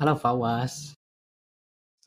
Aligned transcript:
halo 0.00 0.16
Fawas. 0.16 0.96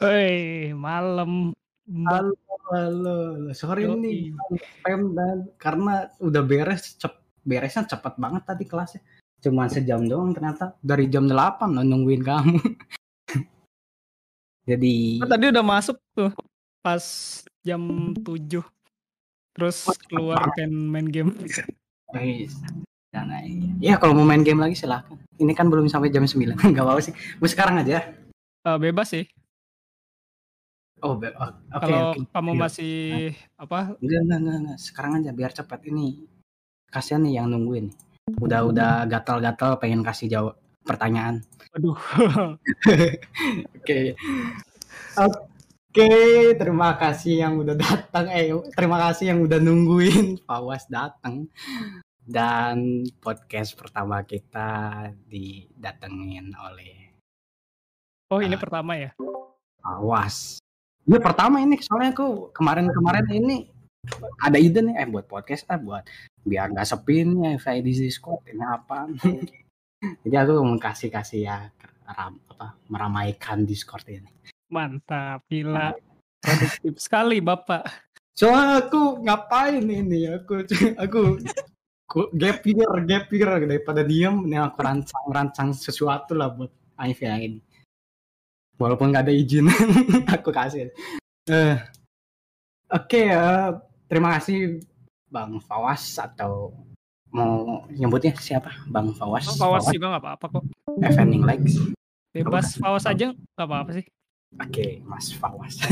Hei, 0.02 0.74
malam. 0.74 1.54
Halo, 1.86 2.34
halo. 2.74 3.18
Sorry 3.54 3.86
nih, 3.86 4.34
pem 4.82 5.14
dan 5.14 5.46
karena 5.62 6.10
udah 6.18 6.42
beres, 6.42 6.98
cep, 6.98 7.22
beresnya 7.46 7.86
cepat 7.86 8.18
banget 8.18 8.50
tadi 8.50 8.66
kelasnya. 8.66 9.06
Cuma 9.46 9.70
sejam 9.70 10.02
doang 10.10 10.34
ternyata 10.34 10.74
dari 10.82 11.06
jam 11.06 11.30
8 11.30 11.70
loh 11.70 11.86
nungguin 11.86 12.26
kamu. 12.26 12.58
Jadi 14.74 15.22
oh, 15.22 15.30
tadi 15.30 15.46
udah 15.54 15.64
masuk 15.64 15.98
tuh 16.18 16.34
pas 16.82 17.06
jam 17.62 18.10
7. 18.18 18.58
Terus 19.54 19.78
keluar 20.10 20.42
pengen 20.58 20.90
main 20.90 21.06
game. 21.06 21.30
Guys. 23.14 23.22
Dan 23.30 23.78
ya 23.78 24.02
kalau 24.02 24.18
mau 24.18 24.26
main 24.26 24.42
game 24.42 24.58
lagi 24.58 24.74
silahkan. 24.74 25.14
Ini 25.38 25.54
kan 25.54 25.70
belum 25.70 25.86
sampai 25.86 26.10
jam 26.10 26.26
9. 26.26 26.58
Enggak 26.58 26.84
apa-apa 26.84 27.02
sih. 27.06 27.14
Mau 27.38 27.46
sekarang 27.46 27.78
aja. 27.86 28.10
Uh, 28.66 28.82
bebas 28.82 29.14
sih. 29.14 29.30
Oh, 31.04 31.20
be 31.20 31.36
oh, 31.36 31.52
okay, 31.76 31.84
kalau 31.84 32.16
okay. 32.16 32.24
kamu 32.32 32.52
masih 32.56 32.96
nah. 33.36 33.68
apa? 33.68 33.80
Enggak, 34.00 34.20
enggak, 34.24 34.40
enggak, 34.40 34.58
enggak. 34.64 34.78
Sekarang 34.80 35.12
aja 35.20 35.32
biar 35.36 35.52
cepat 35.52 35.80
ini. 35.92 36.26
Kasihan 36.88 37.22
nih 37.22 37.34
yang 37.38 37.52
nungguin. 37.52 37.92
Udah 38.40 38.64
udah 38.64 39.04
gatal-gatal 39.06 39.84
pengen 39.84 40.02
kasih 40.02 40.32
jawab 40.32 40.56
pertanyaan. 40.88 41.44
Aduh. 41.76 42.00
Oke. 43.78 44.16
Oke, 45.20 46.10
terima 46.56 46.96
kasih 46.96 47.46
yang 47.46 47.60
udah 47.60 47.76
datang. 47.76 48.32
Eh, 48.32 48.56
terima 48.72 48.98
kasih 48.98 49.36
yang 49.36 49.40
udah 49.44 49.60
nungguin 49.60 50.40
Pawas 50.48 50.88
datang 50.88 51.52
dan 52.24 53.04
podcast 53.20 53.76
pertama 53.76 54.24
kita 54.24 55.12
didatengin 55.28 56.56
oleh 56.56 57.14
Oh, 58.34 58.42
ini 58.42 58.58
uh, 58.58 58.62
pertama 58.66 58.98
ya? 58.98 59.14
Awas. 59.86 60.58
Ini 61.06 61.22
pertama 61.22 61.62
ini 61.62 61.78
soalnya 61.78 62.18
aku 62.18 62.50
kemarin-kemarin 62.50 63.30
ini 63.30 63.70
ada 64.42 64.58
ide 64.58 64.82
nih 64.82 64.96
eh 64.98 65.06
buat 65.06 65.30
podcast 65.30 65.70
ah 65.70 65.78
buat 65.78 66.02
biar 66.42 66.74
nggak 66.74 66.88
sepi 66.88 67.30
nih 67.30 67.62
kayak 67.62 67.86
di 67.86 67.94
Discord 67.94 68.42
ini 68.50 68.66
apa. 68.66 69.06
Jadi 70.26 70.36
aku 70.36 70.66
mau 70.66 70.82
kasih 70.82 71.14
kasih 71.14 71.40
ya 71.46 71.58
ram, 72.10 72.42
apa 72.50 72.74
meramaikan 72.90 73.70
Discord 73.70 74.10
ini. 74.10 74.34
Mantap, 74.74 75.46
gila. 75.46 75.94
Produktif 76.42 76.98
sekali 76.98 77.38
Bapak. 77.38 77.86
Soalnya 78.34 78.82
aku 78.82 79.22
ngapain 79.22 79.86
ini 79.86 80.26
aku 80.26 80.66
aku 80.98 81.38
gap 82.36 82.62
year 82.66 82.92
gap 83.08 83.28
year 83.34 83.50
daripada 83.66 84.02
diem 84.06 84.46
nih 84.46 84.62
aku 84.62 84.80
rancang 84.84 85.26
rancang 85.32 85.70
sesuatu 85.74 86.38
lah 86.38 86.54
buat 86.54 86.72
Aif 87.02 87.26
yang 87.26 87.42
ini. 87.42 87.60
Walaupun 88.78 89.10
nggak 89.10 89.26
ada 89.30 89.34
izin 89.34 89.70
aku 90.36 90.54
kasih. 90.54 90.94
Uh, 91.50 91.76
oke 92.94 93.10
okay, 93.10 93.34
uh, 93.34 93.78
terima 94.06 94.38
kasih 94.38 94.82
Bang 95.30 95.58
Fawas 95.66 96.02
atau 96.22 96.74
mau 97.34 97.86
nyebutnya 97.90 98.38
siapa? 98.38 98.70
Bang 98.90 99.12
Fawas. 99.18 99.50
Oh, 99.50 99.58
Fawas, 99.58 99.90
Fawas. 99.90 99.96
juga 99.96 100.14
nggak 100.14 100.24
apa-apa 100.24 100.46
kok. 100.60 100.64
Evening 101.02 101.44
Legs 101.46 101.82
bebas 102.34 102.74
Fawas 102.82 103.06
aja 103.06 103.30
nggak 103.32 103.68
apa-apa 103.70 103.92
sih. 104.02 104.06
Oke 104.58 104.70
okay, 104.70 104.92
Mas 105.06 105.30
Fawas. 105.38 105.78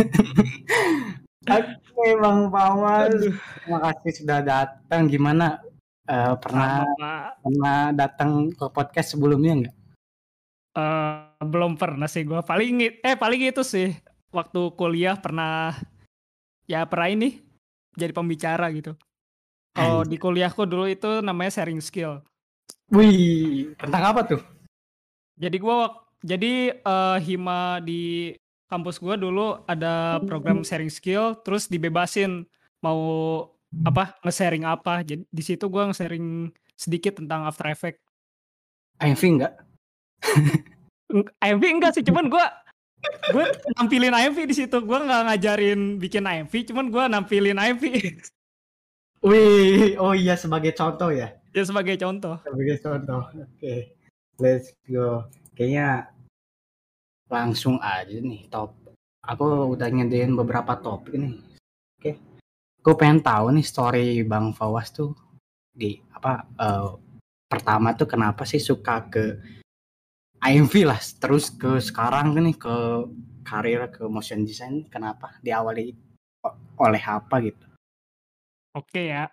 Oke 1.50 1.74
okay, 1.74 2.12
Bang 2.18 2.50
Fawas, 2.50 3.14
terima 3.62 3.80
kasih 3.82 4.12
sudah 4.22 4.40
datang. 4.42 5.10
Gimana 5.10 5.62
Uh, 6.10 6.34
pernah 6.42 6.82
Sama, 6.82 7.14
pernah 7.40 7.80
datang 7.94 8.50
ke 8.50 8.66
podcast 8.74 9.14
sebelumnya 9.14 9.54
nggak? 9.66 9.76
Uh, 10.72 11.46
belum 11.46 11.78
pernah 11.78 12.10
sih 12.10 12.26
gue. 12.26 12.42
Paling 12.42 13.04
eh 13.06 13.16
paling 13.16 13.42
itu 13.54 13.62
sih 13.62 13.94
waktu 14.34 14.74
kuliah 14.74 15.20
pernah 15.20 15.78
ya 16.66 16.88
pernah 16.88 17.12
ini 17.12 17.30
jadi 17.94 18.16
pembicara 18.16 18.72
gitu. 18.72 18.98
Kalau 19.72 20.04
di 20.04 20.20
kuliahku 20.20 20.68
dulu 20.68 20.88
itu 20.88 21.24
namanya 21.24 21.62
sharing 21.62 21.80
skill. 21.80 22.20
Wih, 22.92 23.72
tentang 23.80 24.04
apa 24.12 24.22
tuh? 24.28 24.42
Jadi 25.40 25.58
gua 25.64 25.96
jadi 26.20 26.76
uh, 26.84 27.16
hima 27.24 27.80
di 27.80 28.36
kampus 28.68 29.00
gua 29.00 29.16
dulu 29.16 29.64
ada 29.64 30.20
program 30.28 30.64
sharing 30.68 30.92
skill, 30.92 31.40
terus 31.40 31.72
dibebasin 31.72 32.44
mau 32.84 33.00
apa 33.72 34.20
nge-sharing 34.28 34.68
apa 34.68 35.00
jadi 35.02 35.24
di 35.24 35.44
situ 35.44 35.66
gue 35.72 35.84
nge-sharing 35.92 36.52
sedikit 36.76 37.24
tentang 37.24 37.48
After 37.48 37.72
Effect 37.72 38.04
AMV 39.00 39.24
enggak 39.40 39.54
AMV 41.40 41.64
enggak 41.64 41.92
sih 41.96 42.04
cuman 42.04 42.28
gue 42.28 42.46
gue 43.32 43.46
nampilin 43.80 44.14
AMV 44.14 44.38
di 44.44 44.56
situ 44.56 44.78
gue 44.84 44.98
nggak 45.00 45.22
ngajarin 45.32 45.98
bikin 45.98 46.28
AMV 46.28 46.54
cuman 46.68 46.86
gue 46.92 47.04
nampilin 47.08 47.58
AMV 47.58 47.84
Wih, 49.22 50.02
oh 50.02 50.18
iya 50.18 50.34
sebagai 50.34 50.74
contoh 50.74 51.14
ya? 51.14 51.30
Ya 51.54 51.62
sebagai 51.62 51.94
contoh. 51.94 52.42
Sebagai 52.42 52.82
contoh. 52.82 53.22
Oke, 53.38 53.46
okay. 53.54 53.80
let's 54.42 54.74
go. 54.90 55.30
Kayaknya 55.54 56.10
langsung 57.30 57.78
aja 57.86 58.18
nih 58.18 58.50
top. 58.50 58.74
Aku 59.22 59.78
udah 59.78 59.94
ngedein 59.94 60.34
beberapa 60.34 60.74
topik 60.82 61.22
nih. 61.22 61.38
Gue 62.82 62.98
pengen 62.98 63.22
tahu 63.22 63.54
nih 63.54 63.66
story 63.66 64.26
Bang 64.26 64.58
Fawas 64.58 64.90
tuh 64.90 65.14
di 65.70 66.02
apa 66.12 66.50
uh, 66.58 66.98
pertama 67.46 67.94
tuh 67.94 68.10
kenapa 68.10 68.42
sih 68.46 68.58
suka 68.58 69.06
ke 69.06 69.38
IMV 70.42 70.74
lah 70.90 71.00
terus 71.22 71.54
ke 71.54 71.78
sekarang 71.78 72.34
nih 72.34 72.58
ke 72.58 72.76
karir 73.46 73.86
ke 73.94 74.08
motion 74.10 74.42
design 74.42 74.88
kenapa 74.90 75.38
diawali 75.46 75.94
oleh 76.82 77.04
apa 77.06 77.36
gitu 77.46 77.68
oke 78.74 79.02
ya 79.02 79.30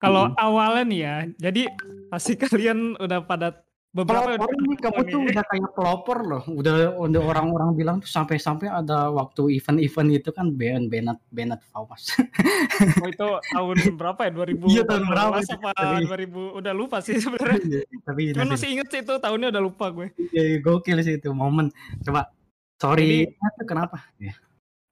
kalau 0.00 0.32
hmm. 0.32 0.36
awalnya 0.38 0.84
nih 0.88 1.00
ya 1.00 1.16
jadi 1.50 1.62
pasti 2.08 2.32
kalian 2.42 2.96
udah 2.96 3.20
pada 3.26 3.65
beberapa 3.96 4.36
pelopor 4.36 4.52
ini 4.60 4.76
kamu 4.76 5.00
tuh 5.08 5.20
udah 5.32 5.44
kayak 5.48 5.70
pelopor 5.72 6.18
loh. 6.20 6.42
Udah 6.52 6.92
udah 7.00 7.22
orang-orang 7.24 7.72
bilang 7.72 7.96
tuh 8.04 8.12
sampai-sampai 8.12 8.68
ada 8.68 9.08
waktu 9.08 9.56
event-event 9.56 10.10
itu 10.12 10.30
kan 10.36 10.52
Ben 10.52 10.92
Benat 10.92 11.16
Benat 11.32 11.64
Fawas 11.72 12.12
oh 13.02 13.08
itu 13.08 13.26
tahun 13.56 13.76
berapa 13.96 14.20
ya? 14.28 14.30
2000 14.36 14.68
iya 14.68 14.82
tahun 14.84 15.04
berapa 15.08 15.36
apa 15.40 15.70
tapi, 15.72 16.04
2000 16.04 16.60
udah 16.60 16.72
lupa 16.76 17.00
sih 17.00 17.16
sebenarnya. 17.16 17.58
Iya, 17.64 17.82
tapi 18.04 18.22
cuman 18.36 18.48
masih 18.52 18.68
inget 18.76 18.88
sih 18.92 19.00
itu 19.00 19.14
tahunnya 19.16 19.48
udah 19.56 19.62
lupa 19.64 19.88
gue. 19.88 20.12
Iya, 20.36 20.60
gokil 20.60 21.00
sih 21.00 21.16
itu 21.16 21.32
momen. 21.32 21.72
Coba 22.04 22.28
sorry. 22.76 23.24
Jadi, 23.32 23.64
kenapa? 23.64 24.04
Ya 24.20 24.36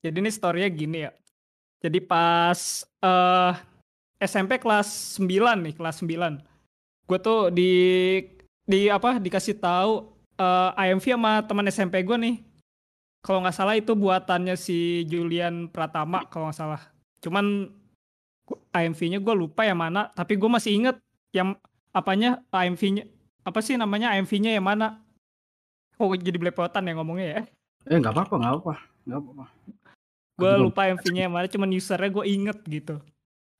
jadi 0.05 0.21
ini 0.21 0.29
storynya 0.29 0.69
gini 0.69 0.99
ya. 1.09 1.13
Jadi 1.81 1.99
pas 2.05 2.85
uh, 3.01 3.57
eh, 4.21 4.29
SMP 4.29 4.61
kelas 4.61 5.17
9 5.17 5.65
nih 5.65 5.75
kelas 5.77 6.05
9 6.05 6.45
gue 7.05 7.19
tuh 7.21 7.53
di 7.53 7.73
di 8.65 8.89
apa 8.89 9.21
dikasih 9.21 9.61
tahu 9.61 10.09
uh, 10.41 10.73
eh, 10.77 10.91
IMV 10.91 11.05
sama 11.05 11.33
teman 11.45 11.69
SMP 11.69 12.01
gue 12.05 12.17
nih. 12.17 12.37
Kalau 13.25 13.41
nggak 13.41 13.57
salah 13.57 13.77
itu 13.77 13.97
buatannya 13.97 14.53
si 14.57 15.09
Julian 15.09 15.73
Pratama 15.73 16.29
kalau 16.29 16.53
nggak 16.53 16.59
salah. 16.59 16.83
Cuman 17.25 17.73
IMV-nya 18.77 19.25
gue 19.25 19.33
lupa 19.33 19.65
yang 19.65 19.81
mana, 19.81 20.13
tapi 20.13 20.37
gue 20.37 20.51
masih 20.51 20.77
inget 20.77 20.97
yang 21.33 21.57
apanya 21.97 22.45
IMV-nya 22.53 23.09
apa 23.41 23.65
sih 23.65 23.81
namanya 23.81 24.13
IMV-nya 24.13 24.53
yang 24.53 24.69
mana? 24.69 25.01
Oh 25.97 26.13
jadi 26.13 26.37
belepotan 26.37 26.85
ya 26.85 26.93
ngomongnya 26.93 27.29
ya? 27.29 27.43
Eh 27.89 27.97
nggak 27.97 28.13
apa-apa 28.13 28.35
nggak 28.37 28.55
apa 28.61 28.75
nggak 29.09 29.19
apa-apa. 29.25 29.45
Gue 30.37 30.53
lupa 30.61 30.81
IMV-nya 30.85 31.23
yang 31.31 31.33
mana, 31.33 31.49
cuman 31.49 31.73
usernya 31.73 32.11
gue 32.13 32.25
inget 32.29 32.59
gitu 32.69 33.01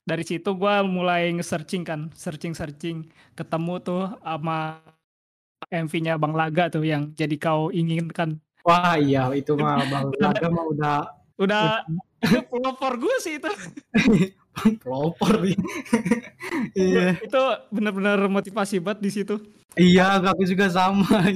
dari 0.05 0.25
situ 0.25 0.53
gue 0.53 0.75
mulai 0.85 1.33
nge-searching 1.33 1.83
kan, 1.83 2.13
searching-searching, 2.13 3.09
ketemu 3.33 3.75
tuh 3.81 4.05
sama 4.21 4.85
MV-nya 5.69 6.21
Bang 6.21 6.35
Laga 6.37 6.69
tuh 6.73 6.85
yang 6.85 7.13
jadi 7.17 7.37
kau 7.37 7.69
inginkan. 7.71 8.41
Wah 8.65 8.97
iya 8.97 9.29
itu 9.37 9.53
mah 9.57 9.81
Bang 9.93 10.09
Laga 10.17 10.49
mah 10.49 10.65
udah 10.73 10.97
udah 11.35 11.85
pelopor 12.51 12.97
gue 12.97 13.17
sih 13.21 13.37
itu. 13.37 13.51
pelopor 14.83 15.43
nih. 15.43 15.59
iya. 16.79 17.19
Itu 17.19 17.43
benar-benar 17.75 18.23
motivasi 18.31 18.79
banget 18.79 19.01
di 19.03 19.11
situ. 19.11 19.37
Iya, 19.75 20.23
aku 20.23 20.47
juga 20.47 20.71
sama. 20.71 21.27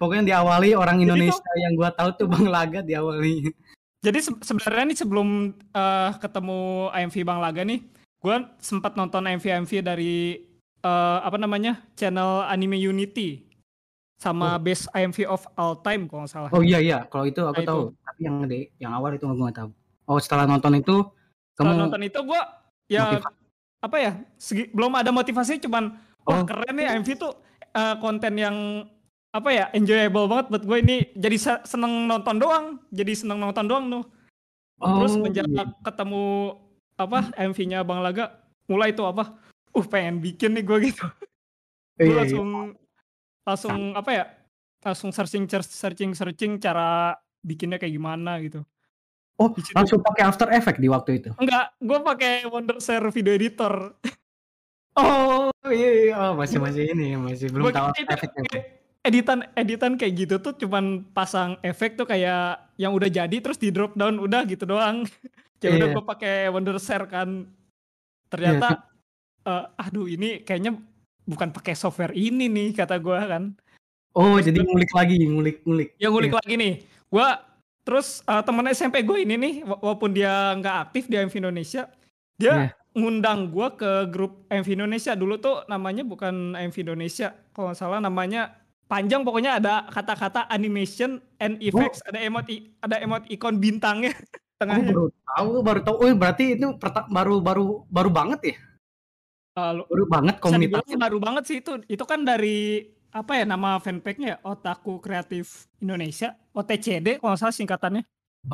Pokoknya 0.00 0.24
diawali 0.32 0.72
orang 0.72 1.04
Indonesia 1.04 1.36
itu, 1.36 1.60
yang 1.60 1.76
gua 1.76 1.92
tahu 1.92 2.08
tuh 2.16 2.24
Bang 2.24 2.48
Laga 2.48 2.80
diawali. 2.80 3.52
Jadi 4.00 4.18
se 4.24 4.32
sebenarnya 4.40 4.84
nih 4.88 4.98
sebelum 5.04 5.28
uh, 5.76 6.10
ketemu 6.16 6.88
AMV 6.88 7.16
Bang 7.28 7.44
Laga 7.44 7.68
nih, 7.68 7.84
gue 8.24 8.36
sempat 8.64 8.96
nonton 8.96 9.28
AMV 9.28 9.44
AMV 9.44 9.72
dari 9.84 10.40
uh, 10.86 11.18
apa 11.20 11.36
namanya 11.36 11.84
channel 11.98 12.46
Anime 12.48 12.80
Unity 12.80 13.44
sama 14.16 14.56
oh. 14.56 14.60
best 14.60 14.88
IMV 14.96 15.28
of 15.28 15.44
all 15.60 15.76
time 15.80 16.08
kalau 16.08 16.24
nggak 16.24 16.32
salah. 16.32 16.50
Oh 16.52 16.64
iya 16.64 16.80
iya, 16.80 17.04
kalau 17.08 17.28
itu 17.28 17.44
aku 17.44 17.60
nah, 17.62 17.68
tahu. 17.68 17.82
Itu. 17.92 18.00
Tapi 18.00 18.20
yang 18.24 18.36
di 18.48 18.60
yang 18.80 18.92
awal 18.96 19.12
itu 19.12 19.24
nggak 19.28 19.56
tahu. 19.56 19.70
Oh 20.08 20.18
setelah 20.20 20.48
nonton 20.48 20.72
itu 20.80 21.04
setelah 21.56 21.72
kamu 21.76 21.82
nonton 21.88 22.02
itu 22.04 22.18
gue 22.20 22.40
ya 22.92 23.02
motivasi. 23.08 23.34
apa 23.82 23.96
ya 23.96 24.12
segi, 24.36 24.62
belum 24.70 24.92
ada 24.92 25.10
motivasi 25.10 25.58
cuman 25.64 25.84
oh. 26.24 26.30
wah 26.30 26.42
keren 26.44 26.74
nih 26.76 26.86
IMV 26.96 27.08
tuh 27.16 27.32
uh, 27.74 27.94
konten 27.98 28.36
yang 28.36 28.56
apa 29.36 29.50
ya 29.52 29.64
enjoyable 29.76 30.28
banget 30.32 30.46
buat 30.48 30.64
gue 30.64 30.78
ini 30.80 30.96
jadi 31.12 31.36
seneng 31.64 32.08
nonton 32.08 32.40
doang 32.40 32.80
jadi 32.88 33.12
seneng 33.12 33.36
nonton 33.36 33.68
doang 33.68 33.84
tuh 33.92 34.04
oh, 34.80 34.88
terus 35.00 35.14
menjadi 35.20 35.48
iya. 35.52 35.64
ketemu 35.84 36.56
apa 36.96 37.18
MV-nya 37.36 37.84
Bang 37.84 38.00
Laga 38.00 38.32
mulai 38.64 38.96
tuh 38.96 39.04
apa 39.12 39.36
uh 39.76 39.86
pengen 39.86 40.24
bikin 40.24 40.56
nih 40.56 40.64
gue 40.64 40.78
gitu 40.88 41.04
gue 42.00 42.08
iya, 42.08 42.16
langsung 42.24 42.48
iya. 42.72 42.85
Langsung 43.46 43.94
apa 43.94 44.10
ya 44.10 44.24
langsung 44.82 45.14
searching 45.14 45.46
searching 45.48 46.12
searching 46.12 46.58
cara 46.58 47.14
bikinnya 47.40 47.78
kayak 47.78 47.94
gimana 47.94 48.42
gitu 48.42 48.66
oh 49.38 49.48
langsung 49.72 50.02
pakai 50.02 50.22
After 50.26 50.50
Effect 50.50 50.82
di 50.82 50.90
waktu 50.90 51.22
itu 51.22 51.30
enggak 51.38 51.78
gue 51.78 51.98
pakai 52.02 52.32
Wondershare 52.50 53.06
video 53.14 53.32
editor 53.38 53.94
oh 54.98 55.48
iya, 55.70 55.90
iya. 56.10 56.14
Oh, 56.18 56.32
masih 56.34 56.58
masih 56.58 56.90
ini 56.90 57.14
masih 57.14 57.54
belum 57.54 57.70
tahu 57.70 57.94
Effect 57.94 58.34
editan 59.06 59.38
editan 59.54 59.94
kayak 59.94 60.26
gitu 60.26 60.34
tuh 60.42 60.58
cuman 60.58 61.06
pasang 61.14 61.54
efek 61.62 61.94
tuh 61.94 62.10
kayak 62.10 62.74
yang 62.74 62.90
udah 62.90 63.06
jadi 63.06 63.36
terus 63.38 63.56
di 63.56 63.70
drop 63.70 63.94
down 63.94 64.18
udah 64.18 64.42
gitu 64.50 64.66
doang. 64.66 65.06
ya 65.62 65.72
udah 65.72 65.88
yeah. 65.88 65.94
gue 65.94 66.04
pakai 66.04 66.34
Wondershare 66.50 67.06
kan. 67.06 67.46
Ternyata 68.26 68.82
yeah. 69.46 69.70
uh, 69.70 69.86
aduh 69.86 70.10
ini 70.10 70.42
kayaknya 70.42 70.74
bukan 71.26 71.50
pakai 71.50 71.74
software 71.74 72.14
ini 72.14 72.46
nih 72.46 72.72
kata 72.72 72.96
gue 73.02 73.18
kan. 73.18 73.52
Oh, 74.16 74.40
terus 74.40 74.48
jadi 74.48 74.58
ngulik 74.64 74.90
lagi, 74.96 75.16
ngulik-ngulik. 75.28 75.88
Ya 76.00 76.08
ngulik 76.08 76.32
yeah. 76.32 76.40
lagi 76.40 76.54
nih. 76.56 76.74
Gue 77.12 77.28
terus 77.84 78.24
uh, 78.24 78.40
teman 78.40 78.66
SMP 78.72 79.04
gue 79.04 79.18
ini 79.22 79.34
nih 79.36 79.54
walaupun 79.66 80.16
dia 80.16 80.56
nggak 80.56 80.76
aktif 80.88 81.10
di 81.10 81.20
MV 81.20 81.34
Indonesia, 81.36 81.90
dia 82.40 82.48
yeah. 82.48 82.70
ngundang 82.96 83.52
gue 83.52 83.68
ke 83.76 83.90
grup 84.08 84.48
MV 84.48 84.68
Indonesia 84.72 85.12
dulu 85.12 85.36
tuh 85.36 85.68
namanya 85.68 86.00
bukan 86.00 86.56
MV 86.56 86.76
Indonesia 86.80 87.36
kalau 87.52 87.70
nggak 87.70 87.78
salah 87.78 88.00
namanya 88.00 88.56
panjang 88.86 89.26
pokoknya 89.26 89.60
ada 89.60 89.84
kata-kata 89.90 90.46
animation 90.48 91.20
and 91.42 91.58
effects, 91.60 92.00
oh. 92.06 92.08
ada 92.14 92.18
emot 92.22 92.46
ada 92.80 92.96
emot 93.02 93.22
ikon 93.28 93.58
bintangnya 93.60 94.14
tengahnya. 94.62 94.94
Oh, 94.94 95.12
baru 95.12 95.12
tahu, 95.12 95.52
baru 95.60 95.80
tahu. 95.84 95.96
Oh, 96.00 96.14
berarti 96.16 96.44
itu 96.56 96.66
baru 97.12 97.34
baru 97.44 97.66
baru 97.90 98.10
banget 98.10 98.40
ya? 98.54 98.56
Uh, 99.56 99.80
baru 99.88 100.04
banget 100.04 100.36
komunitasnya. 100.36 100.96
Baru 101.00 101.18
banget 101.18 101.42
sih 101.48 101.56
itu. 101.64 101.80
Itu 101.88 102.04
kan 102.04 102.28
dari 102.28 102.92
apa 103.08 103.40
ya 103.40 103.48
nama 103.48 103.80
fanpage-nya 103.80 104.36
ya? 104.36 104.38
Otaku 104.44 105.00
Kreatif 105.00 105.64
Indonesia, 105.80 106.36
OTCD 106.52 107.16
kalau 107.16 107.40
salah 107.40 107.56
singkatannya. 107.56 108.04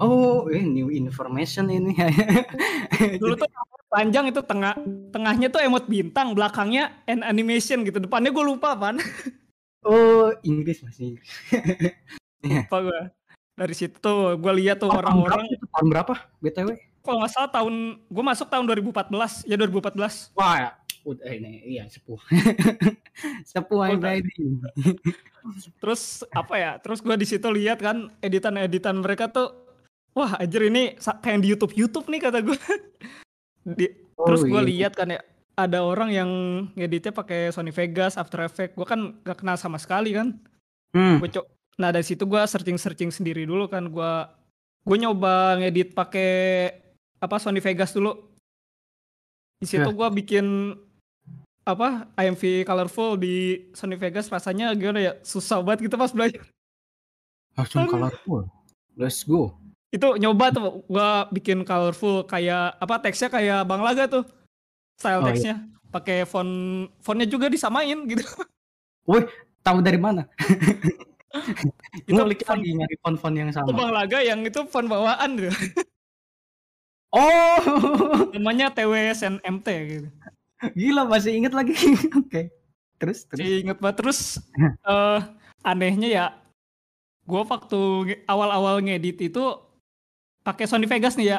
Oh, 0.01 0.49
ini 0.49 0.81
new 0.81 0.89
information 0.89 1.69
ini. 1.69 1.93
Dulu 3.21 3.35
tuh 3.37 3.51
panjang 3.93 4.33
itu 4.33 4.41
tengah 4.41 4.73
tengahnya 5.13 5.53
tuh 5.53 5.61
emot 5.61 5.85
bintang, 5.85 6.33
belakangnya 6.33 7.05
and 7.05 7.21
animation 7.21 7.85
gitu. 7.85 8.01
Depannya 8.01 8.33
gue 8.33 8.45
lupa, 8.45 8.73
Pan. 8.79 8.97
Oh, 9.83 10.31
Inggris 10.47 10.79
masih 10.87 11.11
Inggris. 11.11 11.31
Lupa 12.47 12.77
gue. 12.87 13.01
Dari 13.59 13.75
situ 13.75 13.99
tuh 13.99 14.39
gue 14.39 14.53
lihat 14.63 14.79
tuh 14.79 14.87
orang-orang. 14.87 15.43
Oh, 15.43 15.67
tahun 15.75 15.87
berapa 15.91 16.15
BTW? 16.39 16.71
Kalau 17.03 17.19
nggak 17.19 17.33
salah 17.35 17.51
tahun 17.51 17.99
gue 17.99 18.25
masuk 18.25 18.47
tahun 18.47 18.65
2014 18.79 19.43
ya 19.43 19.59
2014. 19.59 20.39
Wah, 20.39 20.79
ya. 21.03 21.11
udah 21.11 21.31
ini 21.35 21.53
iya 21.67 21.85
sepuh. 21.91 22.19
sepuh 23.51 23.79
oh, 23.83 23.87
ini. 23.91 24.63
Terus 25.83 26.23
apa 26.31 26.55
ya? 26.57 26.73
Terus 26.79 27.03
gue 27.03 27.17
di 27.19 27.27
situ 27.27 27.49
lihat 27.51 27.83
kan 27.83 28.09
editan-editan 28.23 29.03
mereka 29.03 29.29
tuh 29.29 29.51
wah 30.15 30.39
anjir 30.39 30.71
ini 30.71 30.95
kayak 30.97 31.43
di 31.43 31.49
YouTube 31.51 31.75
YouTube 31.75 32.07
nih 32.07 32.21
kata 32.23 32.39
gue. 32.41 32.59
di, 33.79 33.87
oh, 34.19 34.27
terus 34.31 34.43
gue 34.47 34.63
iya. 34.63 34.71
lihat 34.71 34.93
kan 34.95 35.11
ya 35.11 35.21
ada 35.59 35.85
orang 35.85 36.11
yang 36.11 36.31
ngeditnya 36.79 37.13
pakai 37.13 37.53
Sony 37.53 37.75
Vegas, 37.75 38.17
After 38.17 38.41
Effects. 38.47 38.79
Gue 38.79 38.87
kan 38.89 39.21
gak 39.27 39.45
kenal 39.45 39.59
sama 39.61 39.77
sekali 39.77 40.17
kan. 40.17 40.39
Hmm. 40.97 41.21
Gua 41.21 41.29
co- 41.29 41.51
nah 41.81 41.89
dari 41.89 42.05
situ 42.05 42.29
gue 42.29 42.41
searching 42.45 42.79
searching 42.79 43.11
sendiri 43.13 43.45
dulu 43.45 43.69
kan. 43.69 43.89
Gue 43.91 44.13
gue 44.83 44.97
nyoba 44.99 45.61
ngedit 45.61 45.93
pakai 45.93 46.33
apa 47.21 47.37
Sony 47.39 47.61
Vegas 47.61 47.93
dulu. 47.93 48.33
Di 49.63 49.67
situ 49.69 49.87
yeah. 49.87 49.95
gue 49.95 50.09
bikin 50.25 50.75
apa 51.63 52.11
IMV 52.19 52.67
colorful 52.67 53.15
di 53.15 53.67
Sony 53.71 53.95
Vegas 53.95 54.27
rasanya 54.27 54.75
gimana 54.75 54.99
ya 54.99 55.13
susah 55.23 55.63
banget 55.63 55.87
gitu 55.87 55.97
pas 55.99 56.11
belajar. 56.11 56.43
Langsung 57.55 57.87
colorful. 57.87 58.51
Let's 58.99 59.23
go. 59.23 59.57
Itu 59.93 60.17
nyoba 60.17 60.51
tuh 60.51 60.83
gue 60.89 61.11
bikin 61.41 61.63
colorful 61.63 62.25
kayak 62.27 62.81
apa 62.81 62.95
teksnya 63.01 63.29
kayak 63.29 63.61
Bang 63.69 63.85
Laga 63.85 64.09
tuh 64.09 64.25
style 64.97 65.21
oh, 65.21 65.27
teksnya 65.27 65.55
iya. 65.59 65.91
pakai 65.91 66.19
font 66.25 66.87
fontnya 67.03 67.27
juga 67.27 67.51
disamain 67.51 67.99
gitu 68.07 68.23
wih 69.11 69.27
tahu 69.67 69.83
dari 69.83 69.99
mana 69.99 70.31
itu 72.09 72.13
ngulik 72.13 72.45
lagi 72.45 72.77
nyari 72.77 72.97
font-font 73.01 73.33
yang 73.33 73.49
sama. 73.49 73.73
Bang 73.73 73.93
Laga 73.93 74.21
yang 74.21 74.45
itu 74.45 74.69
font 74.69 74.85
bawaan 74.85 75.41
gitu. 75.41 75.53
Oh, 77.13 77.61
namanya 78.33 78.73
TWSNMT 78.73 79.69
gitu. 79.89 80.09
Gila 80.79 81.03
masih 81.11 81.33
inget 81.35 81.53
lagi. 81.53 81.75
Oke. 81.77 82.29
okay. 82.29 82.45
Terus 83.03 83.27
terus. 83.27 83.43
Inget 83.43 83.79
banget 83.83 83.97
terus 83.99 84.19
uh, 84.87 85.19
anehnya 85.71 86.09
ya 86.09 86.27
gue 87.23 87.43
waktu 87.47 87.81
awal-awal 88.27 88.83
ngedit 88.83 89.31
itu 89.31 89.45
pakai 90.43 90.67
Sony 90.67 90.87
Vegas 90.87 91.19
nih 91.19 91.39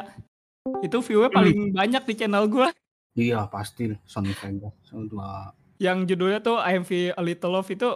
Itu 0.80 1.04
view-nya 1.04 1.28
paling 1.32 1.72
hmm. 1.72 1.76
banyak 1.76 2.02
di 2.08 2.14
channel 2.16 2.44
gue. 2.48 2.68
Iya 3.16 3.48
pasti 3.48 3.92
Sony 4.04 4.32
Vegas. 4.36 4.72
Dua. 4.92 5.52
Yang 5.80 6.14
judulnya 6.14 6.40
tuh 6.40 6.56
IMV 6.60 7.16
A 7.16 7.20
Little 7.20 7.52
Love 7.52 7.70
itu 7.72 7.90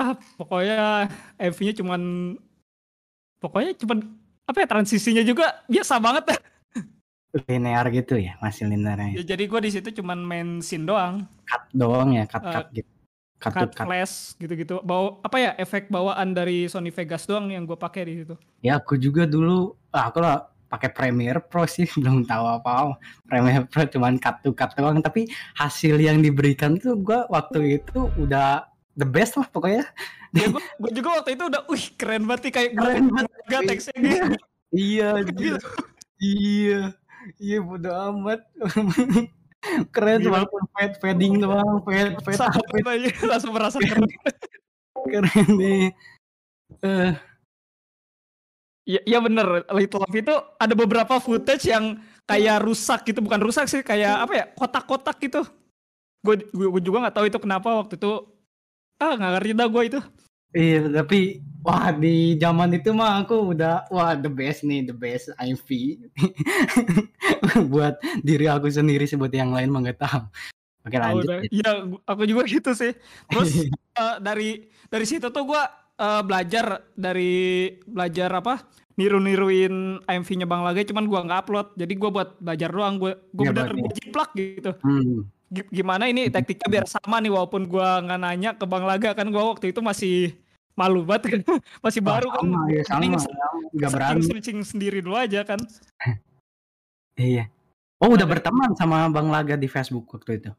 ah 0.00 0.16
pokoknya 0.40 1.12
MV-nya 1.36 1.74
cuman 1.76 2.00
pokoknya 3.36 3.76
cuman 3.76 4.00
apa 4.48 4.64
ya 4.64 4.66
transisinya 4.66 5.22
juga 5.22 5.60
biasa 5.68 6.00
banget 6.00 6.24
linear 7.46 7.86
gitu 7.94 8.18
ya 8.18 8.34
masih 8.42 8.66
linear 8.66 8.98
ya, 8.98 9.22
jadi 9.22 9.44
gue 9.46 9.60
di 9.62 9.70
situ 9.70 9.88
cuman 10.02 10.18
main 10.26 10.48
scene 10.58 10.82
doang. 10.82 11.22
Cut 11.46 11.62
doang 11.70 12.14
ya 12.18 12.26
cut 12.26 12.42
cut 12.42 12.66
uh, 12.66 12.74
gitu. 12.74 12.90
Cut, 13.40 13.54
cut, 13.56 13.72
cut. 13.72 13.86
flash 13.88 14.36
gitu-gitu. 14.36 14.84
Bawa 14.84 15.16
apa 15.24 15.36
ya 15.40 15.50
efek 15.56 15.88
bawaan 15.88 16.36
dari 16.36 16.68
Sony 16.68 16.92
Vegas 16.92 17.24
doang 17.24 17.48
yang 17.48 17.64
gue 17.64 17.78
pakai 17.78 18.02
di 18.04 18.14
situ. 18.20 18.34
Ya 18.60 18.76
aku 18.76 19.00
juga 19.00 19.24
dulu 19.24 19.78
ah, 19.94 20.12
aku 20.12 20.18
lah 20.20 20.50
pakai 20.68 20.92
Premiere 20.92 21.40
Pro 21.40 21.64
sih 21.64 21.86
belum 22.02 22.26
tahu 22.26 22.44
apa. 22.60 22.98
Premiere 23.30 23.64
Pro 23.70 23.86
cuman 23.86 24.18
cut 24.18 24.42
to 24.42 24.50
cut 24.52 24.74
doang 24.74 24.98
tapi 25.00 25.30
hasil 25.56 25.96
yang 26.02 26.20
diberikan 26.20 26.76
tuh 26.82 26.98
gue 26.98 27.24
waktu 27.30 27.80
itu 27.80 28.10
udah 28.18 28.66
the 28.98 29.06
best 29.06 29.38
lah 29.38 29.46
pokoknya. 29.48 29.86
Ya 30.34 30.46
gue 30.52 30.90
juga 30.94 31.22
waktu 31.22 31.38
itu 31.38 31.44
udah 31.46 31.62
wih 31.70 31.84
keren 31.94 32.26
banget 32.26 32.54
kayak 32.54 32.70
keren 32.74 33.06
banget 33.10 33.30
gak 33.50 33.62
teksnya 33.66 33.94
gitu 34.20 34.36
iya 34.70 35.10
gitu. 35.26 35.58
iya 36.22 36.94
iya 37.36 37.58
bodo 37.60 37.90
amat 37.90 38.40
keren 39.94 40.24
Gila. 40.24 40.32
walaupun 40.40 40.62
fade 40.72 40.96
fading 41.04 41.34
doang 41.40 41.84
fade 41.84 42.16
fade 42.24 42.80
fade 42.80 43.08
langsung 43.28 43.52
merasa 43.52 43.76
keren 43.88 44.08
keren 45.08 45.48
nih 45.56 45.92
uh, 46.84 47.12
Iya, 48.90 49.00
ya 49.06 49.18
bener. 49.22 49.46
Little 49.70 50.02
Love 50.02 50.18
itu 50.18 50.34
ada 50.58 50.74
beberapa 50.74 51.14
footage 51.22 51.70
yang 51.70 52.00
kayak 52.26 52.58
rusak 52.64 53.06
gitu, 53.06 53.22
bukan 53.22 53.38
rusak 53.38 53.70
sih, 53.70 53.86
kayak 53.86 54.26
apa 54.26 54.32
ya, 54.34 54.44
kotak-kotak 54.50 55.14
gitu. 55.22 55.46
Gue 56.26 56.42
gue 56.50 56.82
juga 56.82 57.06
nggak 57.06 57.14
tahu 57.14 57.26
itu 57.30 57.38
kenapa 57.38 57.70
waktu 57.70 57.94
itu. 57.94 58.12
Ah 58.98 59.14
nggak 59.14 59.30
ngerti 59.38 59.50
dah 59.54 59.68
gue 59.70 59.82
itu. 59.94 60.00
Iya, 60.50 60.90
tapi 60.90 61.38
wah 61.62 61.94
di 61.94 62.34
zaman 62.40 62.74
itu 62.74 62.90
mah 62.90 63.22
aku 63.22 63.54
udah 63.54 63.86
wah 63.94 64.18
the 64.18 64.30
best 64.30 64.66
nih, 64.66 64.82
the 64.82 64.96
best 64.96 65.30
IV. 65.38 65.68
buat 67.72 68.00
diri 68.26 68.50
aku 68.50 68.66
sendiri 68.66 69.06
sih, 69.06 69.14
buat 69.14 69.30
yang 69.30 69.54
lain 69.54 69.70
mah 69.70 69.84
tahu. 69.94 70.26
Oke 70.86 70.96
lanjut. 70.96 71.28
Oh, 71.28 71.42
Iya, 71.46 71.70
aku 72.08 72.22
juga 72.26 72.42
gitu 72.58 72.72
sih. 72.74 72.92
Terus 73.30 73.70
uh, 74.00 74.16
dari 74.26 74.66
dari 74.90 75.06
situ 75.06 75.30
tuh 75.30 75.44
gue 75.46 75.62
uh, 76.00 76.22
belajar 76.24 76.90
dari 76.96 77.70
belajar 77.86 78.32
apa 78.32 78.66
niru-niruin 78.98 80.04
AMV-nya 80.04 80.44
Bang 80.44 80.60
Laga 80.60 80.84
cuman 80.84 81.08
gua 81.08 81.24
nggak 81.24 81.40
upload. 81.46 81.68
Jadi 81.78 81.92
gua 81.96 82.10
buat 82.12 82.28
belajar 82.36 82.68
doang, 82.68 83.00
gua 83.00 83.12
gua 83.32 83.44
ya, 83.48 83.52
bener 83.56 83.72
gua 83.80 83.92
jiplak 83.96 84.30
gitu. 84.36 84.72
Hmm. 84.84 85.24
Gimana 85.50 86.06
ini 86.06 86.30
taktiknya 86.30 86.68
biar 86.70 86.86
sama 86.86 87.18
nih 87.18 87.34
walaupun 87.34 87.66
gua 87.66 87.98
nggak 88.06 88.20
nanya 88.22 88.50
ke 88.54 88.64
Bang 88.70 88.86
Laga 88.86 89.18
kan 89.18 89.26
gua 89.34 89.50
waktu 89.50 89.74
itu 89.74 89.82
masih 89.82 90.38
malu 90.78 91.02
banget 91.02 91.36
kan. 91.36 91.40
masih 91.84 92.00
baru 92.00 92.30
kan. 92.30 92.46
Sama, 92.46 92.62
ya, 92.70 92.82
sama. 92.86 93.18
Enggak 93.74 93.90
berani. 93.90 94.22
Searching 94.24 94.58
sendiri 94.62 95.02
dulu 95.02 95.18
aja 95.18 95.42
kan. 95.42 95.58
iya. 97.18 97.50
Oh, 98.00 98.08
udah 98.16 98.24
berteman 98.24 98.72
sama 98.80 99.12
Bang 99.12 99.28
Laga 99.28 99.60
di 99.60 99.68
Facebook 99.68 100.08
waktu 100.08 100.40
itu. 100.40 100.50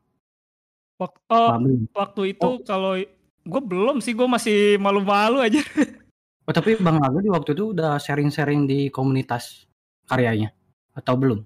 Waktu, 1.01 1.33
oh, 1.33 1.57
waktu 1.97 2.21
itu 2.37 2.45
oh. 2.45 2.61
kalau 2.61 2.93
gue 3.41 3.61
belum 3.65 3.97
sih, 4.05 4.13
gue 4.13 4.29
masih 4.29 4.77
malu-malu 4.77 5.41
aja. 5.41 5.61
Oh, 6.49 6.53
tapi 6.57 6.73
Bang 6.81 6.97
Laga 6.97 7.21
di 7.21 7.29
waktu 7.29 7.53
itu 7.53 7.69
udah 7.69 8.01
sharing-sharing 8.01 8.65
di 8.65 8.89
komunitas 8.89 9.69
karyanya 10.09 10.49
atau 10.97 11.13
belum? 11.13 11.39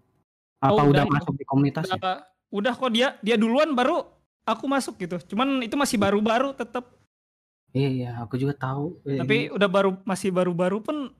Apa 0.64 0.82
oh, 0.82 0.90
udah, 0.90 1.04
udah 1.04 1.06
masuk 1.12 1.36
di 1.36 1.44
komunitas? 1.44 1.84
Udah, 1.92 2.24
udah 2.56 2.72
kok 2.72 2.92
dia 2.96 3.20
dia 3.20 3.36
duluan 3.36 3.76
baru 3.76 4.08
aku 4.48 4.64
masuk 4.66 4.96
gitu. 4.96 5.20
Cuman 5.36 5.60
itu 5.60 5.76
masih 5.76 6.00
baru-baru 6.00 6.56
tetap. 6.56 6.88
Iya, 7.76 7.90
iya, 7.92 8.10
aku 8.24 8.40
juga 8.40 8.56
tahu. 8.56 9.04
Eh, 9.04 9.20
Tapi 9.20 9.38
udah 9.52 9.68
baru 9.68 9.92
masih 10.08 10.32
baru-baru 10.32 10.80
pun 10.80 11.12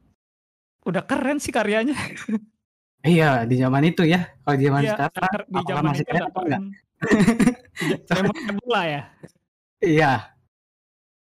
udah 0.88 1.04
keren 1.04 1.44
sih 1.44 1.52
karyanya. 1.52 1.98
Iya, 3.06 3.46
di 3.46 3.60
zaman 3.62 3.86
itu 3.86 4.02
ya. 4.02 4.34
Kalau 4.42 4.56
di 4.58 4.64
zaman 4.66 4.82
Iya, 4.82 4.94
sekarang 4.98 5.30
kar- 5.30 5.46
di 5.46 5.62
zaman 5.68 5.84
masih 5.94 6.06
keren 6.10 6.24
atau 6.26 6.42
enggak? 6.42 6.62
lah 8.66 8.86
ya. 8.88 9.02
Iya, 9.84 10.12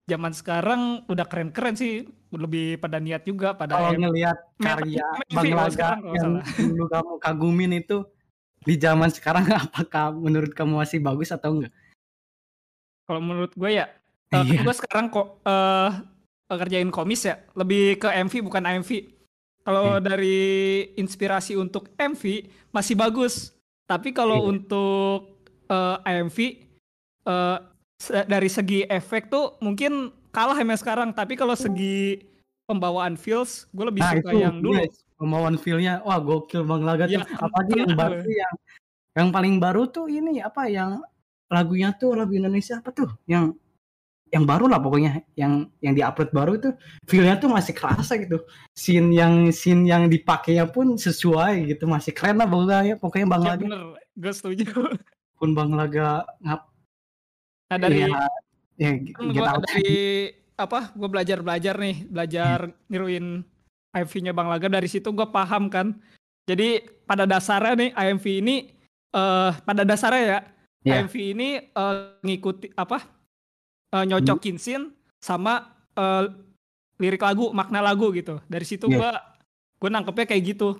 Zaman 0.09 0.33
sekarang 0.33 0.81
udah 1.05 1.27
keren-keren 1.29 1.77
sih. 1.77 2.09
Lebih 2.33 2.77
pada 2.81 2.97
niat 3.01 3.25
juga 3.25 3.53
pada 3.57 3.77
kalau 3.77 3.97
ngelihat 3.97 4.37
karya 4.61 5.05
Bang 5.33 5.49
Laga 5.49 5.97
yang 6.13 6.45
dulu 6.61 6.85
kamu 6.93 7.13
kagumin 7.25 7.73
itu 7.81 8.05
di 8.63 8.75
zaman 8.77 9.11
sekarang 9.11 9.47
apakah 9.67 10.11
menurut 10.11 10.53
kamu 10.53 10.79
masih 10.79 10.99
bagus 10.99 11.31
atau 11.31 11.59
enggak? 11.59 11.73
Kalau 13.09 13.21
menurut 13.25 13.53
gue 13.55 13.71
ya, 13.73 13.87
eh, 14.31 14.45
Iya. 14.45 14.61
gue 14.63 14.75
sekarang 14.77 15.09
kok 15.09 15.41
eh 15.45 15.91
kerjain 16.49 16.89
komis 16.89 17.29
ya, 17.29 17.37
lebih 17.53 18.01
ke 18.01 18.09
MV 18.09 18.35
bukan 18.41 18.65
AMV. 18.65 18.91
Kalau 19.65 20.01
dari 20.01 20.41
inspirasi 20.97 21.57
untuk 21.57 21.93
MV 21.93 22.25
masih 22.73 22.97
bagus, 22.97 23.53
tapi 23.85 24.13
kalau 24.13 24.45
Iya. 24.45 24.49
untuk 24.49 25.21
eh, 25.69 25.97
AMV 26.05 26.39
se- 28.01 28.25
dari 28.25 28.49
segi 28.49 28.89
efek 28.89 29.29
tuh 29.29 29.61
mungkin 29.61 30.09
kalah 30.33 30.57
sama 30.57 30.73
yang 30.73 30.81
sekarang. 30.81 31.09
Tapi 31.13 31.37
kalau 31.37 31.53
segi 31.53 32.17
pembawaan 32.69 33.17
feels, 33.17 33.65
gue 33.73 33.85
lebih 33.89 34.05
Nah, 34.05 34.13
suka 34.21 34.29
itu 34.29 34.37
yang 34.45 34.57
dulu. 34.61 34.77
yes, 34.77 35.01
pembawaan 35.17 35.57
feel-nya 35.57 36.05
wah 36.05 36.21
gokil 36.21 36.63
Bang 36.69 36.85
Laga 36.85 37.09
Ya, 37.09 37.25
tuh. 37.25 37.33
Apalagi 37.41 37.73
yang 37.81 37.97
baru 37.97 38.15
tuh 38.21 38.35
yang 38.37 38.55
yang 39.17 39.29
paling 39.33 39.55
baru 39.59 39.83
tuh 39.89 40.07
ini 40.07 40.39
apa 40.45 40.69
yang 40.69 41.01
lagunya 41.49 41.97
tuh 41.97 42.13
lagu 42.13 42.37
Indonesia 42.37 42.79
apa 42.79 42.93
tuh? 42.93 43.09
Yang 43.25 43.57
yang 44.29 44.45
baru 44.45 44.69
lah 44.69 44.77
pokoknya 44.85 45.25
yang 45.41 45.73
yang 45.81 45.97
diupload 45.97 46.29
baru 46.37 46.53
tuh 46.61 46.77
feel-nya 47.09 47.41
tuh 47.41 47.49
masih 47.49 47.73
kerasa 47.73 48.21
gitu. 48.21 48.45
Scene 48.77 49.09
yang 49.17 49.49
scene 49.49 49.89
yang 49.89 50.13
dipakainya 50.13 50.69
pun 50.69 51.01
sesuai 51.01 51.73
gitu, 51.73 51.89
masih 51.89 52.13
keren 52.13 52.37
lah 52.37 52.45
pokoknya 52.45 53.01
pokoknya 53.01 53.27
Bang 53.27 53.43
Ya 53.43 53.57
Laga 53.57 53.65
bener, 53.65 53.83
gue 53.97 54.33
setuju. 54.37 54.65
pun 55.41 55.57
Bang 55.57 55.73
Laga 55.73 56.29
ngap 56.45 56.69
Nah 57.69 57.77
dari 57.81 58.01
ya, 58.09 58.29
ya 58.81 58.91
gua 59.33 59.57
out. 59.57 59.65
dari 59.69 59.93
apa 60.59 60.91
gue 60.93 61.09
belajar 61.09 61.39
belajar 61.41 61.79
nih 61.79 62.05
belajar 62.11 62.75
niruin 62.91 63.47
IMV-nya 63.95 64.35
Bang 64.37 64.51
Laga 64.51 64.69
dari 64.69 64.91
situ 64.91 65.15
gue 65.15 65.27
paham 65.31 65.71
kan. 65.71 65.95
Jadi 66.51 66.83
pada 67.07 67.25
dasarnya 67.25 67.75
nih 67.79 67.91
IMV 67.95 68.27
ini 68.45 68.57
eh 69.15 69.53
pada 69.65 69.87
dasarnya 69.87 70.25
ya 70.27 70.41
Ya. 70.87 71.03
IMV 71.03 71.15
ini 71.35 71.49
eh, 71.59 71.95
ngikuti 72.23 72.71
apa 72.79 73.03
eh, 73.91 74.05
nyocokin 74.07 74.57
scene 74.63 74.95
sama 75.19 75.75
eh, 75.99 76.31
lirik 77.03 77.23
lagu 77.23 77.51
makna 77.51 77.83
lagu 77.83 78.15
gitu. 78.15 78.39
Dari 78.47 78.63
situ 78.63 78.87
Iya. 78.87 78.97
gue 78.97 79.11
gue 79.79 79.89
nangkepnya 79.91 80.27
kayak 80.31 80.45
gitu. 80.55 80.79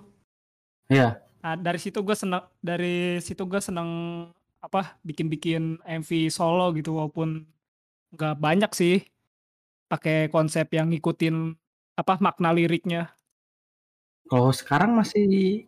Iya. 0.87 1.19
Nah, 1.39 1.55
dari 1.55 1.79
situ 1.79 1.99
gue 2.03 2.15
seneng 2.15 2.43
dari 2.63 3.19
situ 3.23 3.43
gue 3.47 3.59
seneng 3.59 3.89
apa 4.59 4.99
bikin-bikin 5.07 5.79
MV 5.83 6.09
solo 6.31 6.71
gitu 6.75 6.95
walaupun 6.99 7.47
nggak 8.15 8.35
banyak 8.39 8.71
sih 8.75 9.03
pakai 9.89 10.29
konsep 10.29 10.69
yang 10.71 10.93
ngikutin 10.93 11.57
apa 11.97 12.13
makna 12.21 12.53
liriknya. 12.53 13.09
Kalau 14.29 14.53
sekarang 14.53 14.93
masih 14.93 15.65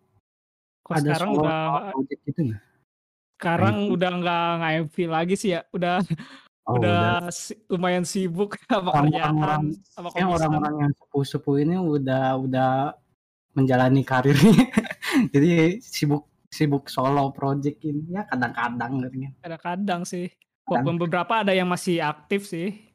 Kalau 0.86 0.96
ada 1.02 1.12
sekarang 1.18 1.30
udah 1.36 1.58
project 1.92 2.22
gitu 2.30 2.42
nggak? 2.54 2.62
sekarang 3.42 3.76
MV. 3.90 3.94
udah 3.98 4.10
nggak 4.22 4.46
nggak 4.62 4.72
MV 4.86 4.96
lagi 5.10 5.34
sih 5.34 5.50
ya, 5.58 5.66
udah 5.74 5.98
Oh, 6.70 6.78
udah 6.78 7.26
si- 7.34 7.58
lumayan 7.74 8.06
sibuk 8.06 8.54
sama 8.70 8.94
kerjaan 8.94 9.34
orang-orang 9.34 9.64
sama 9.90 10.08
komisan. 10.14 10.30
orang-orang 10.38 10.74
yang 10.86 10.92
sepuh-sepuh 10.94 11.56
ini 11.58 11.76
udah 11.82 12.38
udah 12.38 12.72
menjalani 13.58 14.06
karirnya 14.06 14.70
jadi 15.34 15.82
sibuk 15.82 16.30
sibuk 16.54 16.86
solo 16.86 17.34
project 17.34 17.82
ini 17.82 18.14
ya 18.14 18.30
kadang-kadang 18.30 19.02
gitu. 19.10 19.34
Kadang-kadang 19.42 20.02
sih. 20.06 20.30
Walaupun 20.70 21.02
beberapa 21.02 21.42
ada 21.42 21.50
yang 21.50 21.66
masih 21.66 21.98
aktif 21.98 22.46
sih. 22.46 22.91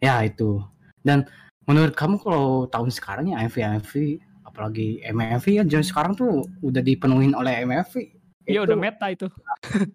Ya 0.00 0.24
itu. 0.24 0.64
Dan 1.04 1.28
menurut 1.68 1.94
kamu 1.94 2.18
kalau 2.20 2.66
tahun 2.66 2.90
sekarang 2.90 3.30
ya 3.30 3.44
MV 3.46 3.56
MV 3.84 3.92
apalagi 4.48 4.98
MV 5.06 5.44
ya 5.46 5.62
zaman 5.62 5.86
sekarang 5.86 6.12
tuh 6.18 6.42
udah 6.64 6.82
dipenuhin 6.82 7.36
oleh 7.38 7.62
MV 7.62 8.20
Iya 8.50 8.60
udah 8.66 8.76
meta 8.76 9.06
itu. 9.12 9.26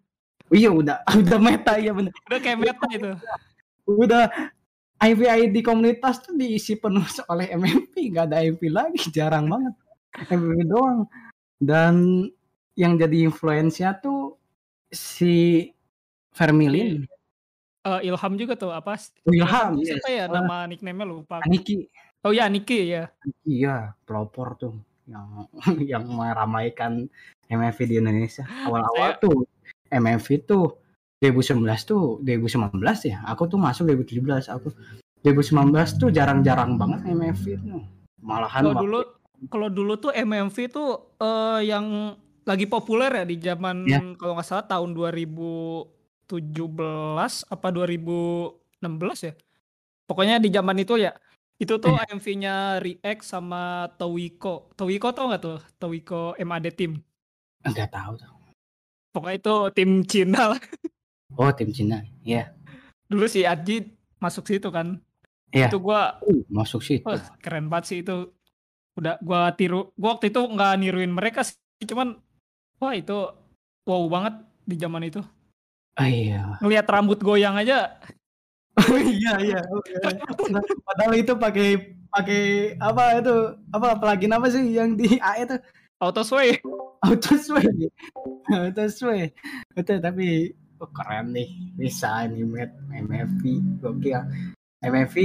iya 0.60 0.70
udah 0.72 1.04
udah 1.22 1.40
meta 1.42 1.74
ya 1.76 1.92
bener. 1.92 2.14
Udah 2.30 2.40
kayak 2.40 2.60
meta 2.62 2.88
itu. 2.94 3.12
udah 3.86 4.26
IV 4.98 5.22
di 5.54 5.62
komunitas 5.62 6.26
tuh 6.26 6.34
diisi 6.34 6.74
penuh 6.80 7.06
oleh 7.32 7.54
MMP 7.54 7.94
nggak 8.10 8.26
ada 8.32 8.42
MV 8.48 8.62
lagi 8.72 9.04
jarang 9.12 9.52
banget. 9.52 9.76
MV 10.32 10.48
doang. 10.66 11.00
Dan 11.60 12.28
yang 12.76 13.00
jadi 13.00 13.28
influence-nya 13.32 14.00
tuh 14.00 14.36
si 14.92 15.68
Vermilion 16.36 17.08
Eh, 17.86 18.10
Ilham 18.10 18.34
juga 18.34 18.58
tuh 18.58 18.74
apa? 18.74 18.98
Oh, 19.24 19.30
Ilham, 19.30 19.78
Siapa 19.78 20.10
yes. 20.10 20.18
ya 20.18 20.26
nama 20.26 20.66
nickname-nya 20.66 21.06
lupa. 21.06 21.38
Aniki 21.46 21.86
Oh 22.26 22.34
ya 22.34 22.50
Niki 22.50 22.90
ya. 22.90 23.14
iya 23.46 23.94
pelopor 24.02 24.58
tuh 24.58 24.74
yang 25.06 25.46
yang 25.94 26.02
meramaikan 26.10 27.06
MMV 27.46 27.78
di 27.86 28.02
Indonesia 28.02 28.42
awal-awal 28.66 29.14
Saya- 29.14 29.22
tuh 29.22 29.46
MMV 29.94 30.28
tuh 30.42 30.82
2019 31.22 31.62
tuh 31.86 32.18
2019 32.26 32.82
ya 33.06 33.22
aku 33.30 33.46
tuh 33.46 33.62
masuk 33.62 33.86
2017 33.94 34.50
aku 34.50 34.74
2019 35.22 36.02
tuh 36.02 36.10
jarang-jarang 36.10 36.82
banget 36.82 37.06
MMV 37.06 37.44
tuh 37.62 37.82
malahan 38.26 38.62
Kalau 38.66 38.82
dulu 38.82 39.00
kalau 39.46 39.70
dulu 39.70 39.94
tuh 40.02 40.10
MMV 40.10 40.58
tuh 40.74 40.90
eh, 41.22 41.70
yang 41.70 42.18
lagi 42.42 42.66
populer 42.66 43.22
ya 43.22 43.26
di 43.30 43.38
zaman 43.38 43.86
Ya. 43.86 44.02
kalau 44.18 44.34
nggak 44.34 44.50
salah 44.50 44.66
tahun 44.66 44.98
2017 46.28 47.54
apa 47.54 47.68
2016 47.72 49.28
ya. 49.30 49.34
Pokoknya 50.06 50.36
di 50.42 50.50
zaman 50.54 50.78
itu 50.82 50.98
ya. 50.98 51.14
Itu 51.56 51.80
tuh 51.80 51.96
Iya. 51.96 52.12
MV-nya 52.20 52.56
React 52.84 53.22
sama 53.24 53.88
Towiko. 53.96 54.76
Towiko 54.76 55.16
tau 55.16 55.32
nggak 55.32 55.42
tuh? 55.42 55.60
Towiko 55.80 56.36
MAD 56.36 56.68
Team. 56.76 57.00
nggak 57.66 57.90
tahu 57.90 58.14
tuh 58.22 58.30
Pokoknya 59.16 59.38
itu 59.40 59.56
tim 59.72 59.92
Cina 60.04 60.42
lah. 60.54 60.60
oh 61.40 61.50
tim 61.56 61.72
Cina 61.72 62.04
iya 62.28 62.52
Dulu 63.08 63.32
si 63.32 63.48
Adji 63.48 63.96
masuk 64.20 64.44
situ 64.52 64.68
kan. 64.68 65.00
Iya. 65.56 65.72
Itu 65.72 65.80
gua 65.80 66.20
uh, 66.20 66.44
masuk 66.52 66.84
situ 66.84 67.08
Wah, 67.08 67.24
keren 67.40 67.72
banget 67.72 67.86
sih 67.88 67.98
itu. 68.04 68.36
Udah 69.00 69.16
gua 69.24 69.56
tiru, 69.56 69.96
gua 69.96 70.20
waktu 70.20 70.36
itu 70.36 70.42
nggak 70.44 70.74
niruin 70.84 71.16
mereka 71.16 71.48
sih, 71.48 71.56
cuman 71.88 72.20
wah 72.82 72.92
itu 72.92 73.16
wow 73.88 74.04
banget 74.12 74.36
di 74.68 74.76
zaman 74.76 75.08
itu. 75.08 75.24
Oh, 76.00 76.08
iya. 76.08 76.60
Ngelihat 76.60 76.86
rambut 76.88 77.20
goyang 77.24 77.56
aja, 77.56 77.96
oh, 78.80 79.00
iya 79.00 79.34
iya. 79.40 79.62
Padahal 80.84 81.14
itu 81.16 81.34
pakai 81.36 81.96
pakai 82.12 82.44
apa 82.80 83.20
itu? 83.20 83.36
Apa 83.72 83.96
plugin 84.00 84.36
apa 84.36 84.48
sih 84.52 84.64
yang 84.76 84.96
di 84.96 85.20
AE 85.20 85.44
tuh 85.48 85.60
sway. 86.24 86.60
auto 87.06 87.38
sway 87.38 87.70
auto 88.50 88.86
sway 88.90 89.30
betul 89.78 90.02
tapi 90.02 90.52
oh, 90.82 90.90
keren 90.92 91.32
nih. 91.32 91.50
Bisa 91.80 92.28
animate 92.28 92.76
MFV 92.92 93.42
gokil. 93.80 94.22
MFV 94.84 95.16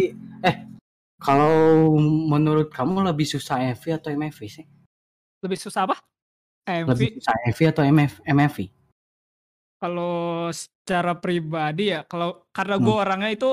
eh 0.47 0.57
kalau 1.21 1.53
menurut 2.00 2.73
kamu 2.73 3.05
lebih 3.12 3.29
susah 3.29 3.61
MV 3.77 3.85
atau 4.00 4.09
MFV 4.15 4.41
sih? 4.49 4.67
Lebih 5.45 5.59
susah 5.61 5.85
apa? 5.85 5.97
MV. 6.71 6.87
lebih 6.93 7.09
susah 7.19 7.35
MV 7.50 7.61
atau 7.73 7.83
MF, 7.83 8.12
MFV 8.23 8.79
Kalau 9.80 10.49
secara 10.52 11.16
pribadi 11.16 11.88
ya, 11.88 12.04
kalau 12.04 12.44
karena 12.52 12.76
gua 12.76 12.94
Hmm. 13.00 13.04
orangnya 13.08 13.30
itu 13.32 13.50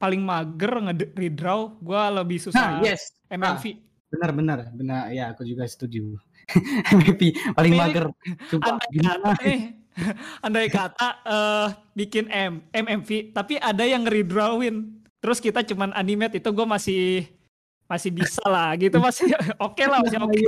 paling 0.00 0.22
mager 0.24 0.72
nge-redraw, 0.88 1.60
gua 1.78 2.08
lebih 2.10 2.40
nah 2.40 2.44
susah 2.44 2.66
yes. 2.80 3.12
MMV. 3.28 3.64
benar 4.12 4.30
benar 4.32 4.58
benar. 4.72 5.02
Ya 5.12 5.32
aku 5.32 5.44
juga 5.44 5.64
setuju. 5.64 6.16
MFV 6.96 7.22
paling 7.54 7.72
Tapi 7.76 7.80
mager. 7.80 8.04
Sumpah, 8.50 8.76
andai 8.76 8.88
gimana 8.92 9.28
kata 9.30 9.32
nih, 9.44 9.58
andai 10.46 10.68
kata 10.68 11.08
eh, 11.24 11.66
bikin 11.94 12.24
M, 12.28 12.52
MMV, 12.72 13.10
tapi 13.32 13.60
ada 13.60 13.84
yang 13.84 14.04
ngeredrawin, 14.04 14.76
terus 15.20 15.38
kita 15.38 15.60
cuman 15.64 15.92
animate 15.92 16.40
itu 16.40 16.48
gue 16.50 16.66
masih 16.66 17.02
masih 17.86 18.08
bisa 18.10 18.40
lah 18.48 18.72
gitu 18.80 18.96
masih. 19.00 19.28
Oke 19.60 19.84
lah 19.84 20.00
masih 20.00 20.16
oke. 20.20 20.40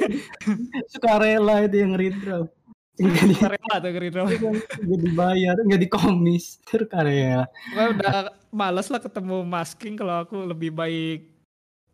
Suka 0.89 1.21
rela 1.21 1.65
itu 1.65 1.77
yang 1.77 1.93
redraw 1.95 2.49
nggak 2.95 3.27
di, 3.27 3.37
rela 3.43 3.77
tuh 3.83 3.91
ngeredraw 3.91 4.25
nggak 4.31 5.01
dibayar 5.03 5.57
nggak 5.59 5.83
dikomis. 5.83 6.63
Rela 6.71 7.47
gue 7.51 7.85
udah 7.99 8.31
males 8.55 8.87
lah 8.87 9.03
ketemu 9.03 9.43
masking 9.43 9.99
kalau 9.99 10.23
aku 10.23 10.37
lebih 10.47 10.71
baik 10.71 11.35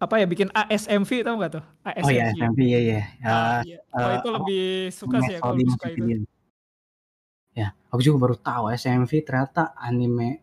apa 0.01 0.17
ya 0.17 0.25
bikin 0.25 0.49
ASMV 0.57 1.11
tau 1.29 1.37
gak 1.37 1.61
tuh? 1.61 1.65
ASMV 1.85 2.09
oh 2.09 2.13
ya 2.13 2.25
MFV 2.33 2.61
ya 2.65 2.81
ya 2.81 3.03
Ah, 3.21 3.61
ya 3.61 3.69
iya. 3.69 3.79
Kalau 3.93 4.09
eh, 4.09 4.17
itu 4.17 4.29
lebih 4.33 4.67
suka 4.89 5.17
sih 5.21 5.33
ya 5.37 5.39
kalau 5.45 5.55
Metode 5.57 5.61
lebih 5.61 5.73
suka 5.77 5.87
itu. 5.93 6.25
Ya, 7.51 7.69
aku 7.93 8.01
juga 8.01 8.17
baru 8.25 8.37
tahu 8.41 8.65
SMV 8.73 9.11
ternyata 9.21 9.77
anime 9.77 10.41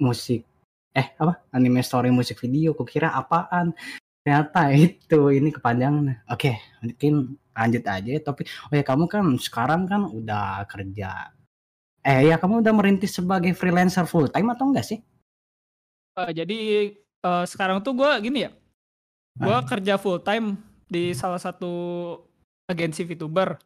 musik. 0.00 0.48
Eh 0.96 1.12
apa? 1.20 1.44
Anime 1.52 1.84
story 1.84 2.08
musik 2.08 2.40
video 2.40 2.72
kukira 2.72 3.12
apaan 3.12 3.76
ternyata 4.24 4.72
itu 4.88 5.20
ini 5.30 5.52
kepanjangan 5.52 6.24
oke 6.32 6.52
mungkin 6.80 7.36
lanjut 7.54 7.84
aja 7.86 8.12
tapi 8.24 8.42
oh 8.66 8.74
ya 8.74 8.82
kamu 8.82 9.04
kan 9.06 9.24
sekarang 9.38 9.86
kan 9.86 10.08
udah 10.10 10.66
kerja. 10.66 11.30
Eh 12.04 12.28
ya 12.28 12.36
kamu 12.36 12.60
udah 12.60 12.74
merintis 12.76 13.16
sebagai 13.16 13.54
freelancer 13.56 14.04
full 14.04 14.28
time 14.28 14.52
atau 14.52 14.68
enggak 14.68 14.84
sih? 14.84 14.98
Uh, 16.18 16.28
jadi 16.34 16.92
uh, 17.24 17.46
sekarang 17.48 17.80
tuh 17.80 17.96
gue 17.96 18.10
gini 18.20 18.44
ya. 18.44 18.50
Gue 19.38 19.54
ah. 19.54 19.64
kerja 19.64 19.96
full 19.96 20.20
time 20.20 20.58
di 20.84 21.16
salah 21.16 21.40
satu 21.40 21.72
agensi 22.68 23.06
VTuber. 23.08 23.56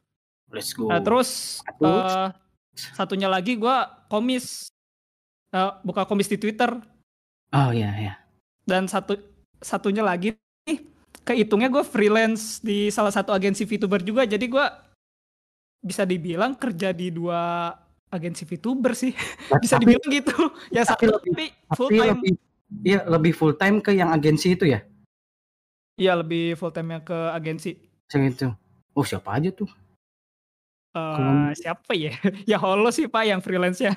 Let's 0.54 0.70
go. 0.70 0.86
Nah, 0.86 1.02
terus 1.02 1.60
uh, 1.82 2.30
satunya 2.76 3.26
lagi 3.26 3.58
gue 3.58 3.76
komis. 4.06 4.70
Uh, 5.50 5.80
buka 5.82 6.04
komis 6.06 6.30
di 6.30 6.38
Twitter. 6.38 6.70
Oh 7.50 7.72
iya 7.72 7.90
iya 7.96 8.28
dan 8.68 8.84
satu 8.84 9.16
satunya 9.64 10.04
lagi 10.04 10.36
kehitungnya 11.28 11.68
gue 11.68 11.84
freelance 11.84 12.64
di 12.64 12.88
salah 12.88 13.12
satu 13.12 13.36
agensi 13.36 13.68
VTuber 13.68 14.00
juga 14.00 14.24
jadi 14.24 14.40
gue 14.48 14.66
bisa 15.84 16.08
dibilang 16.08 16.56
kerja 16.56 16.96
di 16.96 17.12
dua 17.12 17.68
agensi 18.08 18.48
VTuber 18.48 18.96
sih. 18.96 19.12
Nah, 19.52 19.60
bisa 19.62 19.76
tapi, 19.76 19.84
dibilang 19.84 20.08
gitu. 20.08 20.36
Ya 20.72 20.82
tapi, 20.88 21.04
satu 21.04 21.20
lebih, 21.20 21.48
full 21.76 21.90
time. 21.92 22.16
lebih, 22.16 22.32
iya 22.80 23.00
lebih 23.04 23.32
full 23.36 23.54
time 23.60 23.76
ke 23.84 23.92
yang 23.92 24.08
agensi 24.08 24.56
itu 24.56 24.64
ya? 24.72 24.80
Iya 26.00 26.16
lebih 26.24 26.56
full 26.56 26.72
time 26.72 26.96
yang 26.96 27.04
ke 27.04 27.18
agensi. 27.36 27.76
Itu. 28.08 28.56
Oh 28.96 29.04
siapa 29.04 29.36
aja 29.36 29.52
tuh? 29.52 29.68
Uh, 30.96 31.52
siapa 31.52 31.92
ya? 31.92 32.16
Ya 32.50 32.56
Holo 32.56 32.88
sih 32.88 33.06
Pak 33.06 33.28
yang 33.28 33.44
freelance 33.44 33.84
ya. 33.84 33.92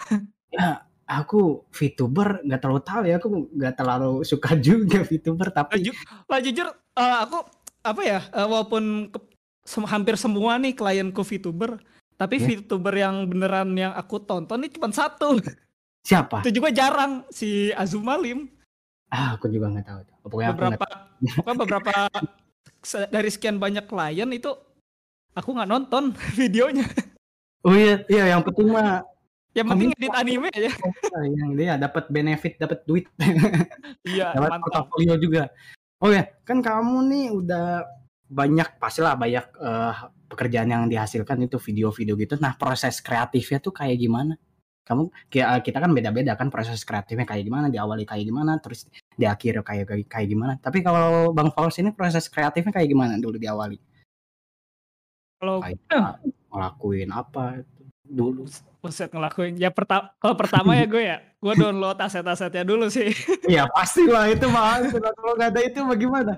Aku 1.11 1.67
VTuber 1.75 2.39
nggak 2.47 2.61
terlalu 2.63 2.81
tahu 2.87 3.01
ya, 3.03 3.19
aku 3.19 3.51
nggak 3.51 3.75
terlalu 3.75 4.23
suka 4.23 4.55
juga 4.67 5.03
VTuber 5.03 5.51
tapi 5.51 5.83
Ju 5.83 5.91
lah 6.31 6.39
jujur 6.39 6.71
uh, 6.71 7.17
aku 7.27 7.43
apa 7.81 8.01
ya, 8.05 8.19
uh, 8.31 8.47
walaupun 8.47 9.09
ke, 9.11 9.19
sem 9.65 9.83
hampir 9.83 10.15
semua 10.15 10.55
nih 10.61 10.71
klienku 10.71 11.25
VTuber, 11.25 11.81
tapi 12.15 12.39
yeah. 12.39 12.47
VTuber 12.61 12.93
yang 12.93 13.25
beneran 13.27 13.73
yang 13.75 13.91
aku 13.97 14.21
tonton 14.23 14.63
ini 14.63 14.71
cuma 14.71 14.93
satu. 14.93 15.41
Siapa? 16.07 16.41
Itu 16.41 16.61
juga 16.61 16.73
jarang 16.73 17.25
si 17.29 17.69
Azuma 17.77 18.17
Lim. 18.17 18.49
Ah, 19.11 19.37
aku 19.37 19.51
juga 19.51 19.69
nggak 19.69 19.85
tahu. 19.85 19.99
Pokoknya 20.25 20.49
beberapa, 20.55 20.85
pokoknya 21.19 21.57
beberapa 21.59 21.93
dari 23.13 23.29
sekian 23.29 23.61
banyak 23.61 23.85
klien 23.85 24.29
itu 24.33 24.49
aku 25.35 25.49
nggak 25.51 25.69
nonton 25.69 26.15
videonya. 26.37 26.87
Oh 27.61 27.77
iya, 27.77 28.01
iya 28.09 28.33
yang 28.33 28.41
penting 28.41 28.73
mah 28.73 29.05
yang 29.51 29.67
penting 29.67 29.91
edit 29.95 30.13
anime 30.15 30.47
aja. 30.51 30.71
yang 31.27 31.51
dia 31.59 31.75
dapat 31.75 32.07
benefit, 32.07 32.55
dapat 32.55 32.79
duit. 32.87 33.05
Iya, 34.07 34.33
dapat 34.33 34.65
portofolio 34.65 35.13
juga. 35.21 35.53
Oh 36.01 36.09
ya, 36.09 36.25
kan 36.41 36.65
kamu 36.65 37.05
nih 37.05 37.25
udah 37.29 37.85
banyak 38.31 38.81
pastilah 38.81 39.13
banyak 39.13 39.45
uh, 39.61 40.09
pekerjaan 40.31 40.71
yang 40.71 40.83
dihasilkan 40.87 41.37
itu 41.45 41.59
video-video 41.59 42.17
gitu. 42.17 42.39
Nah, 42.41 42.57
proses 42.57 43.03
kreatifnya 43.03 43.61
tuh 43.61 43.75
kayak 43.75 43.99
gimana? 43.99 44.39
Kamu 44.81 45.13
kita 45.29 45.77
kan 45.77 45.91
beda-beda 45.93 46.33
kan 46.33 46.49
proses 46.49 46.81
kreatifnya 46.81 47.27
kayak 47.27 47.45
gimana, 47.45 47.69
diawali 47.69 48.07
kayak 48.07 48.25
gimana, 48.25 48.57
terus 48.57 48.89
di 49.13 49.29
akhir 49.29 49.61
kayak 49.61 49.85
kayak, 49.85 50.07
kayak 50.09 50.27
gimana. 50.31 50.53
Tapi 50.57 50.81
kalau 50.81 51.35
Bang 51.37 51.53
Fauls 51.53 51.77
ini 51.77 51.93
proses 51.93 52.25
kreatifnya 52.31 52.73
kayak 52.73 52.89
gimana 52.89 53.21
dulu 53.21 53.37
diawali? 53.37 53.77
Kalau 55.37 55.61
ngelakuin 56.49 57.09
apa 57.13 57.61
dulu? 58.11 58.45
Buset 58.83 59.09
ngelakuin. 59.09 59.55
Ya 59.55 59.71
pertama 59.71 60.11
kalau 60.19 60.35
pertama 60.35 60.75
ya 60.75 60.85
gue 60.85 61.03
ya, 61.03 61.17
gue 61.23 61.53
download 61.55 61.97
aset-asetnya 61.97 62.67
dulu 62.67 62.91
sih. 62.91 63.09
Iya 63.51 63.67
pasti 63.71 64.05
lah 64.05 64.27
itu 64.27 64.45
mah 64.51 64.83
kalau 64.91 65.33
nggak 65.39 65.49
ada 65.55 65.61
itu 65.63 65.79
bagaimana? 65.83 66.35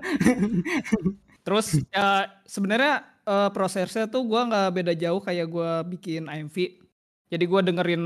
Terus 1.44 1.82
ya 1.92 2.30
sebenarnya 2.46 3.04
uh, 3.26 3.50
prosesnya 3.50 4.08
tuh 4.08 4.24
gue 4.24 4.40
nggak 4.40 4.68
beda 4.72 4.92
jauh 4.94 5.20
kayak 5.20 5.46
gue 5.50 5.70
bikin 5.98 6.30
AMV. 6.30 6.56
Jadi 7.28 7.44
gue 7.44 7.60
dengerin 7.60 8.04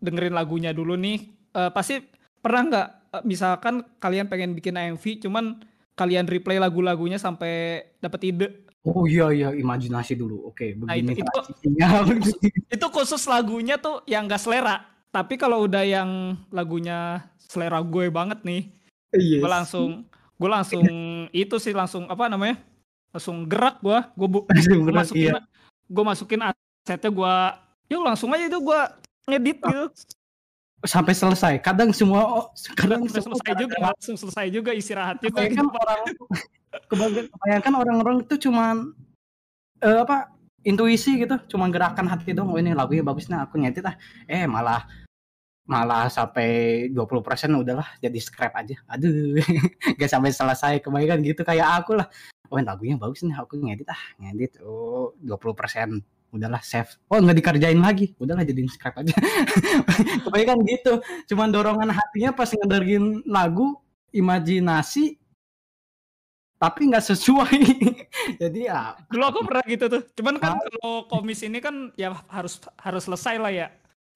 dengerin 0.00 0.34
lagunya 0.34 0.72
dulu 0.72 0.96
nih. 0.96 1.20
Uh, 1.52 1.68
pasti 1.68 2.00
pernah 2.40 2.62
nggak 2.66 2.88
uh, 3.12 3.22
misalkan 3.28 3.84
kalian 4.00 4.26
pengen 4.26 4.56
bikin 4.56 4.74
AMV, 4.74 5.28
cuman 5.28 5.60
kalian 5.92 6.24
replay 6.24 6.56
lagu-lagunya 6.56 7.20
sampai 7.20 7.84
dapat 8.00 8.20
ide 8.24 8.48
Oh 8.82 9.06
iya 9.06 9.30
iya 9.30 9.48
imajinasi 9.54 10.18
dulu. 10.18 10.50
Oke, 10.50 10.74
nah, 10.74 10.98
begini 10.98 11.22
itu, 11.22 11.40
itu, 11.62 12.30
itu 12.74 12.86
khusus 12.90 13.22
lagunya 13.30 13.78
tuh 13.78 14.02
yang 14.10 14.26
gak 14.26 14.42
selera. 14.42 14.82
Tapi 15.14 15.38
kalau 15.38 15.70
udah 15.70 15.86
yang 15.86 16.34
lagunya 16.50 17.22
selera 17.38 17.78
gue 17.78 18.10
banget 18.10 18.42
nih, 18.42 18.74
yes. 19.14 19.38
gue 19.38 19.50
langsung 19.50 19.90
gue 20.34 20.50
langsung 20.50 20.82
itu 21.30 21.56
sih 21.62 21.70
langsung 21.70 22.10
apa 22.10 22.26
namanya? 22.26 22.58
Langsung 23.14 23.46
gerak 23.46 23.78
gue, 23.84 23.98
gue, 24.18 24.28
bu, 24.28 24.38
gue 24.50 24.94
masukin 24.94 25.36
iya. 25.36 25.40
gue 25.86 26.04
masukin 26.04 26.40
asetnya 26.48 27.10
gue, 27.12 27.34
yuk 27.92 28.02
langsung 28.02 28.34
aja 28.34 28.50
itu 28.50 28.58
gue 28.58 28.80
ngedit 29.30 29.58
gitu. 29.62 29.84
Sampai 30.82 31.14
selesai. 31.14 31.62
Kadang 31.62 31.94
semua 31.94 32.26
oh, 32.26 32.46
kadang 32.74 33.06
Sampai 33.06 33.22
selesai 33.22 33.52
juga, 33.54 33.76
langsung 33.78 34.16
selesai 34.18 34.46
juga 34.50 34.70
istirahat 34.74 35.22
juga. 35.22 35.46
Kan 35.46 35.70
orang 35.70 36.02
kebanyakan 36.90 37.72
orang-orang 37.78 38.16
itu 38.26 38.50
cuman 38.50 38.90
uh, 39.82 39.98
apa 40.02 40.34
intuisi 40.66 41.22
gitu. 41.22 41.38
Cuma 41.46 41.70
gerakan 41.70 42.10
hati 42.10 42.34
dong 42.34 42.50
oh 42.50 42.58
ini 42.58 42.74
lagunya 42.74 43.06
bagus 43.06 43.30
nah 43.30 43.46
aku 43.46 43.62
nyetit 43.62 43.86
ah. 43.86 43.94
Eh 44.26 44.46
malah 44.50 44.86
malah 45.62 46.10
sampai 46.10 46.90
20% 46.90 47.62
udahlah 47.62 47.86
jadi 48.02 48.18
scrap 48.18 48.58
aja. 48.58 48.74
Aduh 48.90 49.38
gak 49.98 50.10
sampai 50.10 50.34
selesai 50.34 50.82
kebanyakan 50.82 51.22
gitu 51.22 51.46
kayak 51.46 51.82
aku 51.82 51.94
lah. 51.94 52.10
Oh 52.50 52.58
lagunya 52.58 52.98
bagus 52.98 53.22
nih 53.22 53.38
aku 53.38 53.58
ngedit 53.62 53.86
ah 53.86 54.02
ngedit. 54.18 54.58
Oh 54.66 55.14
20% 55.22 56.21
udahlah 56.32 56.64
save 56.64 56.88
oh 57.12 57.20
nggak 57.20 57.38
dikerjain 57.38 57.78
lagi 57.78 58.16
udahlah 58.16 58.42
jadi 58.42 58.64
scrap 58.72 58.96
aja 58.98 59.12
kebanyakan 60.24 60.58
gitu 60.64 60.92
cuman 61.32 61.52
dorongan 61.52 61.92
hatinya 61.92 62.32
pas 62.32 62.48
ngedengerin 62.48 63.20
lagu 63.28 63.76
imajinasi 64.16 65.22
tapi 66.62 66.86
nggak 66.86 67.02
sesuai. 67.10 67.58
Jadi 68.42 68.70
ya. 68.70 68.94
Dulu 69.10 69.24
aku 69.26 69.40
pernah 69.50 69.66
gitu 69.66 69.90
tuh. 69.90 70.02
Cuman 70.14 70.38
kan 70.38 70.62
kalau 70.62 71.10
komis 71.10 71.42
ini 71.42 71.58
kan 71.58 71.90
ya 71.98 72.14
harus 72.30 72.62
harus 72.78 73.02
selesai 73.02 73.34
lah 73.42 73.50
ya. 73.50 73.68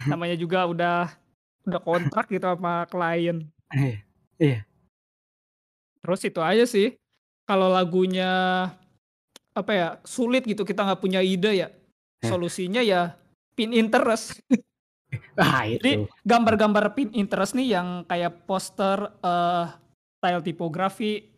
Namanya 0.07 0.39
juga 0.39 0.63
udah 0.71 1.11
udah 1.67 1.81
kontrak 1.83 2.31
gitu 2.31 2.47
sama 2.47 2.87
klien. 2.87 3.51
Iya. 3.75 3.99
Iya. 4.39 4.59
Terus 6.07 6.21
itu 6.23 6.39
aja 6.39 6.65
sih. 6.71 6.95
Kalau 7.51 7.67
lagunya 7.67 8.31
apa 9.57 9.73
ya 9.75 9.89
sulit 10.07 10.47
gitu 10.47 10.63
kita 10.63 10.87
nggak 10.87 11.03
punya 11.03 11.19
ide 11.27 11.67
ya. 11.67 11.69
Eh. 12.27 12.31
Solusinya 12.31 12.83
ya 12.83 13.15
pin 13.55 13.71
interest. 13.71 14.43
Ah, 15.39 15.65
itu. 15.69 15.81
Jadi 15.81 15.93
gambar-gambar 16.27 16.93
pin 16.93 17.09
interest 17.15 17.55
nih 17.55 17.79
yang 17.79 18.03
kayak 18.11 18.45
poster, 18.45 19.15
uh, 19.23 19.71
style 20.19 20.43
tipografi, 20.43 21.31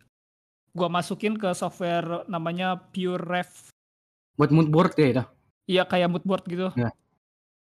gua 0.73 0.89
masukin 0.89 1.37
ke 1.37 1.53
software 1.53 2.25
namanya 2.25 2.75
Pure 2.89 3.21
Ref. 3.23 3.69
Buat 4.35 4.51
mood 4.55 4.73
board 4.73 4.97
ya 4.97 5.07
itu? 5.13 5.23
Iya 5.69 5.83
kayak 5.85 6.09
mood 6.09 6.25
board 6.25 6.43
gitu. 6.49 6.73
Ya. 6.73 6.89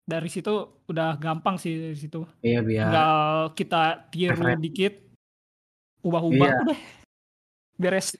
Dari 0.07 0.29
situ 0.31 0.79
udah 0.87 1.19
gampang 1.19 1.59
sih 1.59 1.75
dari 1.75 1.97
situ. 1.99 2.23
Iya 2.39 2.63
biar. 2.63 2.87
Tinggal 2.87 3.17
kita 3.53 3.83
tiru 4.07 4.45
dikit, 4.57 4.93
ubah-ubah 6.07 6.49
iya. 6.49 6.59
udah 6.63 6.79
beres. 7.75 8.15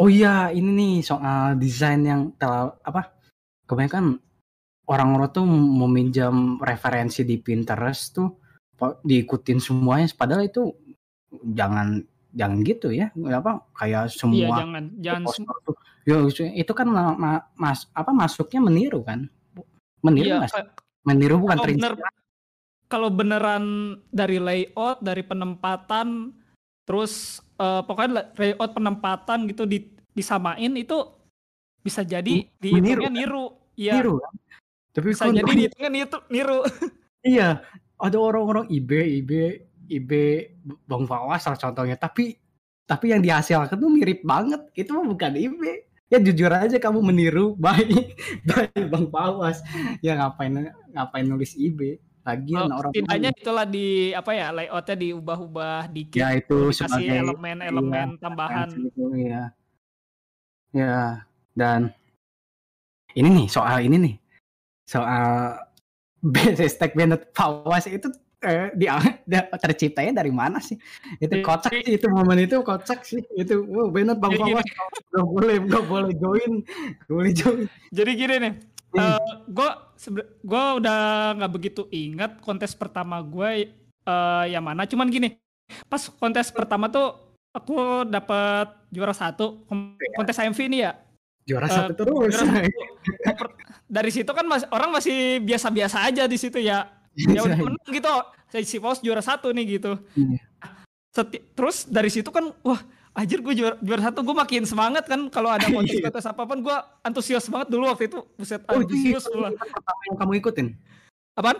Oh 0.00 0.08
iya 0.08 0.48
ini 0.54 0.70
nih 0.72 0.94
soal 1.04 1.58
desain 1.60 2.00
yang 2.06 2.32
tel 2.38 2.78
apa? 2.80 3.19
Kebanyakan 3.70 4.18
orang-orang 4.90 5.30
tuh 5.30 5.46
meminjam 5.46 6.58
referensi 6.58 7.22
di 7.22 7.38
Pinterest 7.38 8.18
tuh 8.18 8.34
diikutin 9.06 9.62
semuanya. 9.62 10.10
Padahal 10.10 10.50
itu 10.50 10.74
jangan 11.54 12.02
jangan 12.34 12.58
gitu 12.66 12.90
ya. 12.90 13.14
Apa 13.14 13.70
kayak 13.78 14.10
iya, 14.10 14.18
semua 14.18 14.34
iya, 14.42 14.48
jangan 14.58 14.84
jangan 14.98 15.22
tuh, 15.62 15.74
ya, 16.02 16.18
itu 16.58 16.72
kan 16.74 16.90
ma 16.90 17.14
ma 17.14 17.30
mas 17.54 17.86
apa 17.94 18.10
masuknya 18.10 18.58
meniru 18.58 19.06
kan? 19.06 19.30
Meniru 20.02 20.34
iya, 20.34 20.42
mas 20.42 20.52
meniru 21.06 21.40
bukan 21.40 21.56
kalau 21.56 21.70
bener, 21.78 21.94
kalau 22.90 23.08
beneran 23.08 23.64
dari 24.10 24.42
layout 24.42 24.98
dari 25.00 25.22
penempatan 25.22 26.34
terus 26.84 27.38
uh, 27.62 27.86
pokoknya 27.86 28.34
layout 28.34 28.74
penempatan 28.74 29.46
gitu 29.46 29.64
di, 29.64 29.94
disamain 30.10 30.74
itu 30.74 30.98
bisa 31.80 32.04
jadi 32.04 32.44
di 32.44 32.70
meniru, 32.74 33.08
kan? 33.08 33.12
niru 33.14 33.44
ya 33.80 33.96
niru 33.96 34.20
kan? 34.20 34.34
tapi 34.92 35.06
bisa 35.16 35.24
jadi 35.32 35.48
dihitungnya 35.48 35.90
niru 35.90 36.18
niru. 36.28 36.58
Iya 37.20 37.60
ada 38.00 38.16
orang-orang 38.16 38.64
IB 38.72 38.90
IB 39.20 39.30
IB 39.92 40.10
Bang 40.88 41.04
Fawas 41.04 41.44
salah 41.44 41.60
contohnya. 41.60 41.96
Tapi 41.96 42.36
tapi 42.88 43.12
yang 43.12 43.20
dihasilkan 43.20 43.76
tuh 43.76 43.92
mirip 43.92 44.24
banget. 44.24 44.60
Itu 44.72 44.96
mah 44.96 45.04
bukan 45.04 45.36
IB 45.36 45.60
ya 46.08 46.16
jujur 46.16 46.48
aja 46.48 46.76
kamu 46.80 47.00
meniru. 47.12 47.52
Baik 47.64 48.16
baik 48.48 48.84
Bang 48.88 49.12
Fawas. 49.12 49.60
Ya 50.00 50.16
ngapain 50.16 50.72
ngapain 50.96 51.28
nulis 51.28 51.52
IB 51.60 52.00
Lagian 52.20 52.68
Oh, 52.68 52.84
orang 52.84 52.92
setidaknya 52.92 53.30
itulah 53.32 53.64
di 53.64 54.12
apa 54.12 54.30
ya 54.36 54.46
layoutnya 54.52 54.96
diubah-ubah 54.96 55.80
dikit, 55.88 56.20
Ya 56.20 56.28
itu 56.36 56.58
sebagai 56.76 57.08
iya, 57.08 57.24
elemen-elemen 57.24 58.20
tambahan. 58.20 58.68
referensi 58.68 58.92
itu 58.92 59.04
ya. 59.24 59.42
Ya, 60.70 61.26
dan 61.56 61.90
ini 63.14 63.28
nih 63.28 63.46
soal 63.46 63.78
ini 63.80 63.96
nih. 63.98 64.14
Soal 64.86 65.56
hashtag 66.60 66.92
Bennett 66.92 67.32
Fawas 67.32 67.86
itu 67.86 68.10
eh, 68.40 68.68
di 68.76 68.86
terciptanya 69.64 70.20
dari 70.20 70.32
mana 70.32 70.60
sih? 70.60 70.76
Itu 71.16 71.40
Jadi- 71.40 71.44
kocak 71.44 71.72
sih 71.72 71.96
itu 71.96 72.06
momen 72.08 72.38
itu 72.44 72.56
kocak 72.60 73.00
sih. 73.04 73.20
Itu 73.34 73.64
oh, 73.66 73.88
Bennett 73.88 74.20
Bang 74.20 74.36
Jadi 74.36 74.42
Fawas 74.52 74.66
gak 75.14 75.26
boleh 75.26 75.56
gak 75.64 75.84
boleh 75.88 76.12
join. 76.16 76.52
Gak 77.06 77.14
boleh 77.14 77.32
join. 77.32 77.64
Jadi 77.90 78.10
gini 78.14 78.34
nih, 78.38 78.52
gue 79.46 79.70
gue 80.42 80.64
udah 80.80 80.98
nggak 81.36 81.52
begitu 81.52 81.86
ingat 81.90 82.40
kontes 82.42 82.74
pertama 82.74 83.20
gue 83.22 83.70
eh 84.00 84.44
yang 84.48 84.64
mana. 84.64 84.88
Cuman 84.88 85.08
gini, 85.08 85.36
pas 85.86 86.00
kontes 86.08 86.48
pertama 86.50 86.88
tuh 86.88 87.14
aku 87.50 88.06
dapat 88.06 88.70
juara 88.90 89.10
satu 89.10 89.66
Iya. 89.66 90.14
kontes 90.16 90.38
AMV 90.38 90.58
ini 90.66 90.78
ya. 90.86 90.94
Juara 91.42 91.66
Eh, 91.66 91.72
satu 91.72 91.92
terus. 91.94 92.32
juara 92.32 92.36
satu. 92.36 93.46
Dari 93.90 94.10
situ 94.10 94.30
kan 94.30 94.44
mas, 94.44 94.62
orang 94.68 94.90
masih 94.90 95.40
biasa-biasa 95.40 96.04
aja 96.04 96.24
di 96.24 96.36
situ 96.36 96.56
ya. 96.56 96.86
Ya 97.12 97.40
udah 97.40 97.58
menang 97.58 97.86
gitu. 97.86 98.12
Saya 98.46 98.62
si 98.62 98.78
Paus 98.78 98.98
juara 98.98 99.18
satu 99.18 99.50
nih 99.50 99.76
gitu. 99.76 99.98
Iya. 100.14 100.38
Seti- 101.10 101.42
terus 101.52 101.84
dari 101.84 102.06
situ 102.06 102.30
kan 102.30 102.54
wah 102.60 102.78
anjir 103.12 103.38
gue 103.40 103.50
juara, 103.52 103.74
juara 103.76 104.02
satu 104.04 104.22
gue 104.22 104.30
makin 104.32 104.62
semangat 104.62 105.02
kan 105.04 105.26
kalau 105.26 105.50
ada 105.50 105.66
kontes-kontes 105.66 106.22
apa 106.24 106.46
pun 106.46 106.62
gue 106.62 106.76
antusias 107.02 107.42
banget 107.44 107.66
dulu 107.68 107.90
waktu 107.90 108.06
itu 108.06 108.22
buset 108.32 108.62
Oh, 108.64 108.78
antusias 108.78 109.26
pula 109.26 109.50
pertama 109.50 110.00
yang 110.06 110.16
kamu 110.16 110.32
ikutin. 110.38 110.66
apaan 111.34 111.58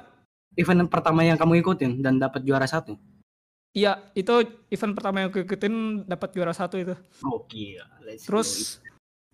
Event 0.53 0.87
pertama 0.87 1.21
yang 1.21 1.35
kamu 1.35 1.59
ikutin 1.59 1.99
dan 1.99 2.15
dapat 2.17 2.43
juara 2.43 2.63
satu. 2.65 2.95
iya 3.71 3.99
itu 4.15 4.31
event 4.69 4.95
pertama 4.95 5.17
yang 5.21 5.31
gue 5.31 5.43
ikutin 5.43 5.75
dapat 6.05 6.31
juara 6.31 6.51
satu 6.51 6.75
itu 6.77 6.95
Oke, 7.25 7.75
let's 8.03 8.23
go. 8.23 8.39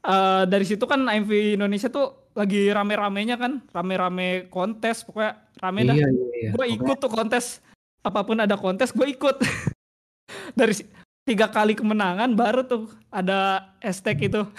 Eh, 0.04 0.42
dari 0.44 0.64
situ 0.68 0.85
kan 0.85 1.06
AMV 1.06 1.61
Indonesia 1.61 1.88
tuh 1.88 2.32
lagi 2.37 2.68
rame-ramenya 2.68 3.40
kan 3.40 3.64
rame-rame 3.72 4.52
kontes 4.52 5.06
pokoknya 5.09 5.40
rame 5.62 5.80
dah. 5.88 5.96
Iya, 5.96 6.09
iya, 6.12 6.26
iya. 6.37 6.50
gue 6.52 6.66
ikut 6.76 6.96
tuh 7.00 7.09
kontes. 7.09 7.64
Apa 8.04 8.22
pun 8.22 8.37
ada 8.37 8.54
kontes 8.61 8.92
gue 8.92 9.09
ikut. 9.09 9.40
Dari 10.59 10.74
tiga 11.26 11.48
kali 11.48 11.72
kemenangan 11.74 12.37
baru 12.37 12.62
tuh 12.68 12.92
ada 13.09 13.72
hashtag 13.80 14.28
itu. 14.28 14.44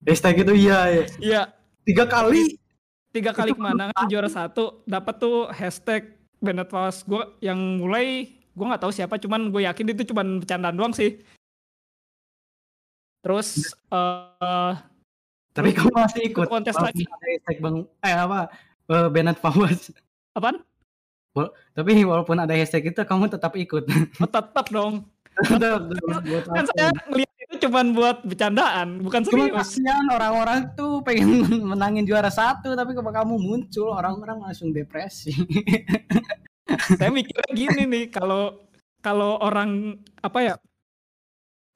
Hashtag 0.00 0.48
itu 0.48 0.56
iya, 0.56 0.80
iya. 0.88 1.04
iya. 1.20 1.42
Tiga 1.84 2.08
kali. 2.08 2.56
tiga 3.12 3.36
kali 3.36 3.52
Itu 3.52 3.60
kemenangan 3.60 4.06
juara 4.08 4.30
satu 4.32 4.80
dapat 4.88 5.18
tuh 5.20 5.50
hashtag 5.50 6.14
Bennett 6.40 6.72
gue 7.04 7.22
yang 7.44 7.82
mulai 7.82 8.32
gue 8.54 8.66
nggak 8.66 8.80
tahu 8.80 8.92
siapa 8.94 9.18
cuman 9.20 9.52
gue 9.52 9.66
yakin 9.66 9.92
itu 9.92 10.14
cuman 10.14 10.40
bercandaan 10.40 10.78
doang 10.78 10.94
sih 10.94 11.20
terus 13.20 13.72
eh 13.92 14.74
Tapi 15.50 15.74
kamu 15.74 15.90
masih 15.90 16.22
ikut. 16.30 16.46
kontes 16.46 16.78
lagi. 16.78 17.02
Hashtag 17.10 17.58
bang, 17.58 17.76
eh 18.06 18.14
apa? 18.14 18.48
eh, 18.90 19.08
Bennett 19.10 19.38
Fawas. 19.38 19.90
apaan 20.34 20.62
Tapi 21.74 21.90
walaupun 22.02 22.38
ada 22.38 22.54
hashtag 22.54 22.90
itu, 22.90 23.02
kamu 23.02 23.30
tetap 23.30 23.54
ikut. 23.54 23.84
oh, 24.22 24.28
tetap 24.30 24.66
dong 24.70 25.06
Tetap, 25.46 25.88
buat 26.26 26.44
kan 26.52 26.64
saya 26.74 26.90
ngeliat 27.08 27.34
itu 27.40 27.54
cuman 27.64 27.86
buat 27.96 28.18
bercandaan 28.26 29.00
bukan 29.00 29.22
Cuma 29.24 29.46
serius 29.48 29.56
kasihan 29.56 30.04
orang-orang 30.12 30.68
tuh 30.76 31.00
pengen 31.00 31.46
menangin 31.70 32.04
juara 32.04 32.28
satu, 32.28 32.74
tapi 32.76 32.92
kalau 32.92 33.10
kamu 33.14 33.34
muncul, 33.40 33.94
orang-orang 33.94 34.42
langsung 34.42 34.74
depresi. 34.74 35.32
saya 36.98 37.10
mikirnya 37.10 37.50
gini 37.56 37.82
nih 37.88 38.04
kalau 38.14 38.54
kalau 39.02 39.40
orang 39.42 39.98
apa 40.22 40.38
ya 40.44 40.54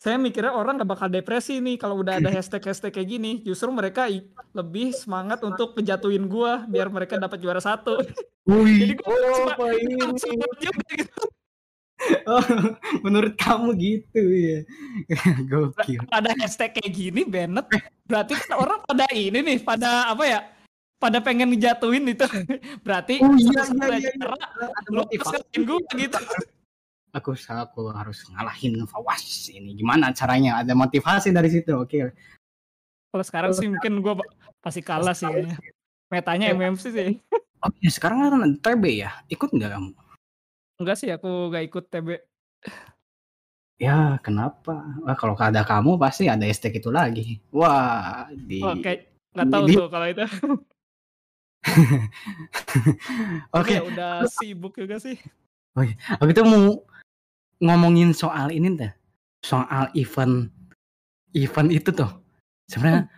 saya 0.05 0.21
mikirnya 0.21 0.53
orang 0.53 0.77
gak 0.77 0.91
bakal 0.93 1.09
depresi 1.09 1.65
nih 1.65 1.81
kalau 1.81 2.05
udah 2.05 2.21
ada 2.21 2.29
hashtag 2.29 2.61
hashtag 2.69 2.93
kayak 2.93 3.09
gini 3.09 3.41
justru 3.41 3.73
mereka 3.73 4.05
lebih 4.53 4.93
semangat 4.93 5.41
untuk 5.41 5.73
ngejatuhin 5.73 6.29
gua 6.29 6.69
biar 6.69 6.93
mereka 6.93 7.17
dapat 7.17 7.41
juara 7.41 7.65
satu 7.65 7.97
Wih, 8.45 8.85
Jadi 8.85 8.95
gua 9.01 9.17
oh, 9.17 9.49
apa 9.49 9.65
ini? 9.73 9.97
Gitu. 9.97 11.25
Oh, 12.29 12.43
menurut 13.01 13.33
kamu 13.39 13.81
gitu 13.81 14.21
ya. 14.29 14.61
Gokil. 15.49 16.05
ada 16.13 16.37
hashtag 16.37 16.77
kayak 16.77 16.93
gini 16.93 17.25
Bennett 17.25 17.65
berarti 18.05 18.37
kan 18.37 18.61
orang 18.61 18.85
pada 18.85 19.09
ini 19.09 19.41
nih 19.41 19.59
pada 19.65 20.13
apa 20.13 20.25
ya 20.29 20.41
pada 21.01 21.25
pengen 21.25 21.55
ngejatuhin 21.55 22.05
itu 22.13 22.29
berarti 22.85 23.25
Oh 23.25 23.33
iya, 23.41 23.63
iya, 23.73 24.11
iya, 24.11 24.11
iya. 24.21 24.29
lu 24.93 25.07
gua 25.65 25.81
gitu 25.97 26.19
Aku 27.15 27.31
aku 27.39 27.81
harus 27.95 28.27
ngalahin 28.27 28.83
Fawas 28.91 29.47
ini. 29.49 29.79
Gimana 29.79 30.11
caranya? 30.11 30.59
Ada 30.67 30.75
motivasi 30.75 31.31
dari 31.31 31.47
situ. 31.49 31.71
Oke. 31.79 32.11
kalau 33.15 33.23
sekarang 33.23 33.55
sih 33.55 33.71
mungkin 33.71 34.03
gua 34.03 34.19
pasti 34.59 34.83
kalah 34.83 35.15
sih 35.15 35.31
kayaknya 35.31 35.55
metanya 36.11 36.51
Iya. 36.51 36.59
MMC 36.59 36.83
sih 36.91 37.23
Oh 37.63 37.71
ya 37.79 37.87
sekarang 37.95 38.19
kan 38.27 38.43
TB 38.59 38.85
ya. 39.07 39.15
Ikut 39.31 39.55
nggak 39.55 39.71
kamu? 39.71 39.91
enggak 40.83 40.97
sih 40.99 41.07
aku 41.15 41.55
gak 41.55 41.71
ikut 41.71 41.85
TB 41.87 42.09
Ya 43.79 44.19
kenapa? 44.19 44.83
Wah 45.07 45.15
kalau 45.15 45.39
ada 45.39 45.63
kamu 45.63 45.95
pasti 45.95 46.27
ada 46.27 46.43
hashtag 46.43 46.83
itu 46.83 46.91
lagi. 46.91 47.39
Wah 47.55 48.27
di. 48.35 48.59
Oke, 48.59 49.07
nggak 49.31 49.47
tahu 49.51 49.65
di- 49.71 49.77
tuh 49.79 49.87
kalau 49.91 50.07
itu. 50.11 50.27
Oke. 53.59 53.75
Ya 53.79 53.83
udah 53.83 54.13
sibuk 54.27 54.75
juga 54.75 54.99
sih. 54.99 55.19
Aku 56.19 56.31
itu 56.31 56.43
mau 56.47 56.83
ngomongin 57.61 58.15
soal 58.17 58.51
ini 58.51 58.75
dah. 58.79 58.93
Soal 59.45 59.93
event 59.95 60.49
event 61.35 61.71
itu 61.71 61.91
tuh. 61.91 62.11
Sebenarnya 62.71 63.11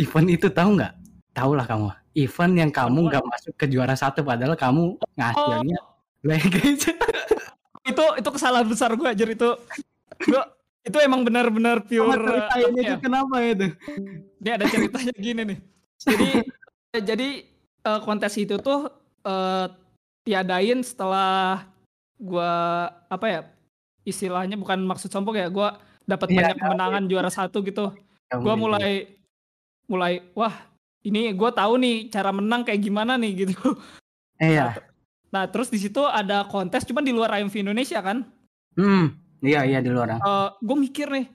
event 0.00 0.28
itu 0.32 0.46
tahu 0.48 0.78
nggak? 0.78 0.94
Tahu 1.34 1.50
lah 1.54 1.66
kamu. 1.68 1.88
Event 2.18 2.54
yang 2.56 2.70
kamu 2.72 2.98
nggak 3.12 3.24
masuk 3.26 3.54
ke 3.54 3.66
juara 3.70 3.94
satu 3.94 4.24
padahal 4.24 4.58
kamu 4.58 4.96
Oh, 4.98 5.10
ngasilnya 5.18 5.78
bagus. 6.24 6.90
itu 7.90 8.04
itu 8.20 8.28
kesalahan 8.32 8.66
besar 8.68 8.90
gue 8.94 9.08
aja 9.08 9.24
itu. 9.24 9.50
Gua 10.26 10.42
itu 10.82 10.98
emang 11.04 11.20
benar-benar 11.22 11.84
Sama 11.84 12.16
pure 12.16 12.24
ceritain 12.24 12.64
apa 12.64 12.80
itu 12.80 12.94
ya? 12.94 12.98
kenapa 12.98 13.34
itu? 13.44 13.66
Ini 14.40 14.50
ada 14.56 14.64
ceritanya 14.66 15.14
gini 15.18 15.42
nih. 15.44 15.58
Jadi 15.98 16.30
jadi 17.04 17.28
eh, 17.84 18.00
kontes 18.02 18.34
itu 18.38 18.56
tuh 18.58 18.88
eh, 19.26 19.66
tiadain 20.24 20.80
setelah 20.82 21.68
gua 22.18 22.52
apa 23.10 23.26
ya? 23.28 23.40
Istilahnya 24.08 24.56
bukan 24.56 24.80
maksud 24.82 25.12
sombong 25.12 25.36
ya, 25.36 25.46
gua 25.46 25.76
dapat 26.02 26.32
Iya, 26.32 26.36
banyak 26.50 26.56
kemenangan 26.58 27.02
juara 27.04 27.28
satu 27.28 27.60
gitu. 27.60 27.92
Ini. 28.28 28.56
mulai 28.56 29.08
mulai 29.84 30.20
wah 30.32 30.52
ini 31.00 31.32
gue 31.32 31.48
tahu 31.48 31.80
nih 31.80 32.12
cara 32.12 32.28
menang 32.28 32.60
kayak 32.60 32.80
gimana 32.80 33.16
nih 33.16 33.32
gitu. 33.44 33.76
Iya. 34.36 34.76
Nah, 35.28 35.44
terus 35.44 35.68
di 35.68 35.76
situ 35.76 36.00
ada 36.02 36.44
kontes 36.44 36.84
cuman 36.84 37.04
di 37.04 37.12
luar 37.12 37.36
IMV 37.36 37.64
Indonesia 37.64 38.00
kan. 38.00 38.24
Hmm. 38.76 39.16
Iya 39.40 39.64
iya 39.64 39.78
di 39.80 39.88
luar. 39.88 40.16
Eh 40.16 40.48
gue 40.60 40.76
mikir 40.78 41.08
nih 41.08 41.26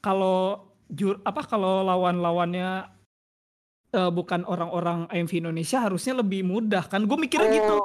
kalau 0.00 0.68
jur 0.88 1.20
apa 1.22 1.44
kalau 1.44 1.80
lawan-lawannya 1.82 2.88
eh, 3.90 4.10
bukan 4.10 4.44
orang-orang 4.44 5.08
IMV 5.08 5.32
Indonesia 5.44 5.80
harusnya 5.80 6.20
lebih 6.20 6.44
mudah 6.44 6.84
kan. 6.84 7.04
Gue 7.04 7.16
mikirnya 7.16 7.48
gitu. 7.52 7.76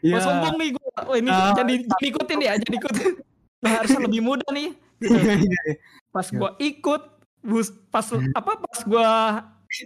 Iya. 0.00 0.16
Gue 0.16 0.20
sombong 0.20 0.56
nih 0.56 0.70
gue. 0.72 0.88
Oh, 1.04 1.16
ini 1.16 1.28
Ah. 1.28 1.52
jadi 1.52 1.84
jadi 1.84 2.06
ikutin 2.06 2.38
ya, 2.40 2.52
jadi 2.56 2.76
ikutin. 2.78 3.12
Nah, 3.64 3.80
harusnya 3.80 4.00
lebih 4.04 4.20
mudah 4.20 4.50
nih. 4.52 4.70
Gitu. 5.00 5.16
Iya, 5.24 5.34
iya, 5.40 5.60
iya. 5.66 5.74
Pas 6.14 6.28
gue 6.30 6.50
ikut, 6.62 7.02
bus, 7.42 7.68
pas 7.90 8.06
apa 8.12 8.52
pas 8.60 8.78
gue 8.86 9.10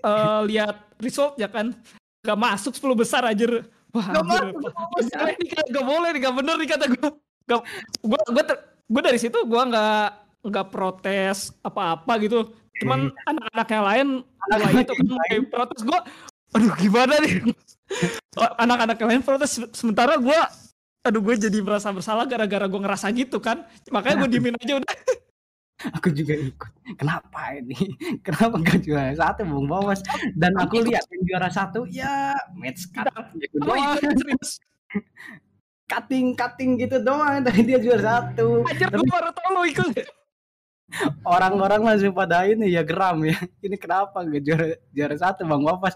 eh, 0.04 0.40
lihat 0.52 0.76
result 1.00 1.40
ya 1.40 1.48
kan, 1.48 1.72
gak 2.20 2.38
masuk 2.38 2.76
10 2.76 2.92
besar 2.98 3.22
aja. 3.24 3.64
Wah, 3.94 4.06
Gak 4.12 4.26
masuk 4.26 4.68
10 4.68 4.68
Gak 4.68 5.14
boleh 5.16 5.32
nih, 5.40 5.48
gak 5.72 5.86
boleh 5.86 6.08
nih, 6.12 6.20
gak 6.20 6.34
bener 6.36 6.54
nih 6.60 6.68
kata 6.68 6.84
gue. 6.92 7.08
Gak, 7.48 7.60
gue, 8.04 8.20
gue, 8.34 8.44
gue 8.88 9.02
dari 9.02 9.18
situ 9.18 9.38
gue 9.40 9.62
nggak 9.72 10.28
nggak 10.44 10.66
protes 10.68 11.56
apa-apa 11.64 12.12
gitu. 12.20 12.52
Cuman 12.78 13.10
anak-anak 13.26 13.68
yang 13.72 13.84
lain 13.84 14.06
mulai 14.22 14.54
Anak-anak 14.54 14.82
itu 14.84 14.92
kan 14.92 15.04
yang 15.04 15.08
mulai 15.08 15.36
protes 15.48 15.80
gue. 15.82 16.00
Aduh 16.56 16.72
gimana 16.76 17.14
nih? 17.24 17.34
Anak-anak 18.64 18.96
yang 19.00 19.08
lain 19.16 19.22
protes 19.24 19.50
sementara 19.72 20.20
gue 20.20 20.40
aduh 21.08 21.24
gue 21.24 21.34
jadi 21.40 21.58
merasa 21.64 21.88
bersalah 21.88 22.28
gara-gara 22.28 22.68
gue 22.68 22.80
ngerasa 22.84 23.08
gitu 23.16 23.40
kan 23.40 23.64
makanya 23.88 24.24
gue 24.24 24.28
diemin 24.36 24.54
aja 24.60 24.76
udah 24.78 24.92
Aku 25.78 26.10
juga 26.10 26.34
ikut. 26.34 26.98
Kenapa 26.98 27.54
ini? 27.54 27.94
Kenapa 28.26 28.58
gak 28.58 28.82
juara 28.82 29.14
satu 29.14 29.46
Bung 29.46 29.70
Bawas? 29.70 30.02
Dan 30.34 30.58
aku 30.58 30.82
lihat 30.82 31.06
yang 31.06 31.22
juara 31.22 31.48
satu 31.54 31.86
ya 31.86 32.34
match 32.58 32.90
cut 32.90 33.06
serius 34.02 34.58
Cutting 35.90 36.34
cutting 36.34 36.82
gitu 36.82 36.98
doang. 36.98 37.46
Tapi 37.46 37.62
dia 37.62 37.78
juara 37.78 38.02
satu. 38.02 38.66
aja 38.66 38.90
gue 38.90 39.06
baru 39.06 39.30
tau 39.30 39.54
lo 39.54 39.62
ikut 39.70 40.02
orang-orang 41.28 41.84
langsung 41.84 42.16
pada 42.16 42.48
ini 42.48 42.72
ya 42.72 42.82
geram 42.82 43.20
ya. 43.24 43.36
Ini 43.60 43.76
kenapa 43.76 44.24
gak 44.24 44.42
juara 44.42 44.66
juara 44.92 45.16
satu 45.16 45.44
Bang 45.44 45.62
Wapas? 45.64 45.94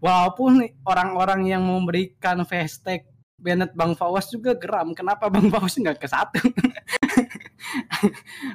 Walaupun 0.00 0.64
orang-orang 0.84 1.40
yang 1.48 1.62
memberikan 1.64 2.40
hashtag 2.48 3.04
Bennett 3.40 3.72
Bang 3.72 3.96
Fawas 3.96 4.28
juga 4.28 4.52
geram. 4.54 4.92
Kenapa 4.92 5.32
Bang 5.32 5.48
Fawas 5.48 5.74
nggak 5.74 5.96
ke 5.96 6.06
satu? 6.06 6.38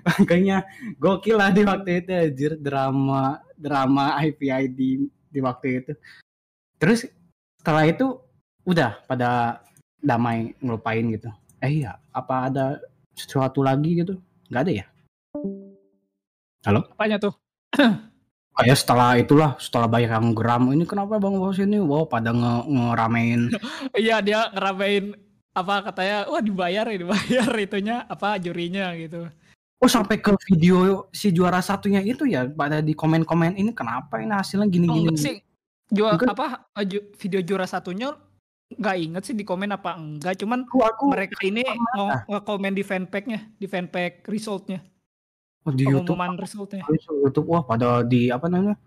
Makanya 0.06 0.64
gokil 1.02 1.42
lah 1.42 1.50
di 1.50 1.66
waktu 1.66 2.06
itu 2.06 2.12
anjir 2.14 2.52
drama 2.62 3.42
drama 3.58 4.16
IPI 4.22 4.70
di 4.72 4.90
di 5.10 5.40
waktu 5.42 5.82
itu. 5.82 5.94
Terus 6.78 7.10
setelah 7.60 7.90
itu 7.90 8.22
udah 8.64 9.02
pada 9.10 9.60
damai 10.00 10.54
ngelupain 10.62 11.04
gitu. 11.12 11.30
Eh 11.60 11.82
iya, 11.82 11.98
apa 12.14 12.54
ada 12.54 12.78
sesuatu 13.18 13.66
lagi 13.66 14.06
gitu? 14.06 14.22
Nggak 14.54 14.62
ada 14.62 14.74
ya? 14.74 14.86
Halo? 16.66 16.82
Apanya 16.94 17.18
tuh? 17.18 17.34
Kayak 18.56 18.78
setelah 18.80 19.10
itulah, 19.20 19.52
setelah 19.60 19.88
banyak 19.92 20.12
yang 20.16 20.32
geram, 20.32 20.72
ini 20.72 20.88
kenapa 20.88 21.20
Bang 21.20 21.36
Bos 21.36 21.60
ini? 21.60 21.76
Wow, 21.76 22.08
pada 22.08 22.32
nge 22.32 22.54
ngeramein. 22.72 23.42
Iya, 24.00 24.24
dia 24.24 24.48
ngeramein 24.56 25.12
apa 25.52 25.92
katanya, 25.92 26.18
wah 26.32 26.40
dibayar 26.40 26.88
ya, 26.88 26.96
dibayar 27.04 27.50
itunya 27.60 28.08
apa 28.08 28.40
jurinya 28.40 28.96
gitu. 28.96 29.28
Oh 29.84 29.92
sampai 29.92 30.24
ke 30.24 30.32
video 30.48 31.12
si 31.12 31.36
juara 31.36 31.60
satunya 31.60 32.00
itu 32.00 32.24
ya 32.24 32.48
pada 32.48 32.80
di 32.80 32.96
komen-komen 32.96 33.60
ini 33.60 33.76
kenapa 33.76 34.24
ini 34.24 34.32
hasilnya 34.32 34.72
gini-gini? 34.72 35.12
Oh, 35.12 35.20
sih. 35.20 35.44
Juara 35.92 36.18
apa 36.32 36.72
video 37.20 37.44
juara 37.44 37.68
satunya 37.68 38.16
nggak 38.66 38.98
inget 38.98 39.24
sih 39.30 39.36
di 39.38 39.46
komen 39.46 39.70
apa 39.78 39.94
enggak 39.94 40.42
cuman 40.42 40.66
aku, 40.66 40.82
aku 40.82 41.04
mereka 41.06 41.38
ini 41.46 41.62
nge-komen 42.26 42.74
di 42.74 42.82
fanpage-nya 42.82 43.40
di 43.62 43.70
fanpage 43.70 44.26
resultnya 44.26 44.82
Oh, 45.66 45.74
di 45.74 45.82
YouTube. 45.82 46.22
resultnya. 46.38 46.86
YouTube 47.10 47.50
wah 47.50 47.66
pada 47.66 48.06
di 48.06 48.30
apa 48.30 48.46
namanya? 48.46 48.78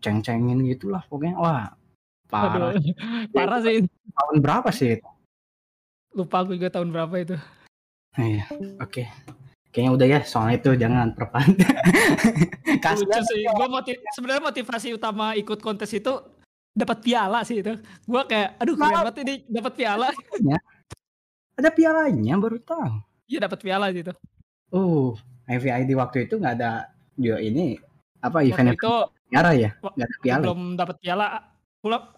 Ceng-cengin 0.00 0.64
gitulah 0.64 1.04
pokoknya. 1.12 1.36
Wah, 1.36 1.76
parah. 2.32 2.72
Aduh, 2.72 2.80
parah 3.36 3.60
sih. 3.60 3.84
Tahun 3.86 4.36
berapa 4.40 4.68
sih 4.72 4.96
itu? 4.96 5.08
Lupa 6.16 6.40
aku 6.40 6.56
juga 6.56 6.72
tahun 6.72 6.88
berapa 6.88 7.14
itu. 7.20 7.36
Iya, 8.16 8.48
oke. 8.80 8.88
Okay. 8.88 9.06
Kayaknya 9.76 9.92
udah 9.92 10.06
ya, 10.08 10.20
soalnya 10.24 10.56
itu 10.56 10.70
jangan 10.80 11.12
perpanjang. 11.12 11.68
Lucu 12.96 13.20
sih. 13.28 13.44
Gua 13.52 13.68
motiv 13.68 14.00
sebenarnya 14.16 14.42
motivasi 14.48 14.88
utama 14.96 15.36
ikut 15.36 15.60
kontes 15.60 15.92
itu 15.92 16.16
dapat 16.72 17.04
piala 17.04 17.44
sih 17.44 17.60
itu. 17.60 17.76
Gua 18.08 18.24
kayak 18.24 18.56
aduh 18.56 18.72
keren 18.72 19.04
banget 19.04 19.16
ini 19.20 19.34
dapat 19.52 19.72
piala. 19.76 20.08
Ada 21.60 21.68
pialanya 21.76 22.40
baru 22.40 22.56
tahu. 22.64 23.04
Iya 23.28 23.44
dapat 23.44 23.58
piala 23.60 23.92
gitu. 23.92 24.16
Oh, 24.72 25.12
di 25.86 25.94
waktu 25.94 26.26
itu 26.26 26.34
nggak 26.42 26.54
ada 26.58 26.90
juga 27.14 27.38
ini 27.38 27.78
apa 28.20 28.42
event 28.42 28.74
itu 28.74 28.94
piala 29.30 29.50
ya? 29.54 29.70
nggak 29.78 30.06
ada 30.06 30.16
piala. 30.22 30.42
belum 30.42 30.60
dapat 30.74 30.96
piala. 31.02 31.26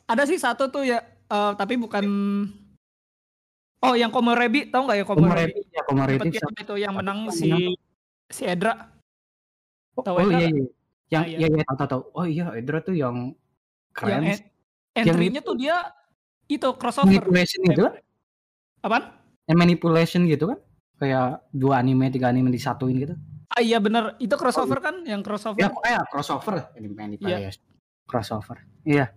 Ada 0.08 0.24
sih 0.24 0.40
satu 0.40 0.72
tuh 0.72 0.88
ya 0.88 1.04
uh, 1.28 1.52
tapi 1.52 1.76
bukan 1.76 2.04
oh 3.84 3.94
yang 3.94 4.08
Komorebi 4.08 4.72
tau 4.72 4.88
nggak 4.88 4.98
ya 5.00 5.04
Komorebi 5.04 5.60
ya 5.68 5.82
Komorebi 5.84 6.28
itu 6.32 6.74
yang 6.80 6.96
menang 6.96 7.28
si 7.28 7.76
si 8.32 8.42
Edra. 8.48 8.96
Oh, 9.98 10.02
tahu 10.06 10.24
oh, 10.24 10.30
iya, 10.30 10.48
iya. 10.48 10.64
yang 11.10 11.24
ah, 11.24 11.28
iya. 11.28 11.46
iya 11.52 11.64
tahu 11.68 11.88
tahu 11.90 12.02
oh 12.16 12.26
iya 12.26 12.54
Edra 12.56 12.80
tuh 12.80 12.96
yang 12.96 13.36
keren 13.92 14.24
yang 14.24 14.40
entry-nya 14.96 15.44
tuh 15.44 15.58
dia 15.58 15.76
itu 16.48 16.68
crossover. 16.80 17.12
Manipulation 17.12 17.60
itu 17.68 17.82
kan? 17.84 17.94
Apaan 18.80 19.04
yang 19.48 19.58
manipulation 19.58 20.28
gitu 20.28 20.52
kan 20.52 20.60
kayak 20.98 21.46
dua 21.54 21.80
anime 21.80 22.11
tiga 22.11 22.28
anime 22.28 22.52
disatuin 22.52 22.98
gitu. 22.98 23.14
Ah 23.48 23.62
iya 23.64 23.80
bener. 23.80 24.18
Itu 24.20 24.37
crossover 24.37 24.78
oh, 24.78 24.82
kan? 24.84 24.96
Yang 25.06 25.22
crossover? 25.24 25.58
Ya 25.62 25.72
pokoknya 25.72 26.00
crossover. 26.11 26.54
Anime 26.76 27.00
anime 27.00 27.24
yeah. 27.24 27.54
crossover. 28.04 28.61
Iya. 28.84 29.14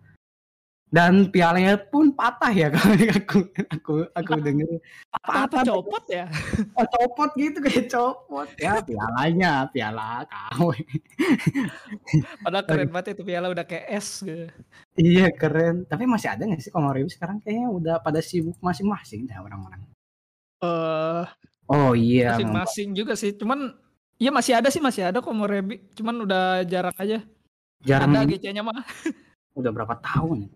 Dan 0.92 1.32
pialanya 1.32 1.80
pun 1.80 2.12
patah 2.12 2.52
ya 2.52 2.68
kalau 2.76 2.92
aku 3.16 3.40
aku 3.72 3.94
aku 4.12 4.32
denger 4.44 4.68
patah 5.24 5.64
copot 5.64 6.04
ya? 6.12 6.28
Oh, 6.78 6.84
copot 6.84 7.32
gitu 7.40 7.64
kayak 7.64 7.88
copot. 7.88 8.48
Ya 8.60 8.84
pialanya 8.84 9.72
piala 9.72 10.28
kau. 10.28 10.76
Padahal 12.44 12.66
keren 12.68 12.92
banget 12.92 13.16
itu 13.16 13.24
piala 13.24 13.48
udah 13.48 13.64
kayak 13.64 13.88
es 13.88 14.20
gitu. 14.20 14.52
Iya 15.00 15.32
keren. 15.32 15.88
Tapi 15.88 16.04
masih 16.04 16.28
ada 16.36 16.44
nggak 16.44 16.60
sih 16.60 16.76
Komorebi 16.76 17.08
sekarang? 17.08 17.40
Kayaknya 17.40 17.68
udah 17.72 17.96
pada 18.04 18.20
sibuk 18.20 18.60
masing-masing 18.60 19.32
dah 19.32 19.40
orang-orang. 19.40 19.80
Eh 20.60 20.68
uh, 20.68 21.24
Oh 21.72 21.96
iya. 21.96 22.36
Masing-masing 22.36 22.92
juga 22.92 23.16
sih. 23.16 23.32
Cuman 23.32 23.72
ya 24.20 24.30
masih 24.30 24.60
ada 24.60 24.68
sih 24.68 24.84
masih 24.84 25.08
ada 25.08 25.24
kok 25.24 25.32
mau 25.32 25.48
Rebi. 25.48 25.80
Cuman 25.96 26.28
udah 26.28 26.68
jarang 26.68 26.96
aja. 27.00 27.24
Jarang. 27.88 28.12
Ada 28.12 28.28
GC-nya 28.28 28.60
mah. 28.60 28.84
udah 29.60 29.72
berapa 29.72 29.96
tahun? 30.04 30.52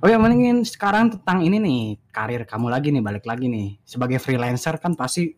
Oh 0.00 0.08
ya 0.08 0.16
mendingin 0.16 0.64
sekarang 0.64 1.12
tentang 1.12 1.44
ini 1.44 1.60
nih 1.60 1.80
karir 2.08 2.48
kamu 2.48 2.72
lagi 2.72 2.88
nih 2.88 3.04
balik 3.04 3.28
lagi 3.28 3.44
nih 3.44 3.76
sebagai 3.84 4.16
freelancer 4.16 4.80
kan 4.80 4.96
pasti 4.96 5.36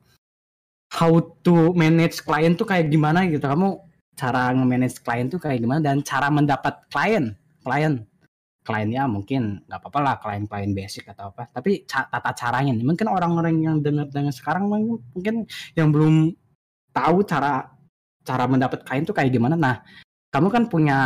how 0.95 1.19
to 1.43 1.75
manage 1.75 2.23
klien 2.23 2.55
tuh 2.55 2.63
kayak 2.63 2.87
gimana 2.87 3.27
gitu 3.27 3.43
kamu 3.43 3.83
cara 4.15 4.55
nge-manage 4.55 5.03
klien 5.03 5.27
tuh 5.27 5.43
kayak 5.43 5.59
gimana 5.59 5.83
dan 5.83 6.07
cara 6.07 6.31
mendapat 6.31 6.87
klien 6.87 7.35
klien 7.67 8.07
kliennya 8.65 9.05
mungkin 9.05 9.61
nggak 9.69 9.79
apa-apa 9.79 9.99
lah 10.01 10.15
klien-klien 10.19 10.73
basic 10.73 11.05
atau 11.13 11.31
apa. 11.31 11.53
Tapi 11.53 11.85
ca 11.85 12.09
tata 12.09 12.33
caranya 12.33 12.73
nih 12.73 12.83
mungkin 12.83 13.07
orang-orang 13.13 13.61
yang 13.61 13.77
dengar 13.85 14.09
dengar 14.09 14.33
sekarang 14.33 14.67
mungkin 14.67 15.45
yang 15.77 15.93
belum 15.93 16.33
tahu 16.91 17.23
cara 17.29 17.69
cara 18.25 18.45
mendapat 18.49 18.81
klien 18.83 19.05
tuh 19.05 19.13
kayak 19.13 19.31
gimana. 19.31 19.55
Nah 19.55 19.85
kamu 20.33 20.49
kan 20.49 20.65
punya 20.73 20.99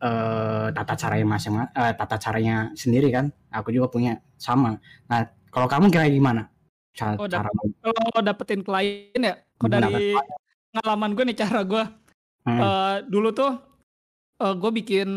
uh, 0.00 0.72
tata 0.72 0.94
caranya 0.96 1.26
masing 1.28 1.60
uh, 1.60 1.92
tata 1.94 2.16
caranya 2.16 2.72
sendiri 2.72 3.12
kan? 3.12 3.28
Aku 3.52 3.68
juga 3.68 3.92
punya 3.92 4.16
sama. 4.40 4.80
Nah 5.12 5.28
kalau 5.52 5.68
kamu 5.68 5.92
kira 5.92 6.08
gimana? 6.08 6.48
Cara, 6.96 7.14
oh, 7.14 7.30
cara 7.30 7.46
kalau 7.78 8.22
dapetin 8.26 8.64
klien 8.66 9.22
ya 9.22 9.38
kalau 9.54 9.70
dari 9.70 10.18
pengalaman 10.74 11.14
gue 11.14 11.24
nih 11.30 11.38
cara 11.38 11.60
gue 11.62 11.84
hmm. 12.42 12.58
uh, 12.58 12.96
dulu 13.06 13.28
tuh 13.30 13.52
uh, 14.42 14.54
gue 14.58 14.70
bikin 14.82 15.08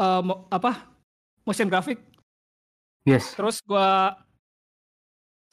uh, 0.00 0.22
apa 0.52 0.88
motion 1.46 1.68
grafik 1.70 2.00
yes. 3.06 3.32
Terus 3.38 3.62
gua 3.62 4.18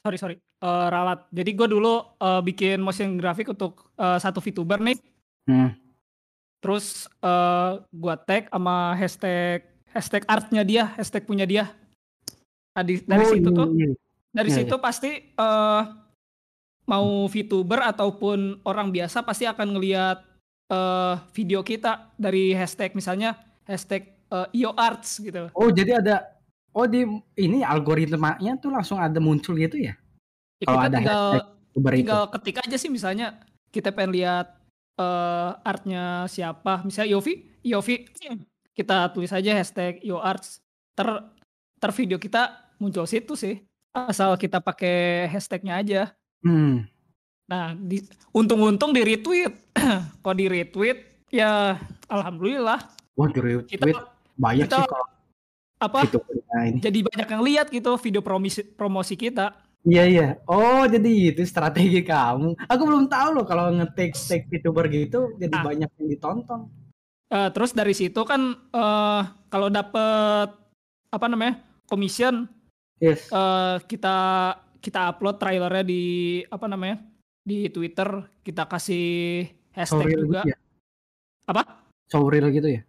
sorry 0.01 0.17
sorry 0.17 0.35
uh, 0.65 0.87
ralat. 0.89 1.29
Jadi 1.29 1.51
gue 1.53 1.67
dulu 1.69 2.01
uh, 2.17 2.41
bikin 2.41 2.81
motion 2.81 3.15
grafik 3.21 3.53
untuk 3.53 3.93
uh, 3.95 4.17
satu 4.17 4.41
VTuber 4.41 4.81
nih. 4.81 4.97
Hmm. 5.43 5.75
terus 6.63 7.11
uh, 7.19 7.83
gua 7.91 8.15
tag 8.15 8.47
sama 8.47 8.95
hashtag 8.95 9.67
hashtag 9.91 10.23
artnya 10.31 10.63
dia 10.63 10.83
hashtag 10.95 11.27
punya 11.27 11.43
dia. 11.43 11.67
Tadi 12.71 13.03
dari 13.03 13.23
oh, 13.27 13.31
situ 13.35 13.49
iya, 13.51 13.59
tuh. 13.59 13.67
iya. 13.75 13.91
dari 14.31 14.49
iya, 14.49 14.57
situ 14.63 14.75
iya. 14.79 14.81
pasti 14.81 15.11
uh, 15.35 15.83
mau 16.87 17.27
VTuber 17.27 17.83
ataupun 17.83 18.63
orang 18.63 18.95
biasa 18.95 19.27
pasti 19.27 19.43
akan 19.43 19.75
ngelihat 19.75 20.23
uh, 20.71 21.19
video 21.35 21.59
kita 21.67 22.15
dari 22.15 22.55
hashtag. 22.55 22.95
Misalnya 22.95 23.35
hashtag 23.67 24.12
uh, 24.33 24.47
IO 24.49 24.73
Arts 24.73 25.21
gitu. 25.21 25.53
Oh, 25.53 25.69
jadi 25.69 26.01
ada 26.01 26.33
oh 26.73 26.89
di 26.89 27.05
ini 27.37 27.61
algoritmanya 27.61 28.57
tuh 28.57 28.73
langsung 28.73 28.97
ada 28.97 29.21
muncul 29.21 29.53
gitu 29.53 29.77
ya? 29.77 29.93
ya 30.57 30.65
Kalau 30.65 30.81
ada 30.81 30.97
tinggal, 30.97 31.25
tinggal 31.93 32.23
itu. 32.25 32.33
ketik 32.33 32.57
aja 32.65 32.77
sih 32.81 32.89
misalnya 32.89 33.37
kita 33.69 33.93
pengen 33.93 34.17
lihat 34.17 34.57
uh, 34.97 35.57
artnya 35.61 36.25
siapa, 36.25 36.81
misalnya 36.81 37.13
Yofi, 37.13 37.33
Yofi 37.61 38.09
kita 38.73 39.13
tulis 39.13 39.29
aja 39.29 39.53
hashtag 39.53 40.01
IO 40.01 40.17
Arts 40.17 40.65
ter 40.97 41.07
ter 41.77 41.91
video 41.93 42.17
kita 42.17 42.73
muncul 42.81 43.05
situ 43.05 43.37
sih 43.37 43.61
asal 43.93 44.33
kita 44.41 44.57
pakai 44.57 45.29
hashtagnya 45.29 45.77
aja. 45.77 46.01
Hmm. 46.41 46.89
Nah, 47.45 47.77
di, 47.77 48.01
untung-untung 48.33 48.91
di 48.91 49.05
retweet. 49.05 49.53
Kok 50.25 50.35
di 50.35 50.45
retweet 50.49 51.29
ya 51.29 51.77
alhamdulillah. 52.09 52.79
Wah, 53.13 53.29
di 53.29 53.39
retweet. 53.39 53.69
Kita, 53.69 54.12
banyak 54.37 54.67
kita, 54.67 54.77
sih 54.81 54.89
kalau 54.89 55.07
apa? 55.83 55.99
Ini. 56.53 56.79
jadi 56.79 56.99
banyak 57.03 57.27
yang 57.27 57.43
lihat 57.43 57.67
gitu 57.73 57.91
video 57.99 58.21
promosi 58.23 58.63
promosi 58.63 59.19
kita. 59.19 59.51
Iya 59.83 60.03
iya. 60.07 60.27
Oh 60.47 60.87
jadi 60.87 61.35
itu 61.35 61.43
strategi 61.43 61.99
kamu. 62.07 62.55
Aku 62.71 62.83
belum 62.87 63.11
tahu 63.11 63.41
loh 63.41 63.45
kalau 63.45 63.67
ngetik 63.75 64.15
take 64.15 64.47
youtuber 64.47 64.87
gitu 64.87 65.35
jadi 65.35 65.51
nah. 65.51 65.63
banyak 65.67 65.89
yang 65.99 66.07
ditonton. 66.07 66.71
Uh, 67.27 67.49
terus 67.51 67.75
dari 67.75 67.91
situ 67.91 68.21
kan 68.23 68.55
uh, 68.71 69.21
kalau 69.51 69.67
dapet 69.67 70.55
apa 71.13 71.25
namanya 71.27 71.59
commission 71.89 72.47
yes. 73.01 73.27
uh, 73.33 73.81
kita 73.83 74.15
kita 74.79 75.11
upload 75.11 75.41
trailernya 75.41 75.83
di 75.83 76.03
apa 76.47 76.65
namanya 76.71 77.03
di 77.43 77.67
Twitter. 77.67 78.23
Kita 78.39 78.71
kasih 78.71 79.43
hashtag 79.75 80.15
so 80.15 80.15
juga. 80.15 80.41
gitu 80.47 80.51
ya? 80.55 80.57
apa? 81.43 81.61
So 82.07 82.23
real 82.31 82.47
gitu 82.55 82.71
ya 82.71 82.87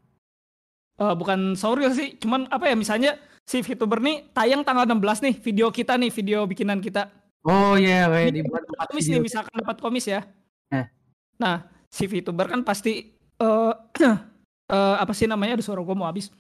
uh, 1.05 1.15
bukan 1.15 1.53
sorry 1.53 1.85
sih, 1.93 2.17
cuman 2.17 2.49
apa 2.49 2.73
ya 2.73 2.77
misalnya 2.77 3.21
si 3.45 3.61
VTuber 3.61 4.01
nih 4.01 4.33
tayang 4.33 4.65
tanggal 4.65 4.89
16 4.89 5.25
nih 5.29 5.35
video 5.37 5.69
kita 5.69 6.01
nih, 6.01 6.09
video 6.09 6.49
bikinan 6.49 6.81
kita. 6.81 7.13
Oh 7.45 7.77
iya, 7.77 8.09
yeah, 8.09 8.33
dibuat 8.33 8.65
komis 8.89 9.05
nih 9.13 9.21
misalkan 9.21 9.53
dapat 9.61 9.77
komis 9.85 10.09
ya. 10.09 10.25
Eh. 10.73 10.89
Nah, 11.37 11.69
si 11.93 12.09
VTuber 12.09 12.49
kan 12.49 12.65
pasti 12.65 13.13
eh 13.13 13.73
eh, 14.73 14.97
apa 14.97 15.13
sih 15.13 15.29
namanya? 15.29 15.61
Aduh 15.61 15.67
suara 15.67 15.85
gue 15.85 15.97
mau 15.97 16.09
habis. 16.09 16.33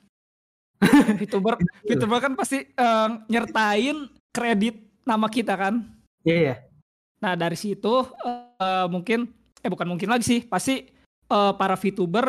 VTuber 1.20 1.60
VTuber 1.84 2.18
kan 2.24 2.32
pasti 2.32 2.64
eh, 2.64 3.08
nyertain 3.28 4.08
kredit 4.32 4.80
nama 5.04 5.28
kita 5.28 5.54
kan. 5.60 5.84
Iya, 6.24 6.36
iya. 6.40 6.54
Nah 7.20 7.36
dari 7.36 7.60
situ 7.60 8.08
eh, 8.24 8.86
mungkin 8.88 9.28
eh 9.60 9.68
bukan 9.68 9.88
mungkin 9.88 10.08
lagi 10.08 10.24
sih 10.24 10.40
pasti 10.48 10.88
eh, 11.28 11.52
para 11.60 11.76
VTuber 11.76 12.26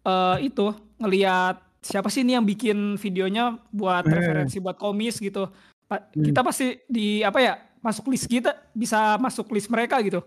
eh, 0.00 0.36
itu 0.48 0.72
ngelihat 0.96 1.63
siapa 1.84 2.08
sih 2.08 2.24
ini 2.24 2.32
yang 2.32 2.42
bikin 2.42 2.96
videonya 2.96 3.60
buat 3.68 4.02
Hmm. 4.02 4.14
referensi 4.16 4.56
buat 4.58 4.74
komis 4.74 5.20
gitu. 5.20 5.46
Pa- 5.84 6.08
Hmm. 6.10 6.24
Kita 6.24 6.40
pasti 6.40 6.80
di 6.88 7.20
apa 7.20 7.38
ya 7.38 7.54
masuk 7.78 8.08
list 8.08 8.24
kita 8.24 8.56
bisa 8.72 9.20
masuk 9.20 9.52
list 9.52 9.68
mereka 9.68 10.00
gitu. 10.00 10.24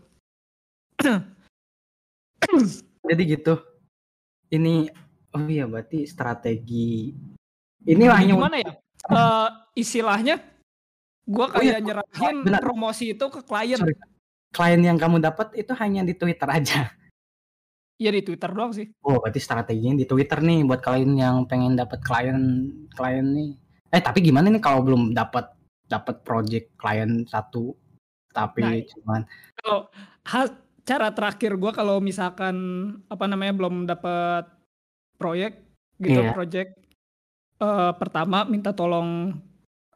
Jadi 3.08 3.24
gitu. 3.26 3.58
Ini 4.48 4.88
oh 5.36 5.44
iya 5.44 5.68
berarti 5.68 6.08
strategi 6.08 7.12
ini 7.84 8.04
Jadi 8.04 8.14
hanya 8.14 8.34
gimana 8.36 8.58
ya? 8.60 8.72
Eh, 9.08 9.50
istilahnya 9.76 10.36
gua 11.28 11.52
Oh 11.52 11.60
iya, 11.60 11.80
kayak 11.80 11.84
nyerahin 11.84 12.38
benar. 12.44 12.62
promosi 12.64 13.12
itu 13.12 13.26
ke 13.28 13.42
klien. 13.44 13.80
Sorry. 13.80 13.96
klien 14.48 14.80
yang 14.80 14.96
kamu 14.96 15.20
dapat 15.20 15.52
itu 15.56 15.76
hanya 15.76 16.02
di 16.02 16.16
Twitter 16.16 16.48
aja. 16.48 16.88
Iya 17.98 18.14
di 18.14 18.22
Twitter 18.22 18.54
doang 18.54 18.70
sih. 18.74 18.94
Oh, 19.02 19.18
berarti 19.18 19.42
strateginya 19.42 19.98
di 19.98 20.06
Twitter 20.06 20.38
nih 20.38 20.62
buat 20.70 20.86
kalian 20.86 21.18
yang 21.18 21.36
pengen 21.50 21.74
dapat 21.74 21.98
klien 22.06 22.70
klien 22.94 23.26
nih. 23.26 23.50
Eh, 23.90 24.02
tapi 24.02 24.22
gimana 24.22 24.54
nih 24.54 24.62
kalau 24.62 24.86
belum 24.86 25.18
dapat 25.18 25.50
dapat 25.90 26.22
project 26.22 26.78
klien 26.78 27.26
satu 27.26 27.74
tapi 28.30 28.62
Nah, 28.62 28.78
cuman 28.86 29.22
Kalau 29.58 29.80
cara 30.86 31.10
terakhir 31.10 31.58
gua 31.58 31.74
kalau 31.74 31.98
misalkan 31.98 32.56
apa 33.10 33.26
namanya 33.26 33.58
belum 33.58 33.90
dapat 33.90 34.46
proyek 35.18 35.66
gitu 35.98 36.22
Iya. 36.22 36.38
project 36.38 36.78
eh, 37.58 37.92
pertama 37.98 38.46
minta 38.46 38.78
tolong 38.78 39.34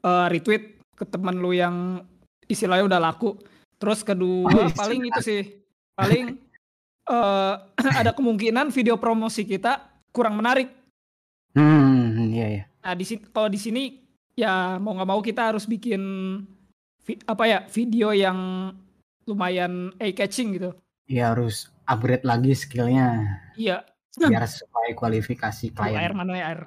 eh, 0.01 0.27
retweet 0.33 0.81
ke 0.97 1.05
teman 1.05 1.37
lu 1.37 1.53
yang 1.53 2.01
istilahnya 2.49 2.97
udah 2.97 2.99
laku. 3.13 3.37
Terus 3.77 4.01
kedua 4.01 4.49
Oh, 4.65 4.73
paling 4.73 5.05
itu 5.05 5.21
sih 5.21 5.41
paling 5.93 6.33
eh, 7.11 7.53
ada 7.99 8.11
kemungkinan 8.11 8.71
video 8.71 8.95
promosi 8.95 9.43
kita 9.43 9.83
kurang 10.09 10.39
menarik. 10.39 10.71
hmm, 11.51 12.31
iya 12.31 12.47
ya. 12.47 12.63
Nah 12.81 12.93
di 12.95 13.03
sini 13.03 13.21
kalau 13.27 13.47
di 13.47 13.59
sini 13.59 13.83
ya 14.33 14.79
mau 14.79 14.95
nggak 14.95 15.05
mau 15.05 15.19
kita 15.19 15.51
harus 15.51 15.67
bikin 15.67 16.01
vi- 17.03 17.21
apa 17.27 17.43
ya 17.45 17.59
video 17.67 18.09
yang 18.09 18.71
lumayan 19.23 19.91
eye 19.97 20.11
catching 20.11 20.55
gitu. 20.55 20.71
Iya 21.05 21.35
harus 21.35 21.67
upgrade 21.83 22.23
lagi 22.23 22.55
skillnya 22.55 23.37
Iya. 23.53 23.83
biar 24.15 24.47
supaya 24.47 24.91
kualifikasi 24.91 25.71
Aduh, 25.71 25.83
air 25.91 26.11
klien. 26.11 26.15
mana 26.15 26.31
ya 26.33 26.45
air? 26.49 26.61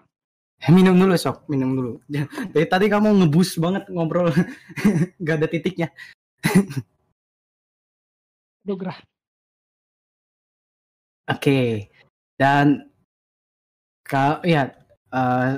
Eh, 0.61 0.73
minum 0.73 0.97
dulu 0.97 1.13
sok, 1.15 1.45
minum 1.49 1.77
dulu. 1.77 1.93
Dari 2.55 2.65
tadi 2.65 2.87
kamu 2.89 3.11
ngebus 3.21 3.57
banget 3.57 3.85
ngobrol, 3.89 4.33
gak 5.25 5.37
ada 5.41 5.49
titiknya. 5.49 5.89
Gerah. 8.65 8.97
Oke, 11.25 11.89
dan 12.37 12.85
kau 14.05 14.45
ya 14.45 14.69
eh, 15.09 15.51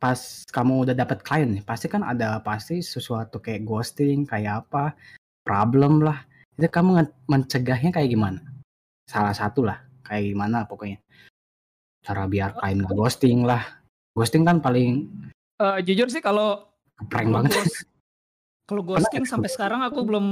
pas 0.00 0.20
kamu 0.48 0.88
udah 0.88 0.94
dapat 0.96 1.20
klien 1.20 1.48
nih, 1.52 1.64
pasti 1.64 1.88
kan 1.92 2.00
ada 2.00 2.40
pasti 2.40 2.80
sesuatu 2.80 3.40
kayak 3.40 3.64
ghosting, 3.68 4.24
kayak 4.24 4.64
apa, 4.64 4.96
problem 5.44 6.00
lah. 6.00 6.24
Itu 6.56 6.68
kamu 6.70 7.04
mencegahnya 7.28 7.92
kayak 7.92 8.10
gimana? 8.12 8.40
Salah 9.04 9.36
satu 9.36 9.66
lah, 9.68 9.80
kayak 10.08 10.32
gimana 10.32 10.64
pokoknya. 10.64 11.00
Cara 12.04 12.24
biar 12.24 12.56
klien 12.56 12.80
nggak 12.80 12.96
ghosting 12.96 13.44
lah. 13.44 13.60
Ghosting 14.16 14.44
kan 14.48 14.60
paling 14.64 15.08
Eh, 15.54 15.78
jujur 15.86 16.10
sih 16.10 16.18
kalau 16.18 16.66
prank 17.12 17.30
kalau 17.30 17.36
banget. 17.38 17.50
ghost- 17.54 17.86
kalau 18.66 18.82
ghosting 18.82 19.22
sampai 19.22 19.46
sekarang 19.52 19.86
aku 19.86 20.02
belum 20.02 20.26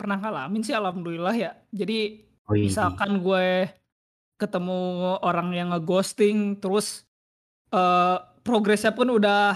pernah 0.00 0.16
ngalamin 0.16 0.64
sih 0.64 0.72
alhamdulillah 0.72 1.34
ya. 1.36 1.52
Jadi 1.74 2.24
Oh, 2.48 2.56
iya. 2.56 2.72
misalkan 2.72 3.20
gue 3.22 3.68
ketemu 4.42 4.78
orang 5.22 5.54
yang 5.54 5.70
ngeghosting 5.70 6.58
terus 6.58 7.06
eh 7.70 8.16
progresnya 8.42 8.90
pun 8.90 9.06
udah 9.08 9.54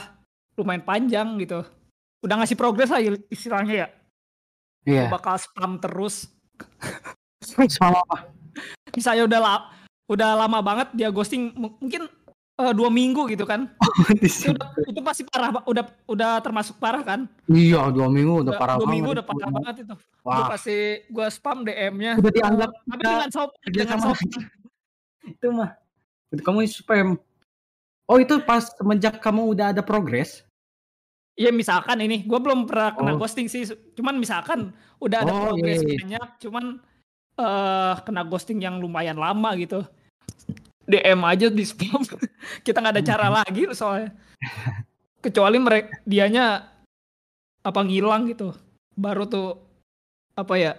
lumayan 0.54 0.80
panjang 0.80 1.34
gitu. 1.36 1.66
Udah 2.22 2.38
ngasih 2.38 2.54
progres 2.54 2.88
lah 2.88 3.02
istilahnya 3.28 3.74
ya. 3.74 3.88
Iya. 4.86 5.02
Gue 5.04 5.12
bakal 5.12 5.36
spam 5.36 5.76
terus. 5.76 6.30
Apa? 7.82 8.30
Misalnya 8.94 9.26
udah 9.26 9.40
la- 9.42 9.66
udah 10.06 10.30
lama 10.38 10.62
banget 10.62 10.88
dia 10.94 11.10
ghosting 11.10 11.50
mungkin 11.52 12.06
eh, 12.56 12.72
dua 12.72 12.88
minggu 12.88 13.26
gitu 13.28 13.44
kan. 13.44 13.68
Itu, 14.16 14.54
udah- 14.54 14.70
itu 14.86 15.00
pasti 15.02 15.22
parah, 15.26 15.50
udah 15.62 15.84
udah 16.06 16.30
termasuk 16.40 16.78
parah 16.78 17.02
kan. 17.02 17.26
Iya, 17.46 17.90
dua 17.90 18.06
minggu 18.08 18.46
udah 18.46 18.54
Udah- 18.54 18.56
parah 18.56 18.74
dua 18.78 18.86
banget. 18.86 18.94
minggu 18.96 19.10
udah 19.12 19.24
parah 19.26 19.50
banget 19.52 19.74
itu. 19.84 19.94
Wah, 20.24 20.46
pasti 20.48 20.76
gue 21.06 21.26
spam 21.28 21.58
DM-nya. 21.62 22.12
udah 22.16 22.32
dianggap 22.32 22.70
tapi 22.72 23.02
dengan 23.02 23.30
sop, 23.30 23.50
kerja 23.60 23.82
dengan 23.84 23.98
sama 24.00 24.14
sop. 24.14 24.30
Itu 25.26 25.46
mah 25.50 25.74
kamu 26.32 26.66
spam 26.70 27.18
oh 28.06 28.18
itu 28.18 28.38
pas 28.46 28.62
semenjak 28.78 29.18
kamu 29.18 29.42
udah 29.54 29.74
ada 29.74 29.82
progres 29.82 30.46
Iya 31.36 31.52
misalkan 31.52 32.00
ini, 32.00 32.24
gue 32.24 32.40
belum 32.40 32.64
pernah 32.64 32.96
kena 32.96 33.12
Oh. 33.12 33.20
ghosting 33.20 33.44
sih. 33.44 33.68
Cuman 33.92 34.16
misalkan 34.16 34.72
udah 35.04 35.20
ada 35.20 35.32
Oh, 35.36 35.52
progres 35.52 35.84
iya, 35.84 35.92
iya. 35.92 35.96
banyak, 36.00 36.28
cuman 36.40 36.64
eh 37.36 37.94
kena 38.08 38.24
ghosting 38.24 38.64
yang 38.64 38.80
lumayan 38.80 39.20
lama 39.20 39.52
gitu. 39.60 39.84
DM 40.88 41.20
aja 41.28 41.52
di 41.52 41.60
spam. 41.60 42.00
Kita 42.64 42.80
nggak 42.80 42.94
ada 42.96 43.04
cara 43.04 43.26
lagi 43.28 43.68
soalnya. 43.76 44.16
Kecuali 45.20 45.60
mereka 45.60 46.00
dianya 46.08 46.72
apa 47.60 47.80
ngilang 47.84 48.32
gitu. 48.32 48.56
Baru 48.96 49.28
tuh 49.28 49.60
apa 50.40 50.56
ya 50.56 50.72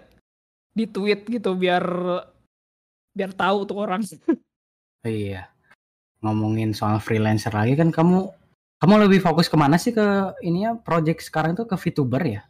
di 0.74 0.90
tweet 0.90 1.30
gitu 1.30 1.54
biar 1.54 1.86
biar 3.18 3.34
tahu 3.34 3.66
tuh 3.66 3.78
orang. 3.82 4.06
iya 5.04 5.50
ngomongin 6.22 6.74
soal 6.74 6.98
freelancer 6.98 7.54
lagi 7.54 7.74
kan 7.74 7.90
kamu 7.90 8.30
kamu 8.78 8.94
lebih 9.10 9.22
fokus 9.22 9.50
ke 9.50 9.58
mana 9.58 9.78
sih 9.78 9.90
ke 9.90 10.06
ini 10.42 10.66
ya 10.66 10.78
project 10.78 11.26
sekarang 11.26 11.54
tuh 11.54 11.66
ke 11.66 11.74
VTuber 11.74 12.22
ya 12.22 12.42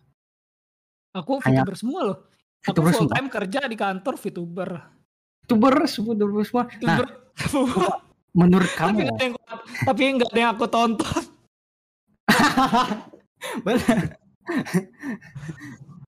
Aku 1.16 1.40
Hanya- 1.42 1.64
VTuber 1.64 1.76
semua 1.76 2.02
loh. 2.04 2.18
Aku 2.64 2.84
VTuber 2.84 2.92
full 2.92 3.00
semua 3.08 3.16
time 3.16 3.30
kerja 3.30 3.60
di 3.66 3.76
kantor 3.76 4.16
VTuber. 4.18 4.70
VTuber 5.48 5.76
VTuber 5.88 6.44
semua 6.44 6.64
nah 6.84 6.98
VTuber. 7.00 7.08
menurut 8.40 8.70
tapi 8.70 9.02
kamu 9.02 9.10
ada 9.10 9.24
yang 9.24 9.36
tapi 9.82 10.02
nggak 10.14 10.30
ada 10.30 10.40
yang 10.40 10.52
aku 10.54 10.66
tonton 10.70 11.24
Benar. 13.66 14.00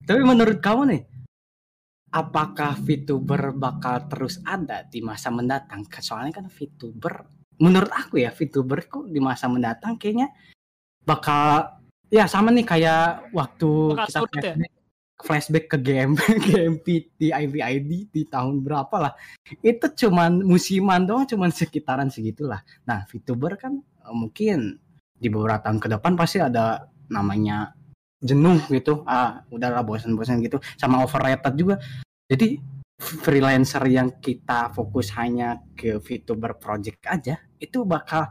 tapi 0.05 0.21
menurut 0.21 0.57
kamu 0.61 0.81
nih 0.89 1.01
apakah 2.09 2.77
VTuber 2.77 3.53
bakal 3.53 4.09
terus 4.09 4.41
ada 4.45 4.85
di 4.85 4.99
masa 5.01 5.29
mendatang? 5.29 5.85
Soalnya 5.89 6.41
kan 6.41 6.45
VTuber 6.49 7.39
menurut 7.59 7.91
aku 7.91 8.23
ya 8.23 8.31
VTuber 8.31 8.87
kok 8.87 9.05
di 9.11 9.19
masa 9.19 9.51
mendatang 9.51 9.99
kayaknya 9.99 10.31
bakal 11.03 11.79
ya 12.07 12.25
sama 12.25 12.49
nih 12.55 12.65
kayak 12.65 13.29
waktu 13.35 13.69
Bakal 13.93 14.05
kita 14.07 14.19
surut 14.19 14.31
ya? 14.31 14.41
flashback, 14.55 14.73
flashback 15.19 15.65
ke 15.67 15.77
game 15.83 16.13
GMP 16.47 16.85
di 17.19 17.27
IVID 17.29 17.91
di 18.09 18.21
tahun 18.25 18.63
berapa 18.63 18.95
lah. 18.97 19.13
Itu 19.61 19.91
cuman 19.91 20.41
musiman 20.41 21.03
doang 21.05 21.27
cuman 21.27 21.51
sekitaran 21.51 22.09
segitulah. 22.09 22.63
Nah 22.87 23.05
VTuber 23.05 23.59
kan 23.59 23.77
eh, 23.77 24.15
mungkin 24.15 24.79
di 25.19 25.27
beberapa 25.27 25.59
tahun 25.59 25.83
ke 25.83 25.87
depan 25.99 26.15
pasti 26.15 26.39
ada 26.39 26.87
namanya 27.11 27.75
jenuh 28.19 28.59
gitu. 28.71 29.03
Ah 29.07 29.43
udahlah 29.51 29.83
bosan-bosan 29.83 30.43
gitu. 30.43 30.59
Sama 30.75 31.03
overrated 31.03 31.55
juga. 31.55 31.75
Jadi 32.29 32.59
freelancer 32.99 33.81
yang 33.87 34.19
kita 34.19 34.75
fokus 34.75 35.09
hanya 35.15 35.63
ke 35.71 36.03
VTuber 36.03 36.59
project 36.59 36.99
aja 37.07 37.39
itu 37.57 37.87
bakal 37.87 38.27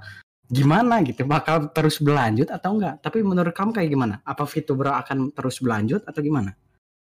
gimana 0.49 1.01
gitu? 1.05 1.25
Bakal 1.25 1.73
terus 1.73 2.01
berlanjut 2.01 2.53
atau 2.53 2.77
enggak? 2.77 3.01
Tapi 3.01 3.25
menurut 3.25 3.53
kamu 3.57 3.73
kayak 3.73 3.89
gimana? 3.89 4.15
Apa 4.25 4.45
VTuber 4.45 4.93
akan 4.93 5.33
terus 5.33 5.61
berlanjut 5.61 6.05
atau 6.05 6.21
gimana? 6.21 6.53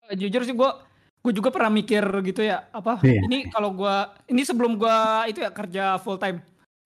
Eh, 0.06 0.16
jujur 0.18 0.42
sih 0.46 0.54
gue 0.54 0.70
gue 1.18 1.32
juga 1.34 1.50
pernah 1.50 1.70
mikir 1.74 2.02
gitu 2.22 2.46
ya 2.46 2.70
apa? 2.70 3.02
Iya. 3.02 3.26
ini 3.26 3.50
kalau 3.50 3.74
gue 3.74 3.96
ini 4.30 4.42
sebelum 4.46 4.78
gue 4.78 4.96
itu 5.34 5.42
ya 5.42 5.50
kerja 5.50 5.98
full 5.98 6.16
time 6.16 6.38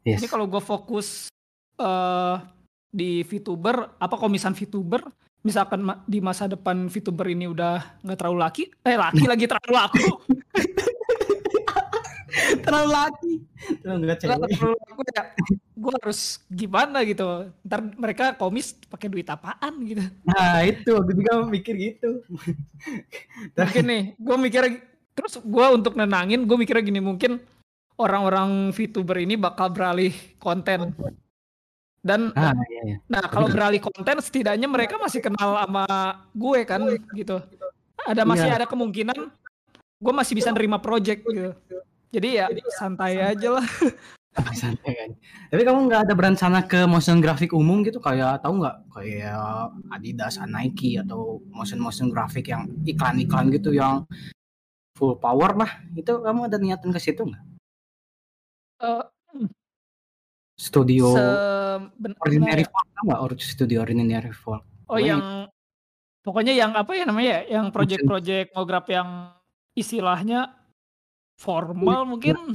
yes. 0.08 0.24
Ini 0.24 0.26
kalau 0.28 0.48
gue 0.48 0.60
fokus 0.60 1.28
eh 1.76 2.36
di 2.92 3.24
VTuber 3.24 3.96
apa 3.96 4.16
komisan 4.20 4.52
VTuber 4.52 5.00
misalkan 5.42 5.82
ma- 5.82 6.02
di 6.06 6.22
masa 6.22 6.46
depan 6.46 6.86
VTuber 6.86 7.26
ini 7.30 7.50
udah 7.50 8.00
nggak 8.02 8.18
terlalu 8.18 8.38
laki 8.42 8.62
eh 8.86 8.96
laki 8.96 9.24
lagi 9.26 9.44
terlalu 9.46 9.72
laku. 9.74 10.06
Terlalu 12.64 12.88
laki. 12.90 13.32
Terlalu 13.84 14.04
terlalu 14.16 14.76
laku 14.88 15.00
ya. 15.12 15.22
Gue 15.76 15.92
harus 16.00 16.40
gimana 16.48 17.04
gitu. 17.04 17.52
Ntar 17.60 17.80
mereka 18.00 18.24
komis 18.40 18.72
pakai 18.88 19.12
duit 19.12 19.28
apaan 19.28 19.84
gitu. 19.84 20.00
Nah 20.24 20.64
itu. 20.64 20.92
Aku 20.96 21.12
juga 21.12 21.44
mikir 21.44 21.74
gitu. 21.76 22.24
Mungkin 23.56 23.84
nih 23.84 24.02
gue 24.16 24.36
mikir 24.48 24.62
terus 25.12 25.36
gue 25.44 25.66
untuk 25.76 25.92
nenangin 25.92 26.48
gue 26.48 26.56
mikirnya 26.56 26.80
gini 26.80 27.00
mungkin 27.04 27.36
orang-orang 28.00 28.72
VTuber 28.72 29.20
ini 29.20 29.36
bakal 29.36 29.68
beralih 29.68 30.12
konten 30.40 30.96
dan 32.02 32.34
Ah, 32.34 32.50
iya, 32.66 32.82
iya. 32.84 32.96
nah 33.06 33.22
kalau 33.30 33.46
beralih 33.46 33.78
konten 33.78 34.18
setidaknya 34.18 34.66
mereka 34.66 34.98
masih 34.98 35.22
kenal 35.22 35.54
sama 35.54 35.86
gue 36.34 36.60
kan 36.66 36.82
gitu 37.14 37.38
ada 38.02 38.22
masih 38.26 38.50
Iya. 38.50 38.58
ada 38.58 38.66
kemungkinan 38.66 39.18
gue 40.02 40.12
masih 40.12 40.34
bisa 40.34 40.50
nerima 40.50 40.82
project 40.82 41.22
gitu 41.22 41.54
jadi 42.10 42.28
ya 42.42 42.46
santai 42.76 43.22
aja 43.22 43.58
lah 43.58 43.66
Santai 44.32 44.96
kan. 44.96 45.10
Tapi 45.52 45.60
kamu 45.60 45.92
nggak 45.92 46.08
ada 46.08 46.14
berencana 46.16 46.64
ke 46.64 46.88
motion 46.88 47.20
grafik 47.20 47.52
umum 47.52 47.84
gitu 47.84 48.00
kayak 48.00 48.40
tahu 48.40 48.64
nggak 48.64 48.76
kayak 48.88 49.68
Adidas, 49.92 50.40
Nike 50.48 50.96
atau 50.96 51.44
motion 51.52 51.76
motion 51.76 52.08
grafik 52.08 52.48
yang 52.48 52.64
iklan-iklan 52.88 53.52
gitu 53.52 53.76
yang 53.76 54.08
full 54.96 55.20
power 55.20 55.52
lah. 55.52 55.68
Itu 55.92 56.24
kamu 56.24 56.48
ada 56.48 56.56
niatan 56.56 56.96
ke 56.96 57.00
situ 57.00 57.28
nggak? 57.28 57.44
Eh, 58.88 59.04
Studio 60.62 61.10
seben- 61.18 62.14
Ordinary 62.22 62.62
Folk 62.70 62.86
nggak? 63.02 63.18
Or- 63.18 63.42
Studio 63.42 63.82
Ordinary 63.82 64.30
Folk. 64.30 64.62
oh 64.86 65.00
yang 65.02 65.50
pokoknya 66.22 66.54
yang 66.54 66.70
apa 66.78 66.94
ya 66.94 67.02
namanya 67.02 67.42
ya 67.42 67.58
yang 67.58 67.74
project-project 67.74 68.54
ngograf 68.54 68.86
yang 68.86 69.08
istilahnya 69.74 70.54
formal 71.40 72.06
mungkin 72.06 72.54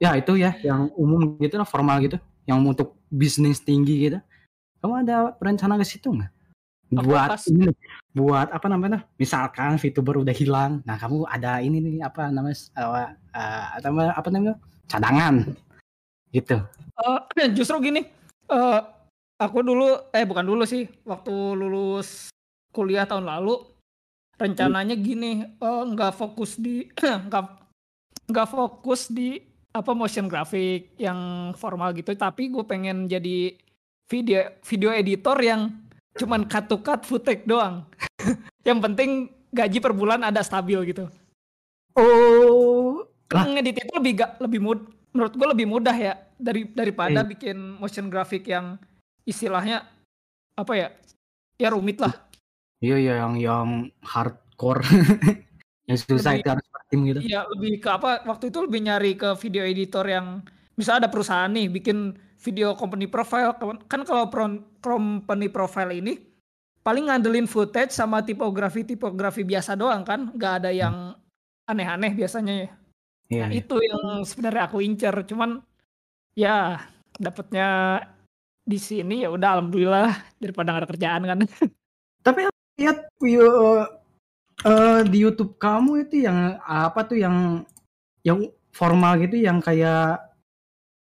Ya 0.00 0.16
itu 0.16 0.32
ya 0.40 0.56
yang 0.64 0.88
umum 0.96 1.36
gitu 1.36 1.60
lah 1.60 1.68
formal 1.68 2.00
gitu, 2.00 2.16
yang 2.48 2.56
untuk 2.64 2.96
bisnis 3.12 3.60
tinggi 3.60 4.08
gitu. 4.08 4.16
Kamu 4.80 5.04
ada 5.04 5.36
berencana 5.36 5.76
ke 5.76 5.84
situ 5.84 6.08
nggak? 6.16 6.32
Buat 7.04 7.36
pas- 7.36 7.46
ini, 7.52 7.68
buat 8.16 8.48
apa 8.48 8.66
namanya? 8.72 9.04
Misalkan 9.20 9.76
VTuber 9.76 10.24
udah 10.24 10.32
hilang, 10.32 10.80
nah 10.88 10.96
kamu 10.96 11.28
ada 11.28 11.60
ini 11.60 11.84
nih 11.84 11.94
apa 12.00 12.32
namanya? 12.32 12.56
Uh, 12.80 13.12
namanya? 13.84 14.12
Apa 14.16 14.28
namanya? 14.32 14.56
Cadangan, 14.88 15.34
gitu. 16.34 16.56
Eh, 17.00 17.50
justru 17.56 17.90
gini, 17.90 18.02
eh 18.50 18.80
aku 19.38 19.58
dulu, 19.62 20.10
eh 20.14 20.24
bukan 20.26 20.46
dulu 20.46 20.62
sih, 20.66 20.86
waktu 21.06 21.32
lulus 21.58 22.30
kuliah 22.70 23.06
tahun 23.06 23.26
lalu, 23.26 23.66
rencananya 24.38 24.94
gini, 24.96 25.44
eh, 25.46 25.82
nggak 25.90 26.14
fokus 26.14 26.56
di, 26.56 26.86
nggak 27.28 27.44
nggak 28.30 28.48
fokus 28.48 29.10
di 29.10 29.42
apa 29.70 29.94
motion 29.94 30.26
graphic 30.26 30.94
yang 30.98 31.52
formal 31.54 31.94
gitu, 31.94 32.14
tapi 32.18 32.50
gue 32.50 32.66
pengen 32.66 33.06
jadi 33.06 33.54
video 34.10 34.50
video 34.66 34.90
editor 34.90 35.38
yang 35.38 35.70
cuman 36.18 36.42
cut 36.50 36.66
to 36.66 36.82
cut 36.82 37.06
footage 37.06 37.46
doang. 37.46 37.86
yang 38.68 38.82
penting 38.82 39.30
gaji 39.54 39.78
per 39.78 39.94
bulan 39.94 40.26
ada 40.26 40.42
stabil 40.42 40.90
gitu. 40.90 41.06
Oh, 41.94 43.06
Lah. 43.30 43.46
Ngedit 43.46 43.86
itu 43.86 43.92
lebih 43.94 44.12
ga, 44.18 44.34
lebih 44.42 44.58
mud, 44.58 44.80
menurut 45.10 45.34
gue 45.34 45.48
lebih 45.48 45.66
mudah 45.66 45.92
ya 45.92 46.14
dari 46.34 46.66
daripada 46.66 47.20
Iya. 47.20 47.28
bikin 47.28 47.56
motion 47.76 48.06
graphic 48.06 48.46
yang 48.46 48.78
istilahnya 49.22 49.84
apa 50.54 50.72
ya 50.72 50.88
ya 51.56 51.68
rumit 51.70 51.98
lah. 51.98 52.14
iya 52.78 52.96
iya 52.96 53.14
yang 53.20 53.36
yang 53.36 53.68
hardcore, 54.00 54.80
yang 55.88 55.98
susah 55.98 56.32
Lebih- 56.32 56.40
itu 56.40 56.48
harus 56.48 56.66
tim 56.90 57.00
gitu. 57.06 57.18
Iya 57.22 57.40
lebih 57.46 57.78
ke 57.78 57.88
apa 57.88 58.24
waktu 58.24 58.50
itu 58.50 58.58
lebih 58.60 58.80
nyari 58.82 59.12
ke 59.14 59.30
video 59.38 59.62
editor 59.62 60.02
yang 60.02 60.42
misalnya 60.74 61.06
ada 61.06 61.10
perusahaan 61.12 61.46
nih 61.46 61.70
bikin 61.70 62.16
video 62.40 62.72
company 62.72 63.04
profile 63.06 63.52
kan 63.86 64.02
kalau 64.02 64.26
pro- 64.26 64.64
company 64.80 65.46
profile 65.46 65.92
ini 65.92 66.18
paling 66.80 67.06
ngandelin 67.06 67.44
footage 67.44 67.92
sama 67.92 68.24
tipografi 68.24 68.82
tipografi 68.82 69.44
biasa 69.44 69.76
doang 69.76 70.02
kan 70.02 70.32
nggak 70.32 70.64
ada 70.64 70.70
yang 70.72 71.12
aneh-aneh 71.68 72.10
biasanya 72.10 72.54
ya. 72.56 72.70
Iya, 73.30 73.46
Nah, 73.46 73.50
iya. 73.54 73.60
itu 73.62 73.76
yang 73.78 74.04
sebenarnya 74.26 74.62
aku 74.66 74.78
incer, 74.82 75.14
cuman 75.30 75.62
ya 76.34 76.82
dapatnya 77.14 77.66
di 78.66 78.78
sini 78.78 79.22
ya 79.24 79.30
udah 79.30 79.48
alhamdulillah 79.58 80.10
daripada 80.42 80.74
nggak 80.74 80.82
ada 80.82 80.90
kerjaan 80.90 81.22
kan. 81.30 81.38
Tapi 82.26 82.40
aku 82.50 82.58
lihat 82.82 82.98
yo, 83.22 83.48
eh, 84.66 85.00
di 85.06 85.18
YouTube 85.22 85.56
kamu 85.62 86.10
itu 86.10 86.26
yang 86.26 86.58
apa 86.66 87.00
tuh 87.06 87.18
yang 87.22 87.62
yang 88.26 88.38
formal 88.74 89.16
gitu 89.22 89.40
yang 89.40 89.62
kayak 89.62 90.20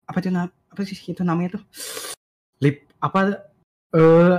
apa 0.05 0.19
tuh 0.21 0.31
apa 0.75 0.81
sih 0.85 0.97
itu 0.97 1.23
namanya 1.25 1.57
tuh 1.61 1.63
lip 2.61 2.85
apa 2.99 3.41
eh 3.95 4.37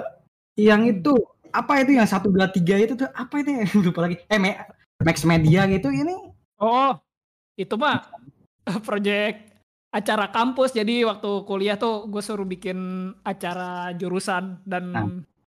yang 0.59 0.84
itu 0.88 1.15
apa 1.53 1.84
itu 1.84 1.95
yang 1.95 2.07
satu 2.07 2.28
dua 2.32 2.51
tiga 2.51 2.76
itu 2.76 2.93
tuh 2.99 3.07
apa 3.11 3.36
itu 3.39 3.49
ya? 3.55 3.65
lupa 3.86 3.99
lagi 4.09 4.15
eh 4.28 4.39
Me- 4.41 4.59
Max 5.03 5.23
Media 5.28 5.67
gitu 5.69 5.89
ini 5.91 6.15
Oh, 6.59 6.95
itu 7.55 7.75
mah 7.75 8.03
project 8.87 9.55
acara 9.89 10.27
kampus. 10.27 10.71
Jadi 10.71 11.03
waktu 11.03 11.43
kuliah 11.43 11.75
tuh 11.75 12.05
gue 12.05 12.19
suruh 12.19 12.43
bikin 12.43 12.77
acara 13.21 13.91
jurusan 13.91 14.59
dan 14.63 14.83
Nah, 14.91 15.07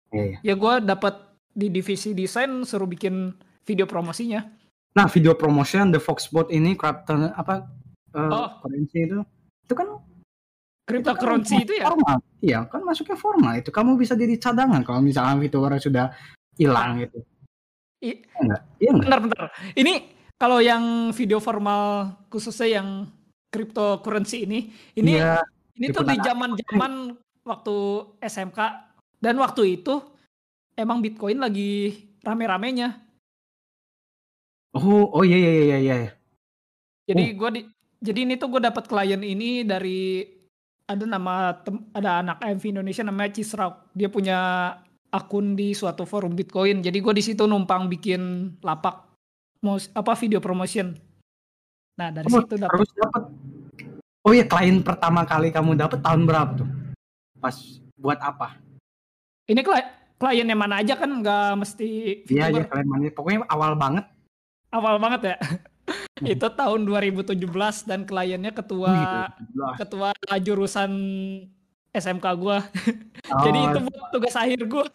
iya, 0.10 0.24
iya. 0.24 0.38
ya 0.42 0.54
gue 0.56 0.74
dapat 0.82 1.20
di 1.52 1.68
divisi 1.68 2.14
desain 2.14 2.64
suruh 2.64 2.86
bikin 2.86 3.36
video 3.64 3.84
promosinya. 3.84 4.46
nah 4.94 5.06
video 5.06 5.36
promotion 5.36 5.92
The 5.92 6.00
Foxbot 6.00 6.50
ini 6.50 6.74
Crafton 6.74 7.30
apa 7.30 7.70
eh, 8.10 8.32
Oh. 8.34 8.50
currency 8.62 9.04
itu 9.04 9.22
itu 9.62 9.74
kan 9.74 9.94
Cryptocurrency 10.88 11.56
itu 11.62 11.74
ya. 11.76 11.86
formal 11.86 12.18
iya 12.40 12.60
kan 12.64 12.82
masuknya 12.82 13.14
formal 13.14 13.54
itu 13.54 13.70
kamu 13.70 13.94
bisa 13.94 14.16
jadi 14.16 14.40
cadangan 14.40 14.82
kalau 14.82 15.04
misalkan 15.04 15.44
itu 15.44 15.60
orang 15.60 15.78
sudah 15.78 16.10
hilang 16.56 16.98
gitu 16.98 17.20
I- 18.00 18.24
Iya 18.24 18.40
enggak 18.40 18.62
iya 18.80 18.90
enggak 18.90 19.06
Bentar, 19.06 19.20
bentar. 19.22 19.48
Ini 19.76 19.94
kalau 20.38 20.62
yang 20.62 21.10
video 21.14 21.42
formal 21.42 22.14
khususnya 22.30 22.82
yang 22.82 23.10
cryptocurrency 23.50 24.46
ini, 24.46 24.70
ini 24.94 25.18
Iya, 25.18 25.42
ini 25.78 25.86
tuh 25.90 26.06
di 26.06 26.18
zaman-zaman 26.22 27.18
waktu 27.42 27.76
SMK 28.22 28.60
dan 29.18 29.36
waktu 29.42 29.82
itu 29.82 29.98
emang 30.78 31.02
Bitcoin 31.02 31.42
lagi 31.42 31.96
rame-ramenya. 32.22 33.02
oh 34.78 35.10
oh 35.10 35.24
iya 35.26 35.38
iya 35.38 35.52
iya 35.64 35.78
iya 35.80 36.10
Jadi 37.08 37.24
gua 37.34 37.50
di 37.50 37.66
jadi 37.98 38.30
ini 38.30 38.38
tuh 38.38 38.54
gue 38.54 38.62
dapat 38.62 38.86
klien 38.86 39.22
ini 39.26 39.66
dari 39.66 40.22
ada 40.88 41.04
nama 41.04 41.52
tem- 41.66 41.90
ada 41.98 42.22
anak 42.22 42.38
AMV 42.46 42.78
Indonesia 42.78 43.04
namanya 43.04 43.34
Cisrauk. 43.34 43.90
Dia 43.98 44.08
punya 44.08 44.38
akun 45.10 45.58
di 45.58 45.74
suatu 45.74 46.06
forum 46.06 46.38
Bitcoin. 46.38 46.86
Jadi 46.86 46.98
gue 47.02 47.14
di 47.18 47.24
situ 47.26 47.50
numpang 47.50 47.90
bikin 47.90 48.54
lapak 48.62 49.07
mos 49.62 49.90
apa 49.92 50.14
video 50.18 50.40
promotion. 50.40 50.94
Nah, 51.98 52.14
dari 52.14 52.30
Oh, 52.30 52.42
situ 52.46 52.56
dapat 52.62 52.86
dapat 52.94 53.24
oh 54.22 54.32
iya 54.36 54.46
klien 54.46 54.84
pertama 54.86 55.26
kali 55.26 55.50
kamu 55.50 55.74
dapat 55.74 56.00
tahun 56.04 56.30
berapa 56.30 56.52
tuh? 56.62 56.70
Pas 57.42 57.56
buat 57.98 58.20
apa? 58.22 58.62
Ini 59.50 59.62
kli- 59.64 59.90
kliennya 60.20 60.54
mana 60.58 60.84
aja 60.84 60.94
kan 60.94 61.10
nggak 61.10 61.58
mesti 61.58 62.22
iya 62.30 62.54
aja 62.54 62.66
klien 62.70 62.86
mana. 62.86 63.10
Pokoknya 63.10 63.46
awal 63.50 63.74
banget. 63.74 64.06
Awal 64.70 64.96
banget 65.02 65.22
ya. 65.34 65.36
itu 66.36 66.48
tahun 66.52 66.84
2017 66.84 67.40
dan 67.88 68.04
kliennya 68.04 68.52
ketua 68.52 68.92
Wih, 68.92 69.78
ketua 69.80 70.12
jurusan 70.44 70.92
SMK 71.96 72.26
gua. 72.38 72.62
oh, 73.34 73.42
Jadi 73.42 73.60
itu 73.64 73.80
buat 73.90 74.10
tugas 74.14 74.36
akhir 74.38 74.60
gua. 74.70 74.86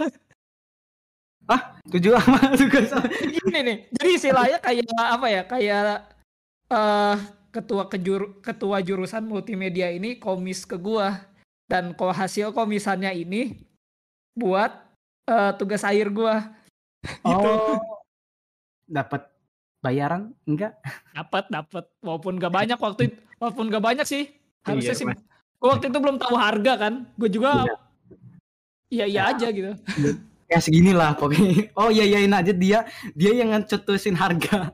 Tujuh 1.88 2.12
sama 2.18 2.38
tugas 2.55 2.88
Gini 3.36 3.61
nih. 3.64 3.76
Jadi 3.94 4.11
istilahnya 4.14 4.59
kayak 4.59 4.86
apa 4.94 5.26
ya? 5.28 5.42
Kayak 5.44 5.82
eh 6.70 7.16
ketua 7.53 7.84
kejur 7.86 8.40
ketua 8.40 8.80
jurusan 8.80 9.24
multimedia 9.24 9.92
ini 9.92 10.16
komis 10.16 10.64
ke 10.64 10.76
gua 10.76 11.20
dan 11.68 11.92
kok 11.92 12.16
hasil 12.16 12.53
komisannya 12.53 13.12
ini 13.12 13.61
buat 14.32 14.72
eh, 15.28 15.53
tugas 15.57 15.84
akhir 15.84 16.09
gua. 16.11 16.48
Gitu. 17.03 17.26
oh 17.26 17.82
dapat 18.86 19.26
bayaran 19.82 20.30
enggak 20.46 20.78
dapat 21.11 21.50
dapat 21.50 21.84
walaupun 21.98 22.38
gak 22.38 22.55
banyak 22.55 22.78
waktu 22.78 23.11
itu 23.11 23.18
walaupun 23.42 23.66
gak 23.66 23.82
banyak 23.82 24.07
sih 24.07 24.30
harusnya 24.62 24.94
Iya, 24.94 25.00
sih 25.03 25.07
Mas. 25.11 25.18
gue 25.59 25.66
waktu 25.66 25.90
itu 25.90 25.98
belum 25.98 26.22
tahu 26.22 26.38
harga 26.38 26.72
kan 26.78 26.94
gue 27.18 27.26
juga 27.26 27.66
Iya. 27.66 27.74
iya 28.86 29.05
iya 29.11 29.18
Ya. 29.18 29.30
aja 29.34 29.46
gitu 29.50 29.72
ya 30.53 30.59
segini 30.61 30.92
lah 30.92 31.16
pokoknya. 31.16 31.72
Oh 31.80 31.88
iya 31.88 32.05
iyain 32.05 32.36
aja 32.36 32.53
dia. 32.53 32.84
Dia 33.16 33.32
yang 33.32 33.57
ngecetusin 33.57 34.14
harga. 34.14 34.68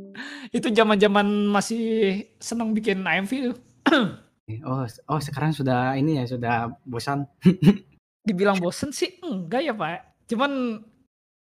Itu 0.56 0.70
zaman 0.70 0.96
zaman 1.02 1.50
masih 1.50 1.82
seneng 2.38 2.70
bikin 2.72 3.02
AMV 3.02 3.30
tuh. 3.50 3.56
Oh 4.68 4.84
oh 4.84 5.20
sekarang 5.24 5.56
sudah 5.56 5.96
ini 5.96 6.20
ya 6.20 6.28
sudah 6.28 6.68
bosan. 6.84 7.24
Dibilang 8.28 8.60
bosen 8.60 8.92
sih 8.92 9.16
enggak 9.24 9.64
ya 9.64 9.72
pak. 9.72 10.20
Cuman 10.28 10.84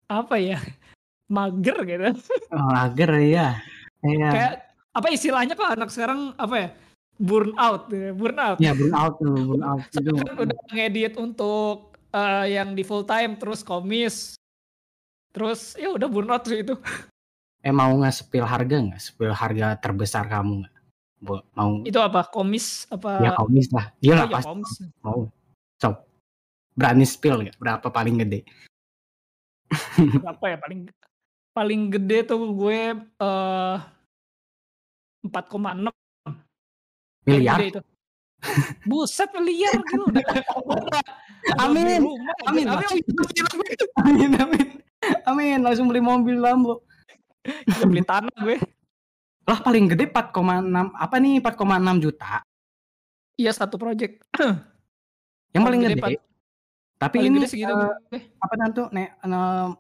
apa 0.08 0.40
ya 0.40 0.56
mager 1.28 1.76
gitu. 1.84 2.16
Oh, 2.56 2.72
agar 2.72 3.20
ya 3.20 3.60
Iya. 4.00 4.30
kayak 4.32 4.54
apa 4.96 5.08
istilahnya 5.12 5.60
kok 5.60 5.76
anak 5.76 5.92
sekarang 5.92 6.32
apa 6.40 6.56
ya 6.56 6.68
burn 7.20 7.52
out 7.60 7.92
burn 7.92 8.40
out. 8.40 8.58
Ya 8.64 8.72
burn 8.72 8.96
out 8.96 9.20
tuh 9.20 9.44
burn 9.44 9.64
out. 9.68 9.84
Kan 9.92 10.40
udah 10.48 10.60
ngedit 10.72 11.20
untuk 11.20 11.95
eh, 12.16 12.46
yang 12.56 12.72
di 12.72 12.82
full 12.82 13.04
time 13.04 13.36
terus 13.36 13.60
komis 13.62 14.40
terus 15.36 15.76
ya 15.76 15.92
udah 15.92 16.08
burn 16.08 16.32
out 16.32 16.48
sih 16.48 16.64
itu 16.64 16.80
eh 17.60 17.74
mau 17.74 17.92
nge-spill 17.98 18.46
harga 18.46 18.78
nggak? 18.78 19.02
Spill 19.02 19.34
harga 19.34 19.76
terbesar 19.76 20.30
kamu 20.30 20.64
nggak? 20.64 20.74
Mau 21.58 21.82
Itu 21.82 21.98
apa? 21.98 22.30
Komis 22.30 22.86
apa? 22.88 23.18
ya 23.20 23.32
komis 23.34 23.68
lah. 23.74 23.90
Dia 23.98 24.14
Oh, 24.14 24.18
lah 24.22 24.26
ya, 24.30 24.34
pasti 24.38 24.48
komis. 24.54 24.72
mau. 25.02 25.20
Coba 25.82 25.98
berani 26.78 27.06
spill 27.10 27.42
nggak? 27.42 27.58
Berapa 27.58 27.88
paling 27.90 28.22
gede? 28.22 28.46
Berapa 30.22 30.46
ya 30.46 30.58
paling 30.62 30.80
paling 31.52 31.82
gede 31.90 32.18
tuh 32.30 32.54
gue 32.54 32.80
eh 33.02 33.78
4,6 35.26 35.90
paling 35.90 35.90
Miliar? 37.26 37.58
gede 37.58 37.68
itu. 37.74 37.82
Buset 38.84 39.30
miliar 39.34 39.74
gitu 39.82 40.04
udah. 40.06 40.24
Amin. 41.64 42.02
Rumah, 42.02 42.36
Amin, 42.50 42.66
amin, 42.66 42.90
amin. 42.98 43.74
Amin 44.02 44.32
amin. 45.26 45.60
Langsung 45.62 45.86
beli 45.86 46.02
mobil 46.02 46.38
Lambo. 46.38 46.82
Gila, 47.46 47.86
beli 47.86 48.02
tanah 48.02 48.34
gue. 48.42 48.58
Lah 49.46 49.62
paling 49.62 49.86
gede 49.86 50.10
4,6 50.10 50.34
apa 50.98 51.16
nih 51.22 51.38
4,6 51.38 52.02
juta? 52.02 52.42
Iya 53.38 53.52
satu 53.54 53.78
project. 53.78 54.26
Yang 55.54 55.64
paling 55.64 55.82
gede. 55.86 55.96
Pak. 56.02 56.10
Tapi 56.98 57.16
Paling 57.22 57.30
ini 57.30 57.38
gede 57.44 57.50
segitu. 57.54 57.74
gue. 57.76 58.20
apa 58.42 58.54
nanti 58.58 58.82
ne, 58.90 59.04
ne- 59.22 59.76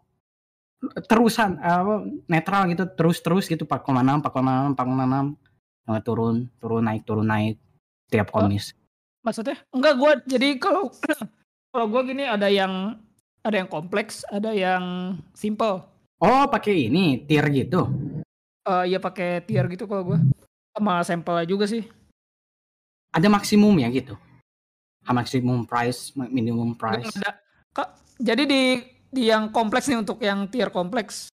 terusan 1.09 1.57
apa 1.57 2.05
netral 2.29 2.69
gitu 2.69 2.85
terus-terus 2.93 3.49
gitu 3.49 3.65
4,6 3.65 4.21
4,6 4.21 4.77
4,6 4.77 5.33
Eh, 5.85 6.01
turun 6.01 6.49
turun 6.57 6.81
naik 6.81 7.05
turun 7.05 7.29
naik 7.29 7.61
tiap 8.07 8.29
Oh. 8.31 8.43
komis. 8.43 8.73
Maksudnya? 9.21 9.57
Enggak 9.73 9.93
gue 9.97 10.11
jadi 10.37 10.47
kalau 10.57 10.93
kalau 11.73 11.85
gue 11.89 12.01
gini 12.13 12.23
ada 12.23 12.45
yang 12.45 12.99
ada 13.41 13.55
yang 13.55 13.69
kompleks, 13.69 14.25
ada 14.29 14.53
yang 14.53 15.15
simple. 15.33 15.85
Oh, 16.17 16.45
pakai 16.47 16.89
ini 16.89 17.25
tier 17.25 17.45
gitu. 17.49 17.89
Eh 18.65 18.89
ya 18.89 18.97
pakai 18.97 19.41
tier 19.43 19.65
gitu 19.67 19.85
kalau 19.85 20.13
gue. 20.13 20.19
Sama 20.73 21.01
sampelnya 21.01 21.45
juga 21.45 21.65
sih. 21.65 21.85
Ada 23.13 23.29
maksimum 23.29 23.77
ya 23.79 23.87
gitu. 23.89 24.17
Ah, 25.05 25.13
Maksimum 25.13 25.69
price, 25.69 26.11
minimum 26.17 26.73
price. 26.73 27.05
Nggak 27.05 27.21
ada. 27.21 27.31
Kak, 27.71 27.89
jadi 28.17 28.43
di 28.43 28.61
di 29.07 29.29
yang 29.29 29.53
kompleks 29.53 29.85
nih 29.85 30.01
untuk 30.01 30.17
yang 30.19 30.49
tier 30.49 30.73
kompleks. 30.73 31.29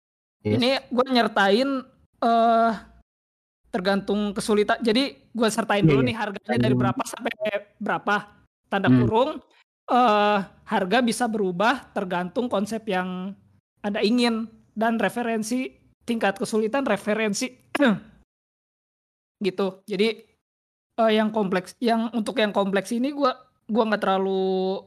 Yes. 0.41 0.55
Ini 0.57 0.69
gue 0.87 1.05
nyertain 1.11 1.69
eh 2.17 2.71
tergantung 3.77 4.33
kesulitan. 4.33 4.81
Jadi 4.81 5.29
gue 5.29 5.49
sertain 5.53 5.85
Iya, 5.85 5.89
dulu 5.93 6.01
iya. 6.01 6.07
nih 6.09 6.17
harganya 6.17 6.57
dari 6.57 6.73
dulu. 6.73 6.81
berapa 6.81 7.03
sampai 7.05 7.31
berapa. 7.77 8.15
Tanda 8.67 8.89
Hmm. 8.89 9.05
kurung 9.05 9.31
eh 9.87 10.39
harga 10.67 10.97
bisa 10.99 11.29
berubah 11.29 11.93
tergantung 11.95 12.49
konsep 12.51 12.83
yang 12.89 13.31
Anda 13.79 14.01
ingin 14.03 14.49
dan 14.75 14.97
referensi 14.99 15.71
tingkat 16.03 16.35
kesulitan 16.41 16.83
referensi 16.83 17.47
gitu. 19.47 19.67
Jadi 19.85 20.07
eh, 20.97 21.11
yang 21.13 21.29
kompleks 21.29 21.77
yang 21.77 22.09
untuk 22.11 22.41
yang 22.41 22.51
kompleks 22.51 22.89
ini 22.91 23.13
gua 23.13 23.37
gua 23.69 23.83
nggak 23.93 24.01
terlalu 24.01 24.81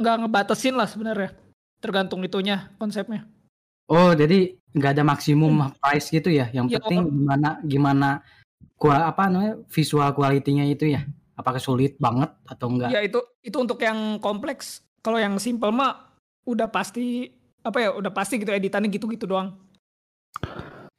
nggak 0.00 0.16
ngebatasin 0.26 0.74
lah 0.74 0.88
sebenarnya 0.88 1.36
tergantung 1.78 2.24
itunya 2.24 2.72
konsepnya 2.80 3.26
Oh, 3.86 4.12
jadi 4.12 4.54
nggak 4.72 4.92
ada 4.94 5.04
maksimum 5.04 5.52
price 5.76 6.08
gitu 6.08 6.28
ya. 6.28 6.48
Yang 6.48 6.66
Iya. 6.68 6.76
penting 6.80 7.00
gimana 7.04 7.48
gimana 7.62 8.08
gua 8.76 9.06
apa 9.06 9.26
namanya 9.26 9.54
visual 9.68 10.10
quality-nya 10.10 10.64
itu 10.66 10.88
ya. 10.88 11.02
Apakah 11.32 11.58
sulit 11.58 11.96
banget 11.96 12.30
atau 12.44 12.68
enggak? 12.68 12.90
ya 12.90 13.00
itu 13.00 13.18
itu 13.40 13.56
untuk 13.56 13.78
yang 13.78 14.18
kompleks 14.18 14.80
kalau 15.00 15.16
yang 15.16 15.34
simple 15.36 15.70
mah 15.70 16.12
udah 16.44 16.66
pasti 16.66 17.32
apa 17.60 17.78
ya 17.78 17.90
udah 17.90 18.10
pasti 18.10 18.36
gitu 18.36 18.50
editannya 18.50 18.88
gitu-gitu 18.88 19.24
doang 19.24 19.54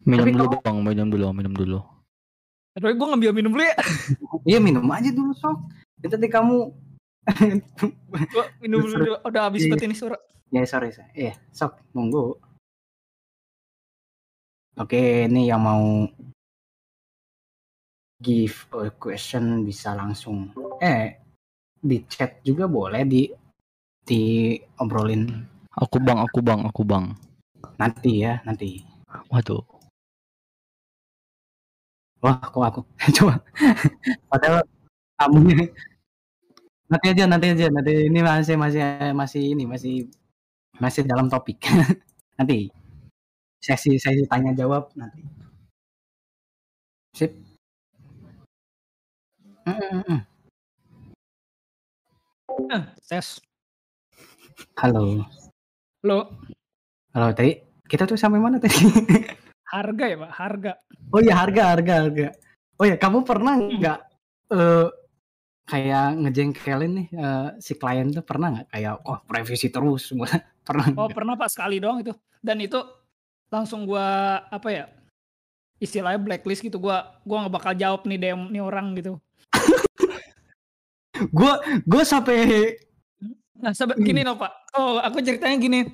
Minum 0.03 0.23
Tapi 0.25 0.35
dulu 0.35 0.47
bang, 0.57 0.77
minum 0.79 1.07
dulu, 1.07 1.25
minum 1.31 1.53
dulu. 1.53 1.79
Aduh, 2.75 2.91
gue 2.91 3.07
ngambil 3.07 3.31
minum 3.31 3.51
dulu 3.51 3.63
ya. 3.63 3.75
Iya 4.49 4.59
minum 4.59 4.83
aja 4.85 5.07
dulu 5.09 5.31
sok. 5.31 5.55
Tadi 5.97 6.27
kamu 6.27 6.57
Gua 8.29 8.45
minum 8.59 8.83
dulu. 8.83 9.15
Udah 9.21 9.47
habis 9.47 9.63
Iya. 9.63 9.71
banget 9.71 9.87
ini 9.87 9.95
suara. 9.95 10.17
ya 10.49 10.61
sorry 10.63 10.91
saya. 10.91 11.07
Iya 11.13 11.33
sok 11.49 11.79
monggo. 11.93 12.35
Oke 14.73 15.29
ini 15.29 15.45
yang 15.53 15.61
mau 15.61 16.09
give 18.17 18.65
a 18.73 18.89
question 18.95 19.61
bisa 19.61 19.93
langsung 19.93 20.49
eh 20.81 21.21
di 21.77 22.01
chat 22.09 22.39
juga 22.41 22.65
boleh 22.65 23.03
di 23.05 23.27
di 24.01 24.55
obrolin 24.79 25.53
Aku 25.73 25.97
bang, 25.97 26.21
aku 26.21 26.39
bang, 26.45 26.61
aku 26.69 26.81
bang. 26.85 27.05
nanti 27.81 28.21
ya 28.21 28.37
nanti. 28.45 28.85
Waduh. 29.33 29.65
Wah, 32.21 32.37
kok 32.37 32.61
aku 32.61 32.81
coba. 33.17 33.41
Padahal 34.29 34.61
kamu 35.17 35.65
nanti 36.93 37.05
aja, 37.09 37.25
nanti 37.25 37.47
aja, 37.57 37.65
nanti 37.73 38.05
ini 38.05 38.19
masih 38.21 38.53
masih 38.53 38.81
masih 39.17 39.41
ini 39.57 39.65
masih 39.65 39.93
masih 40.77 41.01
dalam 41.09 41.25
topik. 41.25 41.57
nanti 42.37 42.69
sesi 43.63 43.95
sesi 43.95 44.27
tanya 44.27 44.51
jawab 44.51 44.91
nanti. 44.99 45.23
Sip. 47.15 47.31
Mm, 49.63 50.03
mm. 50.03 50.19
Eh, 52.69 52.83
Tes. 53.07 53.39
Halo, 54.77 55.23
Lo 56.03 56.29
halo 57.15 57.27
tadi 57.33 57.55
kita 57.87 58.03
tuh 58.03 58.19
sampai 58.19 58.37
mana 58.43 58.59
tadi? 58.59 58.75
harga 59.73 60.03
ya, 60.05 60.17
Pak? 60.19 60.31
Harga. 60.35 60.71
oh 61.13 61.21
iya 61.23 61.33
harga 61.39 61.63
harga 61.73 61.93
harga. 62.05 62.27
Oh 62.77 62.85
ya 62.85 62.97
kamu 62.99 63.23
pernah 63.23 63.55
nggak 63.57 63.99
eh 64.53 64.87
kayak 65.63 66.07
ngejengkelin 66.19 66.91
nih 66.99 67.07
eh, 67.15 67.47
si 67.63 67.73
klien 67.79 68.11
tuh 68.11 68.25
pernah 68.27 68.51
nggak 68.59 68.67
kayak 68.75 68.93
oh 69.07 69.23
revisi 69.31 69.71
terus 69.71 70.11
semua 70.11 70.27
pernah 70.67 70.91
Oh, 70.93 71.07
nggak? 71.07 71.15
pernah 71.15 71.33
Pak 71.39 71.49
sekali 71.49 71.79
doang 71.79 72.03
itu. 72.03 72.11
Dan 72.43 72.59
itu 72.59 72.77
langsung 73.53 73.85
gua 73.85 74.41
apa 74.49 74.69
ya? 74.73 74.85
Istilahnya 75.77 76.17
blacklist 76.17 76.65
gitu. 76.65 76.81
Gua 76.81 77.21
gua 77.21 77.45
nggak 77.45 77.53
bakal 77.53 77.73
jawab 77.77 78.01
nih 78.09 78.17
DM 78.17 78.49
nih 78.49 78.63
orang 78.65 78.97
gitu. 78.97 79.21
gue 81.37 81.53
gue 81.85 82.03
sampai 82.03 82.37
Nah, 83.63 83.71
Hmm. 83.71 83.95
gini 84.03 84.27
loh 84.27 84.35
Pak. 84.35 84.75
Oh, 84.75 84.99
aku 84.99 85.23
ceritanya 85.23 85.55
gini. 85.55 85.87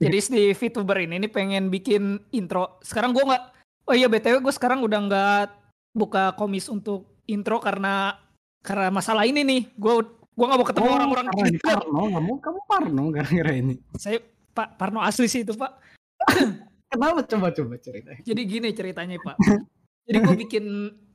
Jadi 0.00 0.16
si 0.24 0.40
VTuber 0.56 1.04
ini 1.04 1.20
nih 1.20 1.28
pengen 1.28 1.68
bikin 1.68 2.16
intro. 2.32 2.80
Sekarang 2.80 3.12
gua 3.12 3.28
nggak. 3.28 3.42
Oh 3.84 3.92
iya 3.92 4.08
btw 4.08 4.40
gue 4.40 4.54
sekarang 4.54 4.80
udah 4.80 4.96
nggak 5.04 5.46
buka 5.92 6.32
komis 6.40 6.72
untuk 6.72 7.20
intro 7.28 7.60
karena 7.60 8.16
karena 8.64 8.88
masalah 8.88 9.28
ini 9.28 9.44
nih. 9.44 9.62
Gue 9.76 10.08
gua 10.32 10.46
nggak 10.48 10.60
mau 10.62 10.68
ketemu 10.72 10.86
Oh, 10.88 10.96
orang-orang 10.96 11.26
ini 11.36 11.58
Parno 11.60 12.02
kamu 12.16 12.32
kamu 12.40 12.60
Parno 12.64 13.04
gara-gara 13.12 13.52
ini 13.52 13.74
Saya 14.00 14.24
Pak 14.56 14.80
Parno 14.80 15.04
asli 15.04 15.28
sih 15.28 15.44
itu 15.44 15.52
Pak. 15.52 15.89
Kenapa 16.90 17.22
coba 17.26 17.48
coba 17.54 17.74
cerita 17.78 18.12
Jadi 18.22 18.40
gini 18.44 18.68
ceritanya 18.74 19.16
Pak. 19.22 19.36
Jadi 20.08 20.18
gue 20.20 20.36
bikin 20.46 20.64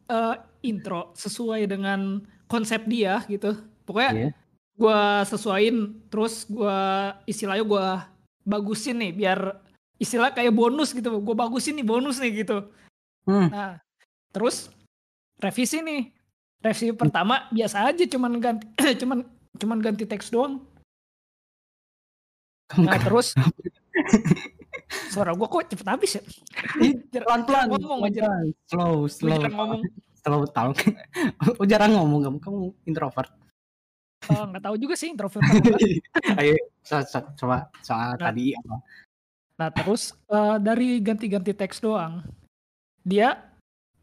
eh, 0.08 0.36
intro 0.64 1.12
sesuai 1.14 1.68
dengan 1.68 2.24
konsep 2.48 2.86
dia 2.88 3.22
gitu. 3.28 3.54
Pokoknya 3.86 4.12
Iya. 4.14 4.30
gue 4.76 5.02
sesuaiin 5.30 5.78
terus 6.12 6.48
gue 6.48 6.80
istilahnya 7.28 7.64
gue 7.64 7.86
bagusin 8.46 9.00
nih 9.00 9.12
biar 9.16 9.40
istilah 10.00 10.32
kayak 10.32 10.54
bonus 10.56 10.96
gitu. 10.96 11.20
Gue 11.22 11.36
bagusin 11.36 11.76
nih 11.80 11.88
bonus 11.88 12.20
nih 12.24 12.46
gitu. 12.46 12.72
Hmm. 13.28 13.50
Nah 13.52 13.72
terus 14.32 14.72
revisi 15.42 15.82
nih. 15.84 16.12
Revisi 16.64 16.96
pertama 16.98 17.46
biasa 17.54 17.94
aja 17.94 18.04
cuman 18.10 18.42
ganti 18.42 18.66
cuman 19.02 19.22
cuman 19.60 19.78
ganti 19.84 20.08
teks 20.08 20.32
doang. 20.32 20.64
Nah 22.80 22.98
terus 22.98 23.36
suara 25.10 25.32
gue 25.32 25.46
kok 25.46 25.64
cepet 25.68 25.88
habis 25.88 26.12
ya? 26.18 26.24
Pelan 27.24 27.42
pelan 27.44 27.66
ngomong 27.72 28.02
aja. 28.06 28.26
slow 28.66 29.06
slow 29.06 29.40
Jarang 29.40 29.54
ngomong. 29.54 29.82
slow 30.20 30.42
talk 30.48 30.78
oh 31.62 31.66
jarang 31.66 31.94
ngomong 31.94 32.22
kamu 32.24 32.38
kamu 32.42 32.60
introvert 32.84 33.32
Eh, 34.26 34.42
nggak 34.42 34.64
tahu 34.64 34.76
juga 34.76 34.98
sih 34.98 35.14
introvert 35.14 35.46
ayo 36.42 36.58
so- 36.82 37.06
so- 37.06 37.30
coba 37.38 37.70
soal 37.80 38.18
Nah. 38.18 38.30
tadi 38.30 38.54
apa 38.54 38.76
Nah 39.56 39.70
terus 39.72 40.12
eh, 40.28 40.58
dari 40.60 41.00
ganti-ganti 41.00 41.54
teks 41.54 41.80
doang, 41.80 42.26
dia 43.00 43.40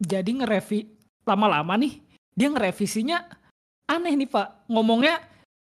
jadi 0.00 0.24
ngerevi 0.24 0.88
lama-lama 1.28 1.76
nih, 1.76 2.00
dia 2.32 2.48
ngerevisinya 2.48 3.18
aneh 3.84 4.16
nih 4.16 4.30
pak, 4.30 4.64
ngomongnya 4.64 5.20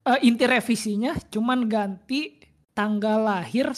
eh, 0.00 0.24
inti 0.24 0.48
revisinya 0.48 1.12
cuman 1.28 1.68
ganti 1.68 2.40
tanggal 2.72 3.20
lahir 3.20 3.68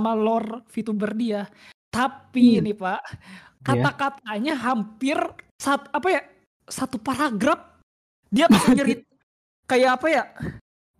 sama 0.00 0.16
lore 0.16 0.64
VTuber 0.72 1.12
dia, 1.12 1.44
tapi 1.92 2.56
Hmm. 2.56 2.64
nih 2.64 2.76
pak 2.80 3.00
kata-katanya 3.60 4.56
hampir 4.56 5.20
sat 5.60 5.84
apa 5.92 6.08
ya 6.08 6.22
satu 6.64 6.96
paragraf 6.96 7.60
dia 8.32 8.48
bisa 8.48 8.72
nyerit 8.80 9.04
kayak 9.68 10.00
apa 10.00 10.06
ya 10.08 10.24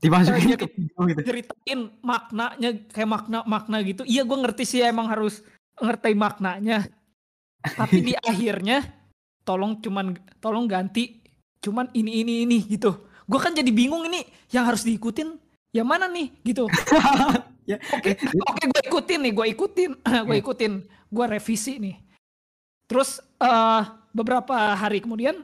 dimasukin 0.05 0.61
ke 0.61 0.69
video 0.69 1.01
gitu 1.09 1.21
ceritain 1.25 1.81
maknanya 2.05 2.85
kayak 2.93 3.09
makna 3.09 3.41
makna 3.49 3.81
gitu 3.81 4.05
iya 4.05 4.29
gue 4.29 4.37
ngerti 4.37 4.69
sih 4.69 4.85
emang 4.85 5.09
harus 5.09 5.41
ngerti 5.81 6.13
maknanya. 6.15 6.85
Tapi 7.65 8.05
di 8.05 8.13
akhirnya 8.31 8.85
tolong 9.43 9.81
cuman 9.81 10.17
tolong 10.39 10.69
ganti 10.69 11.21
cuman 11.65 11.89
ini 11.97 12.25
ini 12.25 12.33
ini 12.45 12.59
gitu. 12.69 13.09
Gue 13.25 13.41
kan 13.41 13.57
jadi 13.57 13.69
bingung 13.73 14.05
ini 14.05 14.25
yang 14.53 14.69
harus 14.69 14.85
diikutin 14.85 15.37
yang 15.73 15.89
mana 15.89 16.09
nih 16.09 16.33
gitu. 16.45 16.69
Ya, 17.71 17.79
Oke, 17.95 18.11
oke 18.19 18.63
gue 18.67 18.83
ikutin 18.91 19.19
nih, 19.23 19.33
gue 19.33 19.47
ikutin, 19.55 19.91
gue 20.29 20.37
ikutin, 20.43 20.73
gue 20.87 21.25
revisi 21.31 21.79
nih. 21.79 21.97
Terus 22.91 23.23
eh 23.39 23.83
beberapa 24.11 24.75
hari 24.75 24.99
kemudian 24.99 25.39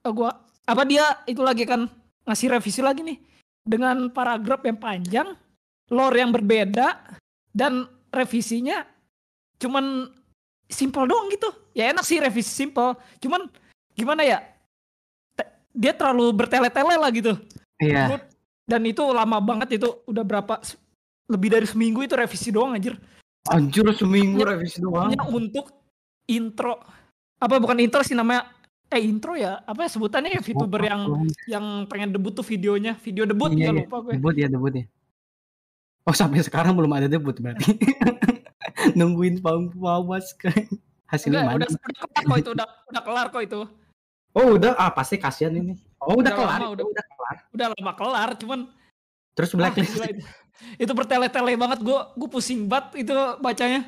eh, 0.00 0.12
gue 0.12 0.30
apa 0.64 0.82
dia 0.88 1.20
itu 1.28 1.44
lagi 1.44 1.68
kan 1.68 1.84
ngasih 2.24 2.48
revisi 2.56 2.80
lagi 2.80 3.04
nih 3.04 3.20
dengan 3.60 4.08
paragraf 4.08 4.64
yang 4.64 4.80
panjang, 4.80 5.28
lore 5.92 6.16
yang 6.16 6.32
berbeda 6.32 7.16
dan 7.52 7.84
revisinya 8.08 8.88
cuman 9.60 10.08
simple 10.68 11.04
doang 11.04 11.28
gitu. 11.28 11.52
Ya 11.76 11.92
enak 11.92 12.06
sih 12.06 12.16
revisi 12.16 12.48
simple, 12.48 12.96
cuman 13.20 13.50
gimana 13.92 14.24
ya? 14.24 14.38
Dia 15.74 15.90
terlalu 15.90 16.30
bertele-tele 16.32 16.94
lah 16.94 17.10
gitu 17.10 17.34
Iya. 17.82 18.22
dan 18.64 18.80
itu 18.86 19.02
lama 19.10 19.42
banget 19.42 19.82
itu 19.82 19.90
udah 20.06 20.22
berapa 20.22 20.62
lebih 21.26 21.48
dari 21.50 21.64
seminggu 21.64 22.00
itu 22.00 22.12
revisi 22.12 22.48
doang 22.48 22.72
anjir 22.72 22.96
Anjir 23.44 23.84
seminggu 23.92 24.40
Ya, 24.40 24.56
revisi 24.56 24.78
doang. 24.78 25.08
hanya 25.08 25.24
untuk 25.26 25.68
intro 26.24 26.80
apa 27.36 27.56
bukan 27.58 27.76
intro 27.78 28.00
sih 28.00 28.12
namanya 28.12 28.48
eh 28.86 29.00
intro 29.00 29.34
ya 29.34 29.60
apa 29.60 29.84
ya 29.84 29.90
sebutannya 29.90 30.30
ya 30.30 30.40
VTuber 30.40 30.80
yang 30.82 31.00
yang 31.46 31.64
pengen 31.84 32.10
debut 32.10 32.32
tuh 32.32 32.42
videonya 32.42 32.96
video 32.96 33.24
debut 33.24 33.50
Iya, 33.50 33.58
ya 33.58 33.70
iya. 33.70 33.80
lupa 33.82 33.96
gue 34.00 34.12
Debut 34.14 34.34
ya 34.34 34.46
debut 34.46 34.72
ya. 34.74 34.84
Oh 36.04 36.12
sampai 36.12 36.40
sekarang 36.40 36.72
belum 36.72 36.92
ada 36.92 37.04
debut 37.06 37.32
berarti. 37.34 37.64
Nungguin 38.94 39.40
Paung 39.40 39.72
Pawas 39.72 40.32
kan. 40.34 40.52
Hasilnya 41.06 41.44
Enggak, 41.46 41.56
udah, 41.56 41.68
mana? 41.68 41.76
udah 41.84 42.04
kelar 42.04 42.24
kok 42.24 42.38
itu 42.38 42.50
udah 42.50 42.66
udah 42.86 43.02
kelar 43.02 43.26
kok 43.28 43.42
itu 43.42 43.60
Oh 44.34 44.46
udah 44.52 44.72
ah 44.74 44.90
pasti 44.90 45.14
kasihan 45.14 45.54
ini. 45.54 45.78
Oh 45.98 46.12
udah, 46.14 46.20
Udah 46.20 46.32
kelar. 46.34 46.58
lama, 46.58 46.68
udah- 46.72 46.86
udah 46.86 47.04
kelar. 47.06 47.36
udah 47.50 47.66
lama 47.72 47.92
kelar 47.94 48.28
cuman 48.36 48.60
Terus 49.34 49.50
blacklist. 49.52 49.92
gila 49.92 50.06
itu, 50.08 50.22
itu 50.78 50.92
bertele-tele 50.92 51.52
banget 51.54 51.78
gue 51.80 51.98
gue 52.14 52.28
pusing 52.28 52.64
banget 52.64 53.02
itu 53.02 53.12
bacanya 53.38 53.82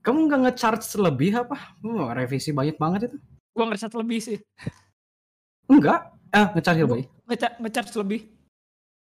Kamu 0.00 0.28
nggak 0.28 0.40
nge-charge 0.44 0.84
lebih 0.98 1.32
apa? 1.34 1.56
Oh, 1.80 2.12
revisi 2.12 2.52
banyak 2.52 2.76
banget 2.76 3.08
itu. 3.08 3.16
gue 3.50 3.64
ngerasa 3.64 3.88
lebih 3.94 4.18
sih 4.20 4.38
Enggak. 5.64 6.12
Eh 6.28 6.46
nge-charge 6.52 6.82
lebih. 6.82 7.04
ngeca- 7.24 7.56
ngecharge 7.56 7.94
lebih 7.96 8.20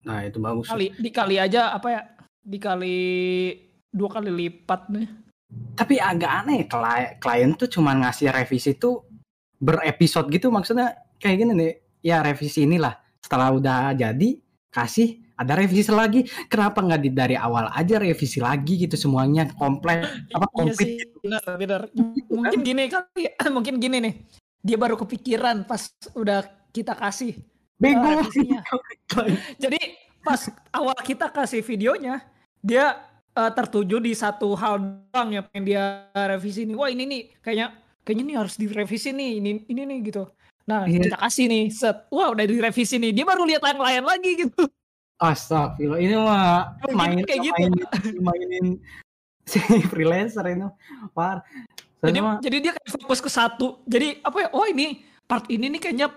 Nah 0.02 0.26
itu 0.26 0.36
bagus. 0.36 0.66
kali 0.66 0.90
dikali 0.92 1.38
aja 1.38 1.70
apa 1.70 1.88
ya 1.88 2.02
dikali 2.42 2.98
dua 3.86 4.08
kali 4.10 4.28
lipat 4.28 4.90
nih 4.90 5.08
Tapi 5.72 5.96
agak 5.96 6.32
aneh 6.42 6.64
klien, 6.64 7.16
klien 7.16 7.50
tuh 7.52 7.68
cuma 7.68 7.92
ngasih 7.94 8.28
revisi 8.28 8.72
tuh 8.74 9.04
berepisode 9.54 10.26
gitu 10.28 10.48
maksudnya 10.48 10.92
kayak 11.16 11.36
gini 11.38 11.52
nih. 11.54 11.72
Ya 12.02 12.18
revisi 12.18 12.64
inilah. 12.64 12.96
Setelah 13.20 13.52
udah 13.52 13.92
jadi 13.92 14.40
kasih 14.72 15.20
ada 15.36 15.52
revisi 15.58 15.92
lagi. 15.92 16.20
Kenapa 16.48 16.80
nggak 16.80 17.00
di 17.04 17.10
dari 17.12 17.36
awal 17.36 17.68
aja 17.74 18.00
revisi 18.00 18.40
lagi 18.40 18.80
gitu 18.88 18.96
semuanya 18.96 19.50
komplit 19.58 20.02
apa 20.36 20.46
Iya 20.48 20.54
komplit 20.56 20.88
sih, 20.88 20.98
gitu. 21.04 21.16
benar, 21.20 21.42
benar. 21.60 21.80
Mungkin 22.32 22.58
gini 22.64 22.82
kali, 22.88 23.22
mungkin 23.56 23.74
gini 23.76 23.96
nih. 24.00 24.14
Dia 24.62 24.76
baru 24.80 24.94
kepikiran 24.96 25.68
pas 25.68 25.92
udah 26.16 26.46
kita 26.72 26.96
kasih. 26.96 27.36
Bego. 27.76 28.00
revisinya. 28.00 28.62
Jadi 29.62 29.80
pas 30.22 30.38
awal 30.70 30.94
kita 31.02 31.34
kasih 31.34 31.66
videonya, 31.66 32.22
dia 32.62 32.94
eh, 33.34 33.50
tertuju 33.52 33.98
di 33.98 34.14
satu 34.14 34.54
hal 34.54 34.78
doang 35.10 35.34
yang 35.34 35.44
pengen 35.50 35.64
dia 35.66 36.06
revisi 36.14 36.62
nih. 36.62 36.78
Wah 36.78 36.88
ini 36.88 37.04
nih 37.10 37.22
kayaknya 37.42 37.74
kayaknya 38.06 38.24
nih 38.30 38.36
harus 38.38 38.54
direvisi 38.54 39.10
nih 39.10 39.30
ini 39.42 39.50
ini 39.66 39.82
nih 39.82 39.98
gitu. 40.06 40.30
Nah 40.66 40.86
Iya. 40.86 41.08
kita 41.10 41.16
kasih 41.18 41.44
nih 41.50 41.64
set. 41.70 42.06
Wah 42.08 42.30
udah 42.30 42.44
direvisi 42.46 42.96
nih. 42.98 43.10
Dia 43.10 43.24
baru 43.26 43.42
lihat 43.46 43.62
yang 43.62 43.82
lain 43.82 44.04
lagi 44.06 44.30
gitu. 44.46 44.62
Astagfirullah 45.22 46.00
ini 46.02 46.14
mah 46.18 46.74
Mungkin 46.82 46.96
main 46.98 47.18
kayak 47.22 47.40
gitu. 47.46 47.54
mainin, 47.54 47.82
mainin 48.18 48.66
si 49.46 49.58
freelancer 49.90 50.42
itu 50.50 50.68
par. 51.14 51.42
jadi 52.02 52.18
Jadi 52.18 52.42
jadi 52.42 52.56
dia 52.58 52.72
kayak 52.74 52.90
fokus 52.98 53.22
ke 53.22 53.30
satu 53.30 53.78
jadi 53.86 54.18
apa 54.26 54.38
ya 54.42 54.48
oh 54.50 54.66
ini 54.66 55.06
part 55.26 55.46
ini 55.46 55.70
nih 55.70 55.78
kayaknya 55.78 56.08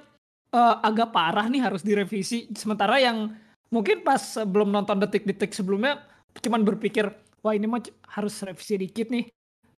eh, 0.50 0.76
agak 0.82 1.14
parah 1.14 1.46
nih 1.46 1.62
harus 1.62 1.86
direvisi 1.86 2.50
sementara 2.58 2.98
yang 2.98 3.30
mungkin 3.70 4.02
pas 4.02 4.18
sebelum 4.18 4.74
nonton 4.74 4.98
detik-detik 4.98 5.54
sebelumnya 5.54 6.02
cuman 6.42 6.66
berpikir 6.66 7.06
wah 7.46 7.54
ini 7.54 7.70
mah 7.70 7.86
harus 8.10 8.34
revisi 8.42 8.82
dikit 8.82 9.14
nih 9.14 9.30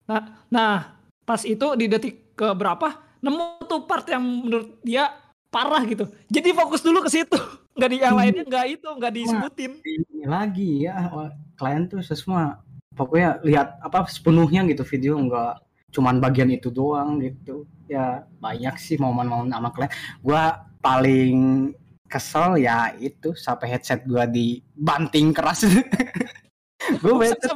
nah 0.07 0.47
nah 0.47 0.95
pas 1.27 1.43
itu 1.43 1.75
di 1.75 1.91
detik 1.91 2.31
ke 2.39 2.47
berapa 2.55 3.06
nemu 3.21 3.65
tuh 3.65 3.83
part 3.85 4.05
yang 4.09 4.23
menurut 4.23 4.77
dia 4.81 5.13
parah 5.47 5.83
gitu. 5.87 6.05
Jadi 6.29 6.49
fokus 6.53 6.81
dulu 6.83 7.05
ke 7.05 7.11
situ. 7.11 7.37
Nggak 7.77 7.89
di 7.93 7.97
yang 8.01 8.17
lainnya 8.17 8.41
nggak 8.49 8.65
itu 8.73 8.89
nggak 8.89 9.13
disebutin. 9.13 9.71
Ini 9.85 10.25
lagi 10.25 10.89
ya 10.89 11.13
wah, 11.13 11.29
klien 11.61 11.85
tuh 11.85 12.01
semua 12.01 12.57
pokoknya 12.97 13.37
lihat 13.45 13.77
apa 13.85 14.09
sepenuhnya 14.09 14.65
gitu 14.65 14.81
video 14.81 15.13
enggak 15.21 15.61
cuman 15.93 16.17
bagian 16.17 16.49
itu 16.49 16.73
doang 16.73 17.21
gitu. 17.21 17.69
Ya 17.85 18.25
banyak 18.41 18.81
sih 18.81 18.97
momen-momen 18.97 19.53
sama 19.53 19.69
klien. 19.69 19.93
Gua 20.25 20.65
paling 20.81 21.69
kesel 22.09 22.65
ya 22.65 22.97
itu 22.97 23.37
sampai 23.37 23.77
headset 23.77 24.01
gua 24.09 24.25
dibanting 24.25 25.29
keras. 25.29 25.69
Gue 27.03 27.29
headset 27.29 27.51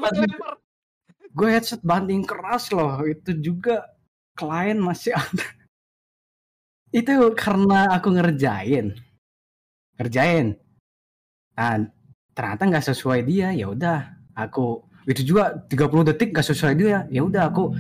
gue 1.32 1.48
headset 1.48 1.82
banting 1.82 2.28
keras 2.28 2.68
loh 2.76 3.00
itu 3.08 3.32
juga 3.40 3.88
klien 4.42 4.78
masih 4.82 5.14
ada. 5.14 5.46
Itu 6.90 7.38
karena 7.38 7.94
aku 7.94 8.10
ngerjain. 8.18 8.98
Ngerjain. 10.02 10.58
Nah 11.54 11.86
ternyata 12.34 12.64
nggak 12.66 12.88
sesuai 12.90 13.22
dia 13.30 13.54
ya 13.54 13.70
udah. 13.70 14.18
Aku 14.34 14.82
itu 15.06 15.22
juga 15.22 15.62
30 15.70 16.10
detik 16.10 16.34
nggak 16.34 16.48
sesuai 16.50 16.74
dia 16.74 17.06
ya 17.14 17.22
udah 17.22 17.54
aku 17.54 17.78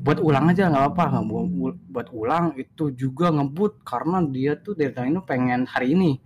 buat 0.00 0.16
ulang 0.24 0.48
aja 0.48 0.72
nggak 0.72 0.96
apa-apa. 0.96 1.20
Bu- 1.28 1.50
bu- 1.52 1.80
buat 1.92 2.08
ulang 2.08 2.56
itu 2.56 2.88
juga 2.96 3.28
ngebut 3.28 3.84
karena 3.84 4.24
dia 4.24 4.56
tuh 4.56 4.72
itu 4.80 5.20
pengen 5.28 5.68
hari 5.68 5.92
ini. 5.92 6.16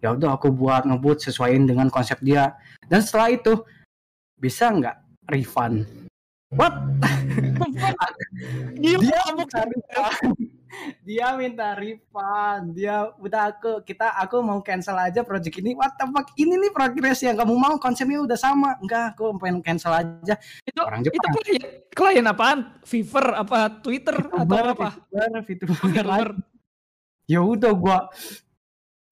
Ya 0.00 0.16
udah 0.16 0.40
aku 0.40 0.48
buat 0.48 0.88
ngebut 0.88 1.20
sesuaiin 1.20 1.68
dengan 1.68 1.92
konsep 1.92 2.16
dia. 2.24 2.56
Dan 2.88 3.04
setelah 3.04 3.36
itu 3.36 3.52
bisa 4.40 4.72
nggak 4.72 4.96
refund 5.32 6.05
what? 6.56 6.74
Dia 8.82 8.96
kamu 9.00 9.44
minta 9.44 9.60
refund. 9.64 10.34
Dia 11.06 11.26
minta 11.36 11.68
refund. 11.76 12.64
Dia 12.76 12.96
udah 13.16 13.42
aku 13.54 13.80
kita 13.84 14.12
aku 14.20 14.44
mau 14.44 14.60
cancel 14.60 14.96
aja 15.00 15.24
project 15.24 15.60
ini. 15.60 15.72
What 15.72 15.96
the 15.96 16.04
fuck? 16.10 16.28
Ini 16.36 16.56
nih 16.56 16.72
progress 16.72 17.24
yang 17.24 17.36
kamu 17.38 17.54
mau. 17.56 17.74
Konsepnya 17.80 18.20
udah 18.20 18.38
sama. 18.38 18.76
Enggak 18.80 19.16
aku 19.16 19.36
pengen 19.40 19.64
cancel 19.64 19.92
aja. 19.94 20.34
Itu 20.64 20.80
orang 20.84 21.00
itu 21.04 21.16
Jepang 21.16 21.34
klien 21.40 21.62
klien 21.92 22.26
apaan? 22.26 22.58
Fiverr 22.84 23.28
apa 23.36 23.58
Twitter 23.80 24.16
atau 24.16 24.44
VTuber, 24.44 24.66
apa? 24.76 24.88
VTuber. 25.44 26.04
lagi. 26.06 26.34
ya 27.26 27.42
udah 27.42 27.72
gua 27.74 28.06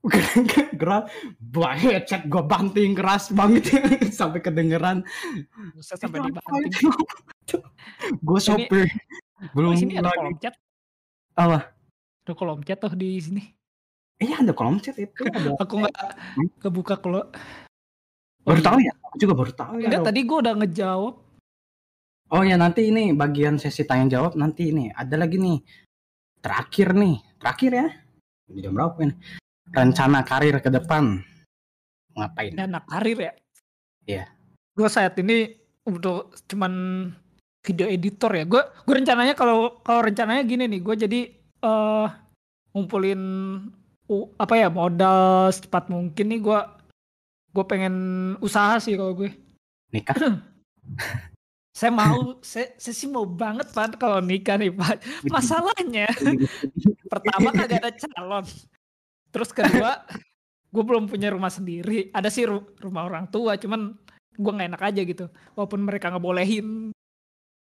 gerak 0.81 1.09
banget 1.41 2.05
chat 2.05 2.23
gua 2.29 2.45
banting 2.45 2.93
keras 2.93 3.33
banget. 3.33 3.73
Sampai 4.19 4.45
kedengeran. 4.45 5.01
Buset, 5.73 5.97
sampai 5.97 6.21
dibanting. 6.29 6.73
Ini- 8.21 8.43
sopir. 8.45 8.85
Oh, 8.85 9.49
belum 9.57 9.77
di 9.77 9.79
sini 9.81 9.93
ada 9.99 10.09
lagi. 10.09 10.19
kolom 10.21 10.37
chat 10.41 10.55
apa? 11.37 11.59
Ada 12.25 12.33
kolom 12.33 12.61
chat 12.65 12.79
tuh 12.81 12.93
di 12.97 13.19
sini. 13.21 13.43
Iya 14.21 14.45
ada 14.45 14.53
kolom 14.53 14.79
chat 14.81 14.97
itu. 15.01 15.25
Ada 15.25 15.57
aku 15.59 15.75
nggak 15.85 15.97
kebuka 16.61 16.95
kalau 17.01 17.29
baru 18.45 18.61
iya. 18.61 18.67
tahu 18.69 18.79
ya? 18.81 18.93
Aku 19.09 19.17
juga 19.21 19.35
baru 19.35 19.53
tahu 19.53 19.75
ya 19.81 20.01
tadi 20.01 20.21
gua 20.25 20.39
udah 20.45 20.55
ngejawab. 20.61 21.15
Oh 22.33 22.43
ya 22.43 22.57
nanti 22.57 22.89
ini 22.89 23.13
bagian 23.13 23.61
sesi 23.61 23.85
tanya 23.85 24.21
jawab 24.21 24.37
nanti 24.37 24.73
ini. 24.73 24.89
Ada 24.93 25.17
lagi 25.21 25.37
nih. 25.37 25.61
Terakhir 26.41 26.97
nih. 26.97 27.17
Terakhir 27.41 27.71
ya? 27.73 27.87
Jam 28.61 28.77
berapa 28.77 28.97
ini 29.01 29.17
rencana 29.73 30.21
karir 30.27 30.61
ke 30.61 30.69
depan. 30.69 31.25
Ngapain? 32.15 32.53
Anak 32.59 32.85
karir 32.91 33.19
ya? 33.19 33.33
Iya. 34.05 34.25
gua 34.75 34.91
saat 34.91 35.15
ini 35.23 35.55
udah 35.87 36.29
cuman 36.51 36.73
video 37.65 37.87
editor 37.89 38.35
ya. 38.35 38.45
Gua 38.45 38.67
gua 38.85 38.95
rencananya 38.99 39.33
kalau 39.39 39.81
kalau 39.81 40.05
rencananya 40.05 40.43
gini 40.45 40.67
nih 40.69 40.81
gua 40.83 40.99
jadi 40.99 41.31
eh 41.65 42.07
ngumpulin 42.75 43.23
u- 44.11 44.31
apa 44.37 44.55
ya 44.59 44.69
modal 44.69 45.49
secepat 45.55 45.89
mungkin 45.89 46.27
nih 46.29 46.41
gua 46.43 46.75
gua 47.55 47.65
pengen 47.65 47.95
usaha 48.43 48.77
sih 48.83 48.99
kalau 48.99 49.15
gue. 49.15 49.31
Nikah? 49.95 50.19
Saya 51.75 51.91
mau 51.91 52.39
saya, 52.39 52.71
saya 52.79 52.95
sih 52.95 53.11
mau 53.11 53.27
banget 53.27 53.67
pak 53.75 53.99
kalau 53.99 54.23
nikah 54.23 54.55
nih 54.55 54.71
pak 54.71 55.03
masalahnya 55.27 56.07
pertama 57.11 57.51
kagak 57.51 57.83
ada 57.83 57.91
calon 57.99 58.47
terus 59.35 59.51
kedua 59.51 60.07
gue 60.71 60.83
belum 60.83 61.05
punya 61.05 61.29
rumah 61.29 61.51
sendiri 61.51 62.09
ada 62.09 62.27
sih 62.27 62.45
ru- 62.45 62.71
rumah 62.79 63.03
orang 63.03 63.27
tua 63.27 63.55
cuman 63.55 63.99
gue 64.33 64.53
nggak 64.53 64.69
enak 64.69 64.83
aja 64.85 65.01
gitu 65.03 65.25
walaupun 65.53 65.81
mereka 65.83 66.09
ngebolehin 66.09 66.95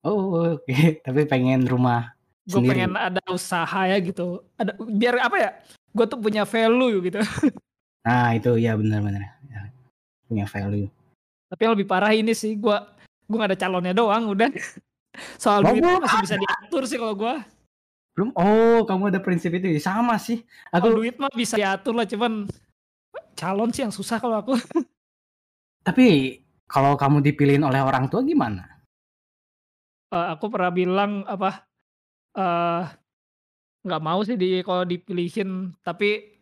Oh, 0.02 0.58
oke. 0.58 0.74
Tapi 1.00 1.22
pengen 1.24 1.62
rumah 1.64 2.18
gue 2.42 2.58
sendiri. 2.58 2.74
pengen 2.74 2.98
ada 2.98 3.22
usaha 3.30 3.82
ya 3.86 3.98
gitu 3.98 4.42
ada 4.56 4.74
biar 4.82 5.22
apa 5.22 5.38
ya 5.38 5.50
gue 5.88 6.06
tuh 6.08 6.18
punya 6.18 6.42
value 6.44 6.98
gitu 7.04 7.22
Nah, 8.02 8.34
itu 8.34 8.58
ya 8.58 8.74
benar-benar. 8.74 9.38
Ya, 9.46 9.70
punya 10.26 10.46
value. 10.46 10.90
tapi 11.46 11.62
yang 11.62 11.76
lebih 11.76 11.86
parah 11.86 12.10
ini 12.10 12.32
sih 12.32 12.56
gue 12.56 12.78
gue 13.28 13.38
gak 13.38 13.52
ada 13.52 13.60
calonnya 13.60 13.92
doang 13.92 14.26
udah 14.28 14.50
soal 15.44 15.62
duit 15.62 15.84
masih 15.84 16.18
bisa 16.24 16.36
diatur 16.36 16.84
sih 16.84 16.96
kalau 16.96 17.14
gue 17.14 17.34
Belum. 18.16 18.30
Oh, 18.36 18.84
kamu 18.84 19.12
ada 19.14 19.20
prinsip 19.24 19.56
itu. 19.56 19.72
Sama 19.80 20.20
sih. 20.20 20.44
Aku 20.76 20.92
duit 20.92 21.16
mah 21.16 21.32
bisa 21.32 21.56
diatur 21.56 21.96
lah 21.96 22.08
cuman 22.08 22.48
calon 23.36 23.72
sih 23.74 23.82
yang 23.82 23.94
susah 23.94 24.22
kalau 24.22 24.38
aku 24.38 24.54
tapi 25.88 26.38
kalau 26.70 26.94
kamu 26.96 27.26
dipilihin 27.26 27.66
oleh 27.66 27.82
orang 27.82 28.08
tua 28.08 28.22
gimana? 28.22 28.64
Eh, 30.12 30.28
aku 30.38 30.52
pernah 30.52 30.72
bilang 30.72 31.26
apa 31.26 31.68
eh 32.32 32.84
nggak 33.82 34.04
mau 34.04 34.22
sih 34.24 34.38
di 34.38 34.62
kalau 34.64 34.86
dipilihin 34.86 35.74
tapi 35.84 36.38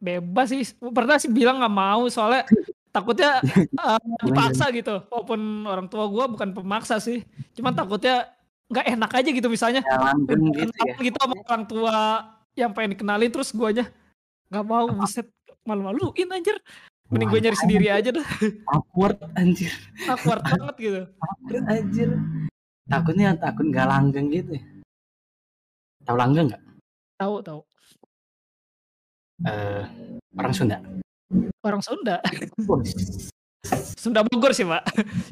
bebas 0.00 0.50
sih 0.50 0.64
pernah 0.90 1.20
sih 1.20 1.30
bilang 1.30 1.60
nggak 1.60 1.76
mau 1.76 2.08
soalnya 2.08 2.48
takutnya 2.90 3.38
eh, 3.86 4.00
dipaksa 4.26 4.72
gitu 4.74 5.04
walaupun 5.12 5.68
orang 5.68 5.86
tua 5.86 6.08
gua 6.08 6.26
bukan 6.26 6.50
pemaksa 6.50 6.98
sih 6.98 7.22
cuman 7.54 7.76
takutnya 7.76 8.26
nggak 8.70 8.86
enak 8.88 9.10
aja 9.12 9.28
gitu 9.28 9.48
misalnya 9.48 9.82
Ya, 9.82 9.98
langgeng 9.98 10.42
gitu 10.48 10.70
ya. 10.80 10.94
gitu 11.02 11.16
sama 11.18 11.34
orang 11.42 11.64
tua 11.66 11.96
yang 12.54 12.70
pengen 12.70 12.94
dikenalin 12.94 13.28
terus 13.28 13.50
guanya 13.50 13.90
nggak 14.46 14.64
mau 14.64 14.86
buset 14.88 15.26
malu-maluin 15.62 16.26
anjir 16.28 16.54
mending 17.06 17.28
gue 17.28 17.40
nyari 17.40 17.58
sendiri 17.58 17.86
aja 17.88 18.10
dah 18.12 18.26
awkward 18.68 19.18
anjir. 19.34 19.74
awkward 20.06 20.40
banget 20.40 20.74
gitu 20.78 21.00
Awkward 21.18 21.64
anjir. 21.68 22.10
Takutnya 22.86 23.34
takut 23.34 23.66
nggak 23.66 23.86
langgeng 23.86 24.26
gitu. 24.28 24.50
ya. 24.52 24.62
Tahu 26.02 26.16
langgeng 26.16 26.46
nggak? 26.48 26.62
tahu 27.16 27.34
tahu 27.40 27.60
Eh, 29.40 29.82
orang 30.34 30.52
Sunda. 30.52 30.78
orang 31.60 31.80
Sunda 31.80 32.18
Sunda 33.94 34.20
Bogor 34.22 34.50
sih 34.50 34.64
pak 34.64 34.82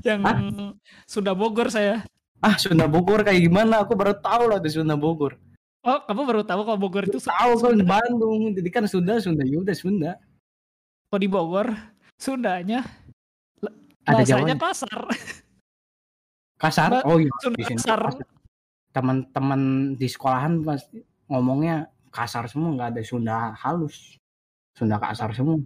yang 0.03 0.21
Hah? 0.23 0.73
Sunda 1.05 1.33
Bogor 1.33 1.69
saya 1.69 2.05
Ah, 2.39 2.55
Sunda 2.55 2.87
Bogor 2.87 3.27
kayak 3.27 3.43
gimana? 3.43 3.83
Aku 3.83 3.99
baru 3.99 4.15
tahu 4.15 4.47
lah 4.55 4.63
di 4.63 4.71
Sunda 4.71 4.95
Bogor. 4.95 5.35
oh 5.83 5.99
kamu 6.07 6.23
baru 6.27 6.43
tahu 6.43 6.61
kalau 6.67 6.79
Bogor 6.79 7.07
itu 7.07 7.19
Tahu 7.23 7.53
kalau 7.59 7.75
di 7.75 7.87
Bandung. 7.87 8.55
Jadi 8.55 8.69
kan 8.71 8.85
Sunda, 8.87 9.19
Sunda 9.19 9.43
Yuda, 9.47 9.75
Sunda. 9.75 10.19
kalau 11.09 11.21
di 11.23 11.31
Bogor 11.31 11.69
Sundanya 12.19 12.85
Ada 14.09 14.25
Jawanya. 14.25 14.57
kasar 14.57 15.01
Kasar? 16.59 16.91
Oh 17.07 17.23
iya, 17.23 17.31
Sunda 17.39 17.59
kasar. 17.63 18.01
Teman-teman 18.91 19.95
di 19.95 20.07
sekolahan 20.11 20.59
pasti 20.67 20.99
ngomongnya 21.31 21.87
kasar 22.11 22.51
semua, 22.51 22.75
nggak 22.75 22.99
ada 22.99 23.03
Sunda 23.07 23.37
halus. 23.55 24.19
Sunda 24.75 24.99
kasar 24.99 25.31
semua. 25.35 25.59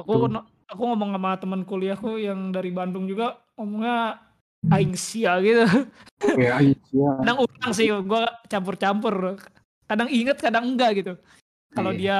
aku 0.00 0.26
Tuh. 0.26 0.42
aku 0.68 0.82
ngomong 0.90 1.14
sama 1.14 1.30
teman 1.38 1.62
kuliahku 1.62 2.18
yang 2.18 2.50
dari 2.50 2.72
Bandung 2.74 3.06
juga 3.06 3.38
ngomongnya 3.54 4.18
aing 4.72 4.96
sia 4.96 5.36
gitu. 5.42 5.64
Ya, 6.40 6.56
iya. 6.56 7.10
kadang 7.20 7.44
ulang 7.44 7.72
sih 7.76 7.84
gua 8.00 8.24
campur-campur. 8.48 9.36
Kadang 9.84 10.08
inget 10.08 10.40
kadang 10.40 10.72
enggak 10.72 11.04
gitu. 11.04 11.20
Kalau 11.76 11.92
Iya. 11.92 12.00
dia 12.00 12.18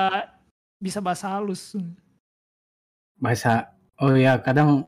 bisa 0.77 1.01
bahasa 1.01 1.33
halus. 1.33 1.73
Bahasa 3.17 3.73
oh 3.97 4.13
ya 4.13 4.37
kadang 4.37 4.85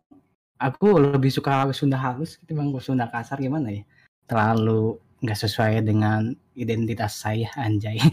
aku 0.60 1.00
lebih 1.00 1.32
suka 1.32 1.64
Sunda 1.72 1.96
halus 1.96 2.36
ketimbang 2.36 2.76
Sunda 2.76 3.08
kasar 3.08 3.40
gimana 3.40 3.72
ya? 3.72 3.88
Terlalu 4.28 5.00
nggak 5.24 5.40
sesuai 5.48 5.80
dengan 5.80 6.36
identitas 6.52 7.16
saya 7.16 7.48
anjay 7.56 7.96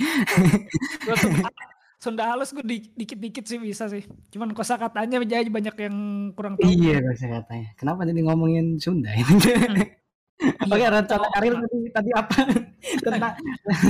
Sunda, 2.04 2.28
halus 2.28 2.52
gue 2.52 2.84
dikit-dikit 3.00 3.48
sih 3.48 3.56
bisa 3.56 3.88
sih. 3.88 4.04
Cuman 4.28 4.52
kosa 4.52 4.76
katanya 4.76 5.24
aja 5.24 5.40
banyak 5.48 5.76
yang 5.88 5.96
kurang 6.36 6.60
tahu. 6.60 6.68
Iya 6.68 7.00
bahasa 7.00 7.32
katanya 7.32 7.68
kenapa 7.80 8.04
jadi 8.04 8.22
ngomongin 8.28 8.76
Sunda 8.76 9.08
ini? 9.16 9.32
Oke 10.68 10.84
Iya, 10.84 10.92
rencana 10.92 11.32
karir 11.32 11.54
tadi 11.56 11.78
tadi 11.96 12.10
apa? 12.12 12.36
Tentang 13.08 13.34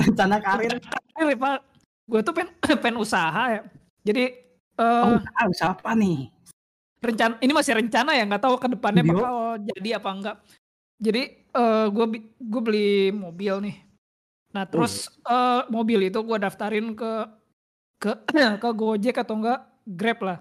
rencana 0.05 0.35
karir. 0.37 0.73
Karir, 1.17 1.37
Pak. 1.41 1.57
Gue 2.05 2.21
tuh 2.21 2.33
pengen, 2.37 2.53
pengen 2.85 2.97
usaha 3.01 3.43
ya. 3.49 3.61
Jadi 4.05 4.23
eh 4.73 5.01
oh 5.09 5.17
ah, 5.17 5.45
usaha 5.49 5.73
apa 5.73 5.97
nih? 5.97 6.29
rencana 7.03 7.35
ini 7.41 7.51
masih 7.51 7.73
rencana 7.81 8.13
ya? 8.13 8.29
Nggak 8.29 8.43
tahu 8.45 8.55
ke 8.61 8.67
depannya 8.77 9.01
Video? 9.01 9.17
bakal 9.17 9.37
jadi 9.73 9.89
apa 9.97 10.09
enggak. 10.13 10.37
Jadi 11.01 11.21
eh 11.49 11.85
gue 11.89 12.05
gue 12.29 12.61
beli 12.61 13.09
mobil 13.09 13.55
nih. 13.57 13.75
Nah 14.53 14.69
terus 14.69 15.09
eh, 15.25 15.61
mobil 15.73 16.13
itu 16.13 16.19
gue 16.21 16.37
daftarin 16.37 16.93
ke 16.93 17.41
ke 18.03 18.11
ke 18.63 18.69
Gojek 18.75 19.15
atau 19.15 19.39
enggak 19.39 19.63
Grab 19.87 20.19
lah. 20.23 20.39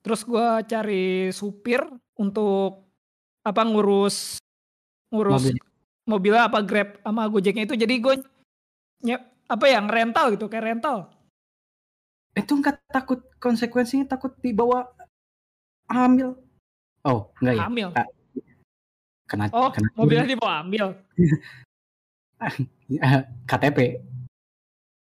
Terus 0.00 0.24
gue 0.24 0.46
cari 0.68 1.28
supir 1.32 1.84
untuk 2.16 2.88
apa 3.44 3.60
ngurus 3.64 4.40
ngurus 5.12 5.52
Mobil. 5.52 5.56
mobilnya 6.08 6.48
apa 6.48 6.64
Grab 6.64 6.96
sama 7.04 7.28
Gojeknya 7.28 7.68
itu. 7.68 7.76
Jadi 7.76 7.94
gue 8.00 8.14
apa 9.44 9.66
yang 9.68 9.84
rental 9.92 10.32
gitu 10.32 10.48
kayak 10.48 10.72
rental. 10.72 11.12
itu 12.34 12.50
nggak 12.50 12.90
takut 12.90 13.22
konsekuensinya 13.38 14.10
takut 14.10 14.34
dibawa 14.42 14.90
hamil 15.86 16.34
oh 17.06 17.30
enggak 17.38 17.54
ya 17.54 17.62
Hamil. 17.62 17.88
kena 19.30 19.46
Oh, 19.54 19.70
kena 19.70 19.86
mobilnya 19.94 20.26
dibawa 20.26 20.66
ambil. 20.66 20.98
Eh, 22.42 22.54
KTP 23.48 24.02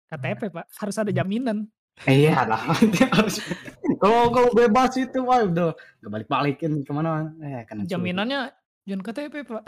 KTP, 0.05 0.41
Pak. 0.53 0.65
Harus 0.79 0.95
ada 1.01 1.11
jaminan. 1.11 1.67
Iya 2.03 2.43
lah. 2.43 2.75
Kalau 4.03 4.27
kalau 4.27 4.51
bebas 4.51 4.91
itu, 4.99 5.23
wah 5.23 5.47
udah 5.47 5.71
nggak 6.03 6.11
balik 6.11 6.27
balikin 6.27 6.83
ke 6.83 6.91
mana? 6.91 7.31
Eh, 7.39 7.63
kena. 7.63 7.87
Jaminannya 7.87 8.51
jangan 8.83 9.01
KTP, 9.07 9.47
Pak. 9.47 9.63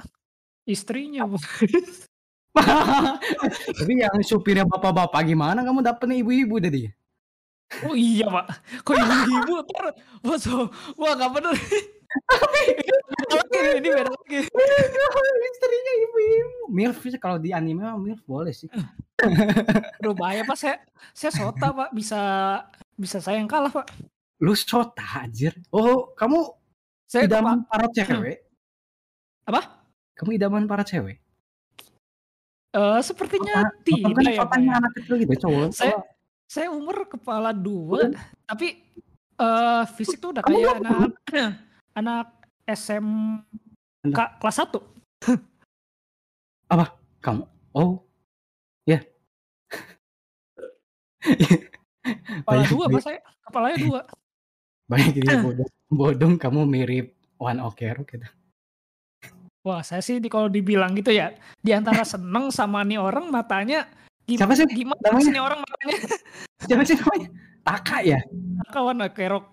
Istrinya, 0.67 1.23
Bu. 1.23 1.39
Tapi 3.80 3.91
yang 3.95 4.19
supirnya 4.28 4.67
bapak-bapak 4.67 5.23
gimana? 5.23 5.63
Kamu 5.63 5.80
dapetnya 5.80 6.19
ibu-ibu 6.19 6.59
tadi? 6.59 6.91
Oh 7.88 7.95
iya, 7.95 8.28
Pak. 8.28 8.47
Kok 8.84 8.95
ibu-ibu 8.99 9.53
wah, 10.28 10.38
so, 10.38 10.67
wah 10.99 11.15
nggak 11.15 11.32
bener. 11.39 11.55
Lagi, 13.28 13.59
ini 13.80 13.88
beda 13.93 14.11
lagi. 14.11 14.39
Istrinya 15.47 15.93
ibu-ibu. 16.03 16.61
Milf 16.74 16.97
sih 17.03 17.20
kalau 17.22 17.38
di 17.38 17.53
anime 17.53 17.86
mah 17.86 17.97
milf 17.97 18.22
boleh 18.26 18.51
sih. 18.51 18.68
Aduh 20.01 20.13
bahaya, 20.18 20.45
Pak. 20.45 20.57
Saya 20.57 20.76
saya 21.13 21.32
sota, 21.34 21.74
Pak. 21.74 21.89
Bisa 21.93 22.22
bisa 22.97 23.18
saya 23.22 23.38
yang 23.41 23.49
kalah, 23.49 23.70
Pak. 23.70 23.88
Lu 24.41 24.53
sota 24.53 25.05
anjir. 25.22 25.53
Oh, 25.74 26.13
kamu 26.13 26.53
Saya 27.07 27.24
idaman 27.26 27.63
Pak. 27.63 27.72
para 27.72 27.88
cewek? 27.95 28.38
Apa? 29.47 29.61
Kamu 30.20 30.30
idaman 30.36 30.68
para 30.68 30.84
cewek? 30.84 31.24
Eh, 32.76 32.99
sepertinya 33.01 33.63
kan 33.63 33.72
tidak 33.82 34.11
ya, 34.28 34.43
Pak. 34.43 34.43
sotanya 34.43 34.70
ya. 34.70 34.78
anak 34.84 34.91
kecil 34.99 35.15
gitu, 35.24 35.34
cowok. 35.47 35.68
Saya 35.74 35.95
saya 36.47 36.68
umur 36.72 37.07
kepala 37.07 37.55
dua, 37.55 38.11
tapi 38.45 38.84
eh 39.38 39.84
fisik 39.95 40.20
tuh 40.22 40.36
udah 40.36 40.43
kayak 40.45 40.84
anak 40.84 41.15
anak 41.98 42.30
SMK 42.70 44.18
kelas 44.38 44.58
1. 44.62 44.78
kamu. 47.18 47.43
Oh, 47.74 48.06
ya. 48.86 49.02
Kepala 52.39 52.64
Banyak- 52.64 52.72
dua, 52.72 52.86
Pak 52.88 53.02
saya. 53.02 53.20
Kepalanya 53.43 53.78
dua. 53.88 54.02
Banyak 54.88 55.12
dia 55.18 55.41
bodong. 55.41 55.70
Bodong 55.89 56.34
kamu 56.38 56.62
mirip 56.64 57.08
One 57.38 57.60
Ok 57.60 57.84
Rock 57.91 58.16
gitu. 58.16 58.28
Wah, 59.68 59.84
saya 59.84 60.00
sih 60.00 60.24
di, 60.24 60.32
kalau 60.32 60.48
dibilang 60.48 60.95
gitu 60.95 61.12
ya, 61.12 61.36
di 61.60 61.76
antara 61.76 62.08
seneng 62.08 62.48
sama 62.56 62.88
nih 62.88 62.95
orang 62.95 63.28
matanya 63.28 63.84
gim- 64.24 64.39
Siapa 64.39 64.56
sih 64.56 64.64
gimana 64.72 64.95
namanya? 65.04 65.26
sih 65.28 65.32
nih 65.36 65.43
orang 65.43 65.60
matanya 65.60 65.95
Siapa 66.64 66.84
sih 66.88 66.95
namanya? 66.95 67.28
Taka 67.68 67.98
ya? 68.00 68.20
kawan 68.72 69.04
kerok. 69.12 69.43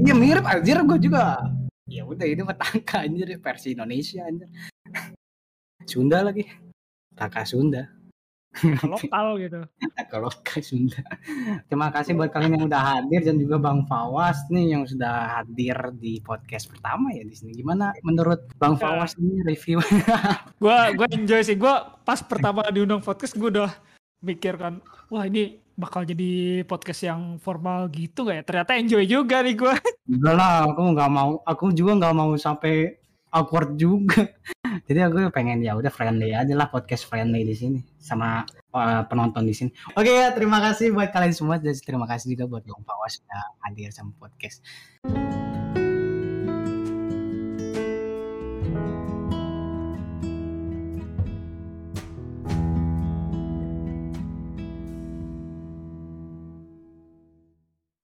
Iya 0.00 0.16
mirip 0.16 0.48
anjir 0.48 0.80
gue 0.80 0.96
juga. 0.96 1.36
Ya 1.84 2.02
udah 2.08 2.24
itu 2.24 2.40
mah 2.44 2.56
Taka 2.56 3.04
anjir 3.04 3.28
versi 3.40 3.76
Indonesia 3.76 4.24
anjir. 4.24 4.48
Sunda 5.90 6.24
lagi. 6.24 6.48
Taka 7.12 7.44
Sunda. 7.44 7.84
lokal 8.86 9.42
gitu. 9.42 9.60
Taka 9.98 10.16
lokal 10.22 10.62
Sunda. 10.64 11.02
Terima 11.68 11.92
kasih 11.92 12.16
buat 12.16 12.32
kalian 12.32 12.56
yang 12.56 12.64
udah 12.70 12.82
hadir 12.96 13.20
dan 13.26 13.36
juga 13.36 13.60
Bang 13.60 13.84
Fawas 13.84 14.46
nih 14.48 14.78
yang 14.78 14.88
sudah 14.88 15.42
hadir 15.42 15.76
di 15.98 16.22
podcast 16.24 16.70
pertama 16.72 17.12
ya 17.12 17.26
di 17.26 17.34
sini. 17.36 17.52
Gimana 17.52 17.92
menurut 18.00 18.48
Bang 18.56 18.80
Ya. 18.80 18.88
Fawas 18.88 19.18
ini 19.20 19.44
review? 19.44 19.82
Gua 20.62 20.94
gua 20.96 21.06
enjoy 21.18 21.42
sih. 21.44 21.58
Gua 21.58 22.00
pas 22.06 22.22
pertama 22.24 22.64
diundang 22.70 23.02
podcast 23.04 23.36
gue 23.36 23.50
udah 23.50 23.74
mikir 24.24 24.56
kan, 24.56 24.80
wah 25.12 25.28
ini 25.28 25.63
bakal 25.74 26.06
jadi 26.06 26.62
podcast 26.64 27.06
yang 27.06 27.36
formal 27.42 27.90
gitu 27.90 28.26
gak 28.26 28.36
ya? 28.40 28.44
Ternyata 28.46 28.72
enjoy 28.78 29.04
juga 29.06 29.42
nih 29.42 29.54
gua. 29.58 29.74
Enggak 30.06 30.34
lah, 30.34 30.54
aku 30.70 30.80
nggak 30.94 31.10
mau. 31.10 31.30
Aku 31.42 31.64
juga 31.74 31.92
nggak 31.98 32.14
mau 32.14 32.30
sampai 32.38 33.04
awkward 33.34 33.74
juga. 33.74 34.30
Jadi 34.88 35.00
aku 35.02 35.30
pengen 35.34 35.62
ya 35.62 35.74
udah 35.74 35.90
friendly 35.90 36.34
aja 36.34 36.54
lah 36.54 36.70
podcast 36.70 37.06
friendly 37.06 37.42
di 37.42 37.54
sini 37.54 37.80
sama 37.98 38.46
uh, 38.74 39.02
penonton 39.06 39.46
di 39.46 39.54
sini. 39.54 39.70
Oke 39.98 40.10
ya, 40.10 40.30
terima 40.30 40.62
kasih 40.62 40.94
buat 40.94 41.10
kalian 41.10 41.34
semua 41.34 41.56
dan 41.58 41.74
terima 41.78 42.06
kasih 42.06 42.34
juga 42.38 42.46
buat 42.46 42.62
Bang 42.66 42.82
Pawas 42.86 43.18
sudah 43.18 43.42
hadir 43.66 43.90
sama 43.90 44.14
podcast. 44.18 44.62